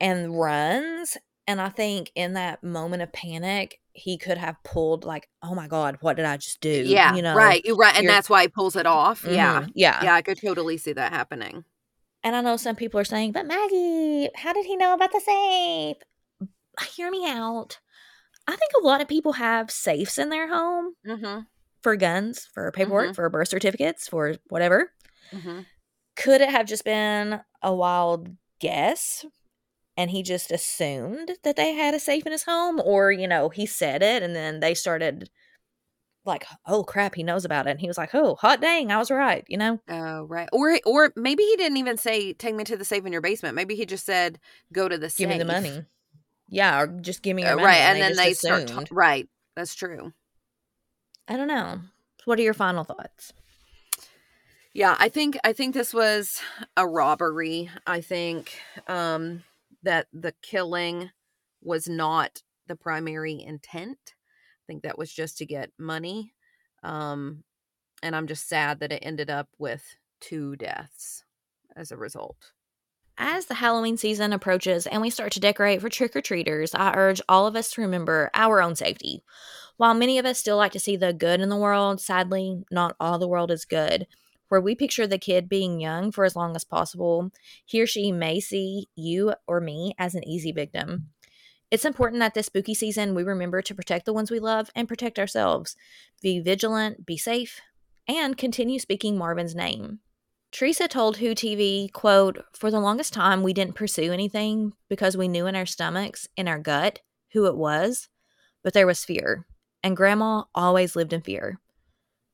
and 0.00 0.38
runs. 0.38 1.16
And 1.46 1.60
I 1.60 1.70
think 1.70 2.12
in 2.14 2.34
that 2.34 2.62
moment 2.62 3.02
of 3.02 3.12
panic, 3.12 3.80
he 3.92 4.18
could 4.18 4.38
have 4.38 4.62
pulled 4.64 5.04
like, 5.04 5.28
"Oh 5.42 5.54
my 5.54 5.66
god, 5.66 5.98
what 6.00 6.16
did 6.16 6.26
I 6.26 6.36
just 6.36 6.60
do?" 6.60 6.70
Yeah, 6.70 7.16
you 7.16 7.22
know, 7.22 7.34
right. 7.34 7.64
You're 7.64 7.76
right, 7.76 7.94
and 7.96 8.04
you're- 8.04 8.14
that's 8.14 8.28
why 8.30 8.42
he 8.42 8.48
pulls 8.48 8.76
it 8.76 8.86
off. 8.86 9.24
Yeah, 9.24 9.62
Mhm, 9.62 9.72
yeah, 9.74 10.04
yeah. 10.04 10.14
I 10.14 10.22
could 10.22 10.38
totally 10.40 10.76
see 10.76 10.92
that 10.92 11.12
happening. 11.12 11.64
And 12.22 12.36
I 12.36 12.40
know 12.42 12.56
some 12.56 12.76
people 12.76 13.00
are 13.00 13.04
saying, 13.04 13.32
"But 13.32 13.46
Maggie, 13.46 14.28
how 14.36 14.52
did 14.52 14.66
he 14.66 14.76
know 14.76 14.92
about 14.92 15.12
the 15.12 15.20
safe?" 15.20 15.96
Hear 16.94 17.10
me 17.10 17.26
out. 17.28 17.80
I 18.46 18.56
think 18.56 18.72
a 18.80 18.84
lot 18.86 19.00
of 19.00 19.08
people 19.08 19.34
have 19.34 19.70
safes 19.70 20.18
in 20.18 20.28
their 20.28 20.48
home 20.48 20.94
hmm 21.04 21.40
for 21.82 21.96
guns, 21.96 22.46
for 22.52 22.70
paperwork, 22.72 23.14
for 23.14 23.28
birth 23.30 23.48
certificates, 23.48 24.08
for 24.08 24.34
whatever. 24.48 24.92
hmm 25.32 25.60
Could 26.16 26.40
it 26.40 26.50
have 26.50 26.66
just 26.66 26.84
been 26.84 27.40
a 27.62 27.74
wild 27.74 28.36
guess 28.60 29.24
and 29.98 30.10
he 30.12 30.22
just 30.22 30.52
assumed 30.52 31.32
that 31.42 31.56
they 31.56 31.72
had 31.74 31.92
a 31.92 31.98
safe 31.98 32.24
in 32.24 32.32
his 32.32 32.44
home? 32.44 32.80
Or, 32.82 33.10
you 33.10 33.26
know, 33.26 33.48
he 33.48 33.66
said 33.66 34.00
it 34.00 34.22
and 34.22 34.34
then 34.34 34.60
they 34.60 34.72
started 34.72 35.28
like, 36.24 36.46
oh 36.66 36.84
crap, 36.84 37.16
he 37.16 37.24
knows 37.24 37.44
about 37.44 37.66
it. 37.66 37.70
And 37.70 37.80
he 37.80 37.88
was 37.88 37.98
like, 37.98 38.14
oh, 38.14 38.36
hot 38.36 38.60
dang, 38.60 38.92
I 38.92 38.98
was 38.98 39.10
right, 39.10 39.44
you 39.48 39.56
know? 39.58 39.80
Oh, 39.88 40.22
right. 40.22 40.48
Or 40.52 40.78
or 40.86 41.12
maybe 41.16 41.42
he 41.42 41.56
didn't 41.56 41.78
even 41.78 41.96
say 41.96 42.32
take 42.32 42.54
me 42.54 42.62
to 42.64 42.76
the 42.76 42.84
safe 42.84 43.04
in 43.04 43.12
your 43.12 43.20
basement. 43.20 43.56
Maybe 43.56 43.74
he 43.74 43.84
just 43.84 44.06
said 44.06 44.38
go 44.72 44.88
to 44.88 44.96
the 44.96 45.10
safe. 45.10 45.18
Give 45.18 45.28
me 45.30 45.38
the 45.38 45.44
money. 45.44 45.82
Yeah, 46.48 46.80
or 46.80 46.86
just 46.86 47.22
give 47.22 47.34
me 47.34 47.42
your 47.42 47.52
Uh, 47.52 47.56
money. 47.56 47.66
right, 47.66 47.80
and, 47.80 48.00
then 48.00 48.10
just 48.12 48.22
they 48.22 48.32
start. 48.34 48.62
assumed. 48.64 48.86
ta- 48.86 48.94
right, 48.94 49.28
that's 49.56 49.74
true. 49.74 50.12
I 51.26 51.36
don't 51.36 51.48
know. 51.48 51.80
What 52.24 52.38
are 52.38 52.42
your 52.42 52.54
final 52.54 52.84
thoughts? 52.84 53.32
Yeah, 54.72 54.96
I 54.98 55.08
think 55.08 55.36
I 55.44 55.52
think 55.52 55.74
this 55.74 55.92
was 55.92 56.40
a 56.76 56.86
robbery. 56.86 57.68
I 57.86 58.00
think 58.00 58.60
um 58.86 59.42
that 59.82 60.06
the 60.12 60.34
killing 60.42 61.10
was 61.62 61.88
not 61.88 62.42
the 62.66 62.76
primary 62.76 63.42
intent. 63.42 63.98
I 64.06 64.64
think 64.66 64.82
that 64.82 64.98
was 64.98 65.12
just 65.12 65.38
to 65.38 65.46
get 65.46 65.70
money. 65.78 66.34
Um 66.82 67.44
and 68.02 68.14
I'm 68.14 68.26
just 68.28 68.48
sad 68.48 68.80
that 68.80 68.92
it 68.92 69.02
ended 69.02 69.30
up 69.30 69.48
with 69.58 69.82
two 70.20 70.56
deaths 70.56 71.24
as 71.76 71.90
a 71.90 71.96
result. 71.96 72.52
As 73.20 73.46
the 73.46 73.54
Halloween 73.54 73.96
season 73.96 74.32
approaches 74.32 74.86
and 74.86 75.02
we 75.02 75.10
start 75.10 75.32
to 75.32 75.40
decorate 75.40 75.80
for 75.80 75.88
trick 75.88 76.14
or 76.14 76.20
treaters, 76.20 76.72
I 76.72 76.94
urge 76.94 77.20
all 77.28 77.48
of 77.48 77.56
us 77.56 77.72
to 77.72 77.80
remember 77.80 78.30
our 78.32 78.62
own 78.62 78.76
safety. 78.76 79.24
While 79.76 79.94
many 79.94 80.18
of 80.18 80.26
us 80.26 80.38
still 80.38 80.56
like 80.56 80.70
to 80.72 80.80
see 80.80 80.96
the 80.96 81.12
good 81.12 81.40
in 81.40 81.48
the 81.48 81.56
world, 81.56 82.00
sadly, 82.00 82.62
not 82.70 82.94
all 83.00 83.18
the 83.18 83.26
world 83.28 83.50
is 83.50 83.64
good. 83.64 84.06
Where 84.48 84.60
we 84.60 84.74
picture 84.74 85.06
the 85.06 85.18
kid 85.18 85.48
being 85.48 85.80
young 85.80 86.10
for 86.10 86.24
as 86.24 86.34
long 86.34 86.56
as 86.56 86.64
possible, 86.64 87.30
he 87.64 87.80
or 87.82 87.86
she 87.86 88.12
may 88.12 88.40
see 88.40 88.88
you 88.96 89.34
or 89.46 89.60
me 89.60 89.94
as 89.98 90.14
an 90.14 90.26
easy 90.26 90.52
victim. 90.52 91.10
It's 91.70 91.84
important 91.84 92.20
that 92.20 92.32
this 92.32 92.46
spooky 92.46 92.72
season 92.74 93.14
we 93.14 93.22
remember 93.22 93.60
to 93.60 93.74
protect 93.74 94.06
the 94.06 94.12
ones 94.14 94.30
we 94.30 94.40
love 94.40 94.70
and 94.74 94.88
protect 94.88 95.18
ourselves. 95.18 95.76
Be 96.22 96.40
vigilant, 96.40 97.04
be 97.04 97.18
safe, 97.18 97.60
and 98.06 98.38
continue 98.38 98.78
speaking 98.78 99.18
Marvin's 99.18 99.54
name. 99.54 100.00
Teresa 100.50 100.88
told 100.88 101.18
Who 101.18 101.34
TV, 101.34 101.92
quote, 101.92 102.42
For 102.54 102.70
the 102.70 102.80
longest 102.80 103.12
time, 103.12 103.42
we 103.42 103.52
didn't 103.52 103.74
pursue 103.74 104.12
anything 104.12 104.72
because 104.88 105.14
we 105.14 105.28
knew 105.28 105.46
in 105.46 105.54
our 105.54 105.66
stomachs, 105.66 106.26
in 106.38 106.48
our 106.48 106.58
gut, 106.58 107.00
who 107.32 107.44
it 107.44 107.56
was, 107.56 108.08
but 108.64 108.72
there 108.72 108.86
was 108.86 109.04
fear. 109.04 109.46
And 109.82 109.94
Grandma 109.94 110.44
always 110.54 110.96
lived 110.96 111.12
in 111.12 111.20
fear. 111.20 111.60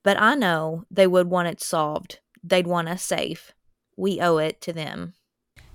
But 0.05 0.21
I 0.21 0.37
know 0.37 0.85
they 0.89 1.09
would 1.09 1.27
want 1.27 1.49
it 1.49 1.61
solved. 1.61 2.21
They'd 2.45 2.69
want 2.69 2.89
us 2.89 3.03
safe. 3.03 3.53
We 3.97 4.21
owe 4.21 4.39
it 4.39 4.61
to 4.61 4.73
them. 4.73 5.15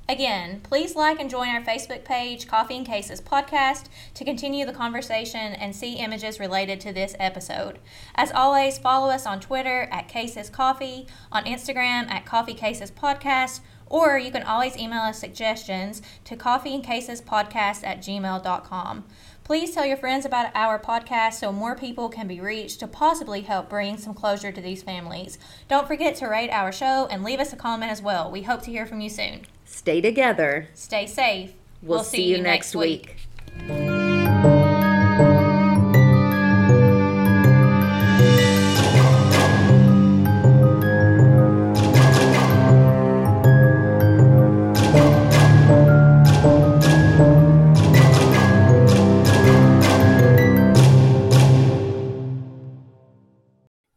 Again, 0.09 0.61
please 0.61 0.95
like 0.95 1.19
and 1.19 1.29
join 1.29 1.49
our 1.49 1.61
Facebook 1.61 2.03
page, 2.03 2.47
Coffee 2.47 2.77
and 2.77 2.85
Cases 2.85 3.21
Podcast, 3.21 3.89
to 4.15 4.25
continue 4.25 4.65
the 4.65 4.73
conversation 4.73 5.53
and 5.53 5.75
see 5.75 5.97
images 5.97 6.39
related 6.39 6.81
to 6.81 6.91
this 6.91 7.15
episode. 7.19 7.77
As 8.15 8.31
always, 8.31 8.79
follow 8.79 9.11
us 9.11 9.27
on 9.27 9.39
Twitter 9.39 9.87
at 9.91 10.07
Cases 10.07 10.49
Coffee, 10.49 11.05
on 11.31 11.45
Instagram 11.45 12.09
at 12.09 12.25
Coffee 12.25 12.55
Cases 12.55 12.89
Podcast, 12.89 13.59
or 13.85 14.17
you 14.17 14.31
can 14.31 14.41
always 14.41 14.75
email 14.77 15.01
us 15.01 15.19
suggestions 15.19 16.01
to 16.25 16.35
coffeeandcasespodcast 16.35 17.83
at 17.83 17.99
gmail.com. 17.99 19.05
Please 19.49 19.71
tell 19.71 19.83
your 19.83 19.97
friends 19.97 20.27
about 20.27 20.51
our 20.53 20.77
podcast 20.77 21.33
so 21.33 21.51
more 21.51 21.75
people 21.75 22.07
can 22.07 22.27
be 22.27 22.39
reached 22.39 22.81
to 22.81 22.87
possibly 22.87 23.41
help 23.41 23.67
bring 23.67 23.97
some 23.97 24.13
closure 24.13 24.51
to 24.51 24.61
these 24.61 24.83
families. 24.83 25.39
Don't 25.67 25.87
forget 25.87 26.15
to 26.17 26.27
rate 26.27 26.51
our 26.51 26.71
show 26.71 27.07
and 27.09 27.23
leave 27.23 27.39
us 27.39 27.51
a 27.51 27.55
comment 27.55 27.91
as 27.91 27.99
well. 27.99 28.29
We 28.29 28.43
hope 28.43 28.61
to 28.61 28.69
hear 28.69 28.85
from 28.85 29.01
you 29.01 29.09
soon. 29.09 29.47
Stay 29.65 30.01
together. 30.01 30.67
Stay 30.75 31.07
safe. 31.07 31.53
We'll, 31.81 32.03
see, 32.03 32.27
you 32.27 32.39
next 32.39 32.75
week. 32.75 33.15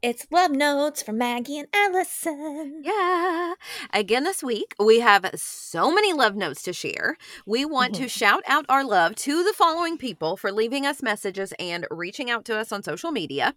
It's 0.02 0.26
Love 0.32 0.50
Notes 0.50 1.00
from 1.00 1.18
Maggie 1.18 1.60
and 1.60 1.68
Allison. 1.72 2.82
Yeah. 2.82 3.54
Again, 3.92 4.24
this 4.24 4.42
week, 4.42 4.74
we 4.80 4.98
have 4.98 5.30
so 5.36 5.94
many 5.94 6.12
love 6.12 6.34
notes 6.34 6.64
to 6.64 6.72
share. 6.72 7.16
We 7.46 7.64
want 7.64 7.94
to 7.94 8.00
mm-hmm. 8.00 8.08
shout 8.08 8.42
out 8.48 8.66
our 8.68 8.84
love 8.84 9.14
to 9.14 9.44
the 9.44 9.52
following 9.52 9.96
people 9.96 10.36
for 10.36 10.50
leaving 10.50 10.84
us 10.84 11.04
messages 11.04 11.54
and 11.60 11.86
reaching 11.88 12.28
out 12.28 12.44
to 12.46 12.58
us 12.58 12.72
on 12.72 12.82
social 12.82 13.12
media 13.12 13.54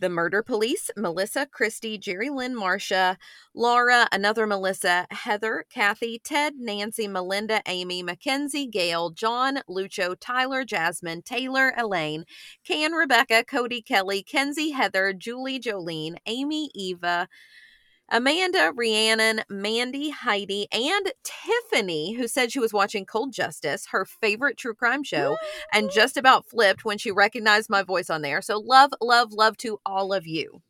the 0.00 0.10
Murder 0.10 0.42
Police, 0.42 0.90
Melissa, 0.96 1.46
Christy, 1.46 1.98
Jerry 1.98 2.30
Lynn, 2.30 2.54
Marcia, 2.54 3.18
Laura, 3.54 4.06
another 4.12 4.46
Melissa, 4.46 5.06
Heather, 5.10 5.64
Kathy, 5.70 6.20
Ted, 6.22 6.54
Nancy, 6.56 7.08
Melinda, 7.08 7.62
Amy, 7.66 8.02
Mackenzie, 8.02 8.66
Gail, 8.66 9.10
John, 9.10 9.60
Lucho, 9.68 10.14
Tyler, 10.18 10.64
Jasmine, 10.64 11.22
Taylor, 11.22 11.72
Elaine, 11.76 12.24
Can, 12.64 12.92
Rebecca, 12.92 13.44
Cody, 13.44 13.82
Kelly, 13.82 14.22
Kenzie, 14.22 14.70
Heather, 14.70 15.12
Julie, 15.12 15.58
Jolene, 15.70 16.16
Amy, 16.26 16.70
Eva, 16.74 17.28
Amanda, 18.12 18.72
Rhiannon, 18.74 19.42
Mandy, 19.48 20.10
Heidi, 20.10 20.66
and 20.72 21.12
Tiffany, 21.22 22.14
who 22.14 22.26
said 22.26 22.50
she 22.50 22.58
was 22.58 22.72
watching 22.72 23.06
Cold 23.06 23.32
Justice, 23.32 23.86
her 23.92 24.04
favorite 24.04 24.56
true 24.56 24.74
crime 24.74 25.04
show, 25.04 25.36
and 25.72 25.90
just 25.92 26.16
about 26.16 26.46
flipped 26.46 26.84
when 26.84 26.98
she 26.98 27.12
recognized 27.12 27.70
my 27.70 27.82
voice 27.82 28.10
on 28.10 28.22
there. 28.22 28.42
So, 28.42 28.58
love, 28.58 28.90
love, 29.00 29.32
love 29.32 29.56
to 29.58 29.78
all 29.86 30.12
of 30.12 30.26
you. 30.26 30.60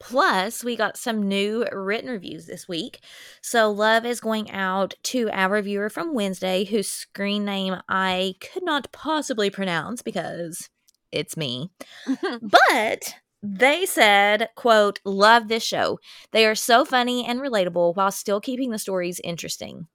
Plus, 0.00 0.62
we 0.62 0.76
got 0.76 0.96
some 0.96 1.28
new 1.28 1.64
written 1.72 2.10
reviews 2.10 2.46
this 2.46 2.68
week. 2.68 3.00
So, 3.40 3.70
love 3.70 4.04
is 4.04 4.20
going 4.20 4.50
out 4.50 4.94
to 5.04 5.30
our 5.30 5.50
reviewer 5.50 5.90
from 5.90 6.14
Wednesday, 6.14 6.64
whose 6.64 6.88
screen 6.88 7.44
name 7.44 7.76
I 7.88 8.34
could 8.40 8.64
not 8.64 8.90
possibly 8.92 9.50
pronounce 9.50 10.02
because 10.02 10.70
it's 11.12 11.36
me. 11.36 11.70
but 12.42 13.14
they 13.42 13.86
said, 13.86 14.48
quote, 14.56 15.00
love 15.04 15.48
this 15.48 15.62
show. 15.62 15.98
They 16.32 16.46
are 16.46 16.54
so 16.54 16.84
funny 16.84 17.24
and 17.24 17.40
relatable 17.40 17.96
while 17.96 18.10
still 18.10 18.40
keeping 18.40 18.70
the 18.70 18.78
stories 18.78 19.20
interesting. 19.22 19.86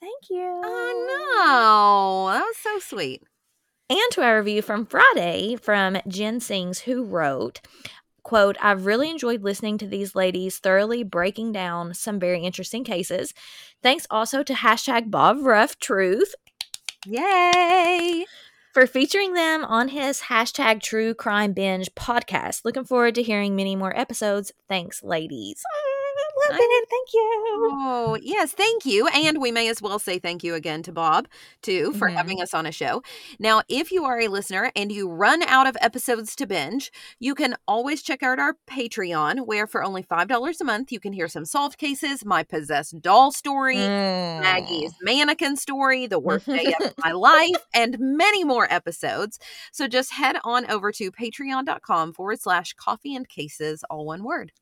Thank 0.00 0.30
you. 0.30 0.60
Oh, 0.64 2.26
no. 2.28 2.32
That 2.32 2.44
was 2.44 2.56
so 2.56 2.78
sweet. 2.78 3.22
And 3.88 4.10
to 4.12 4.22
our 4.22 4.38
review 4.38 4.62
from 4.62 4.84
Friday 4.84 5.56
from 5.56 5.98
Jen 6.08 6.40
Sings, 6.40 6.80
who 6.80 7.04
wrote, 7.04 7.60
quote, 8.24 8.56
I've 8.60 8.84
really 8.84 9.08
enjoyed 9.08 9.42
listening 9.42 9.78
to 9.78 9.86
these 9.86 10.14
ladies 10.14 10.58
thoroughly 10.58 11.02
breaking 11.04 11.52
down 11.52 11.94
some 11.94 12.18
very 12.18 12.42
interesting 12.42 12.84
cases. 12.84 13.32
Thanks 13.82 14.06
also 14.10 14.42
to 14.42 14.52
hashtag 14.52 15.10
Bob 15.10 15.38
Ruff 15.40 15.78
Truth 15.78 16.34
Yay. 17.06 18.24
For 18.76 18.86
featuring 18.86 19.32
them 19.32 19.64
on 19.64 19.88
his 19.88 20.20
hashtag 20.28 20.82
True 20.82 21.14
Crime 21.14 21.54
Binge 21.54 21.88
podcast. 21.94 22.60
Looking 22.62 22.84
forward 22.84 23.14
to 23.14 23.22
hearing 23.22 23.56
many 23.56 23.74
more 23.74 23.98
episodes. 23.98 24.52
Thanks, 24.68 25.02
ladies. 25.02 25.62
Love 26.50 26.58
it. 26.60 26.88
Thank 26.88 27.08
you. 27.14 27.70
Oh, 27.72 28.18
yes, 28.22 28.52
thank 28.52 28.84
you. 28.86 29.06
And 29.08 29.40
we 29.40 29.50
may 29.52 29.68
as 29.68 29.80
well 29.82 29.98
say 29.98 30.18
thank 30.18 30.42
you 30.44 30.54
again 30.54 30.82
to 30.84 30.92
Bob, 30.92 31.28
too, 31.62 31.92
for 31.94 32.08
Mhm. 32.08 32.14
having 32.14 32.42
us 32.42 32.54
on 32.54 32.66
a 32.66 32.72
show. 32.72 33.02
Now, 33.38 33.62
if 33.68 33.90
you 33.92 34.04
are 34.04 34.20
a 34.20 34.28
listener 34.28 34.70
and 34.76 34.90
you 34.92 35.08
run 35.08 35.42
out 35.44 35.66
of 35.66 35.76
episodes 35.80 36.34
to 36.36 36.46
binge, 36.46 36.90
you 37.18 37.34
can 37.34 37.56
always 37.66 38.02
check 38.02 38.22
out 38.22 38.38
our 38.38 38.54
Patreon, 38.68 39.46
where 39.46 39.66
for 39.66 39.82
only 39.82 40.02
$5 40.02 40.60
a 40.60 40.64
month, 40.64 40.92
you 40.92 41.00
can 41.00 41.12
hear 41.12 41.28
some 41.28 41.44
solved 41.44 41.78
cases, 41.78 42.24
my 42.24 42.42
possessed 42.42 43.00
doll 43.00 43.32
story, 43.32 43.76
Mm. 43.76 44.40
Maggie's 44.42 44.92
mannequin 45.00 45.56
story, 45.56 46.06
the 46.06 46.18
worst 46.18 46.46
day 46.46 46.74
of 46.80 46.94
my 46.98 47.12
life, 47.12 47.56
and 47.74 47.96
many 47.98 48.44
more 48.44 48.66
episodes. 48.72 49.38
So 49.72 49.86
just 49.88 50.12
head 50.12 50.36
on 50.44 50.68
over 50.70 50.92
to 50.92 51.10
patreon.com 51.10 52.12
forward 52.12 52.40
slash 52.40 52.72
coffee 52.74 53.14
and 53.14 53.28
cases, 53.28 53.84
all 53.90 54.04
one 54.06 54.22
word. 54.22 54.52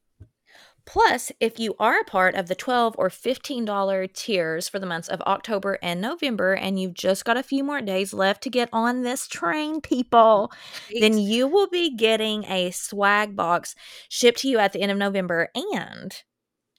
Plus, 0.86 1.32
if 1.40 1.58
you 1.58 1.74
are 1.78 2.00
a 2.00 2.04
part 2.04 2.34
of 2.34 2.46
the 2.46 2.54
12 2.54 2.94
or 2.98 3.08
$15 3.08 4.12
tiers 4.12 4.68
for 4.68 4.78
the 4.78 4.86
months 4.86 5.08
of 5.08 5.20
October 5.22 5.78
and 5.82 6.00
November, 6.00 6.52
and 6.54 6.78
you've 6.78 6.92
just 6.94 7.24
got 7.24 7.38
a 7.38 7.42
few 7.42 7.64
more 7.64 7.80
days 7.80 8.12
left 8.12 8.42
to 8.42 8.50
get 8.50 8.68
on 8.72 9.02
this 9.02 9.26
train, 9.26 9.80
people, 9.80 10.52
then 11.00 11.18
you 11.18 11.48
will 11.48 11.68
be 11.68 11.94
getting 11.96 12.44
a 12.44 12.70
swag 12.70 13.34
box 13.34 13.74
shipped 14.10 14.40
to 14.40 14.48
you 14.48 14.58
at 14.58 14.72
the 14.72 14.82
end 14.82 14.92
of 14.92 14.98
November. 14.98 15.48
And 15.54 16.14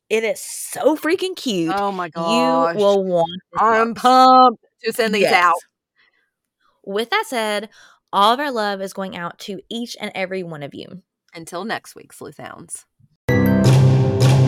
it 0.07 0.23
is 0.23 0.39
so 0.39 0.95
freaking 0.95 1.35
cute. 1.35 1.73
oh 1.75 1.91
my 1.91 2.09
gosh. 2.09 2.75
you 2.75 2.79
will 2.79 3.03
want 3.03 3.41
I'm 3.57 3.95
pumped 3.95 4.63
to 4.83 4.93
send 4.93 5.15
these 5.15 5.23
Yes. 5.23 5.33
out. 5.33 5.55
With 6.83 7.09
that 7.09 7.25
said, 7.27 7.69
all 8.13 8.33
of 8.33 8.39
our 8.39 8.51
love 8.51 8.81
is 8.81 8.93
going 8.93 9.17
out 9.17 9.39
to 9.39 9.59
each 9.69 9.97
and 9.99 10.11
every 10.13 10.43
one 10.43 10.61
of 10.61 10.75
you. 10.75 11.01
Until 11.33 11.65
next 11.65 11.95
week, 11.95 12.13
Sleuthhounds. 12.13 12.85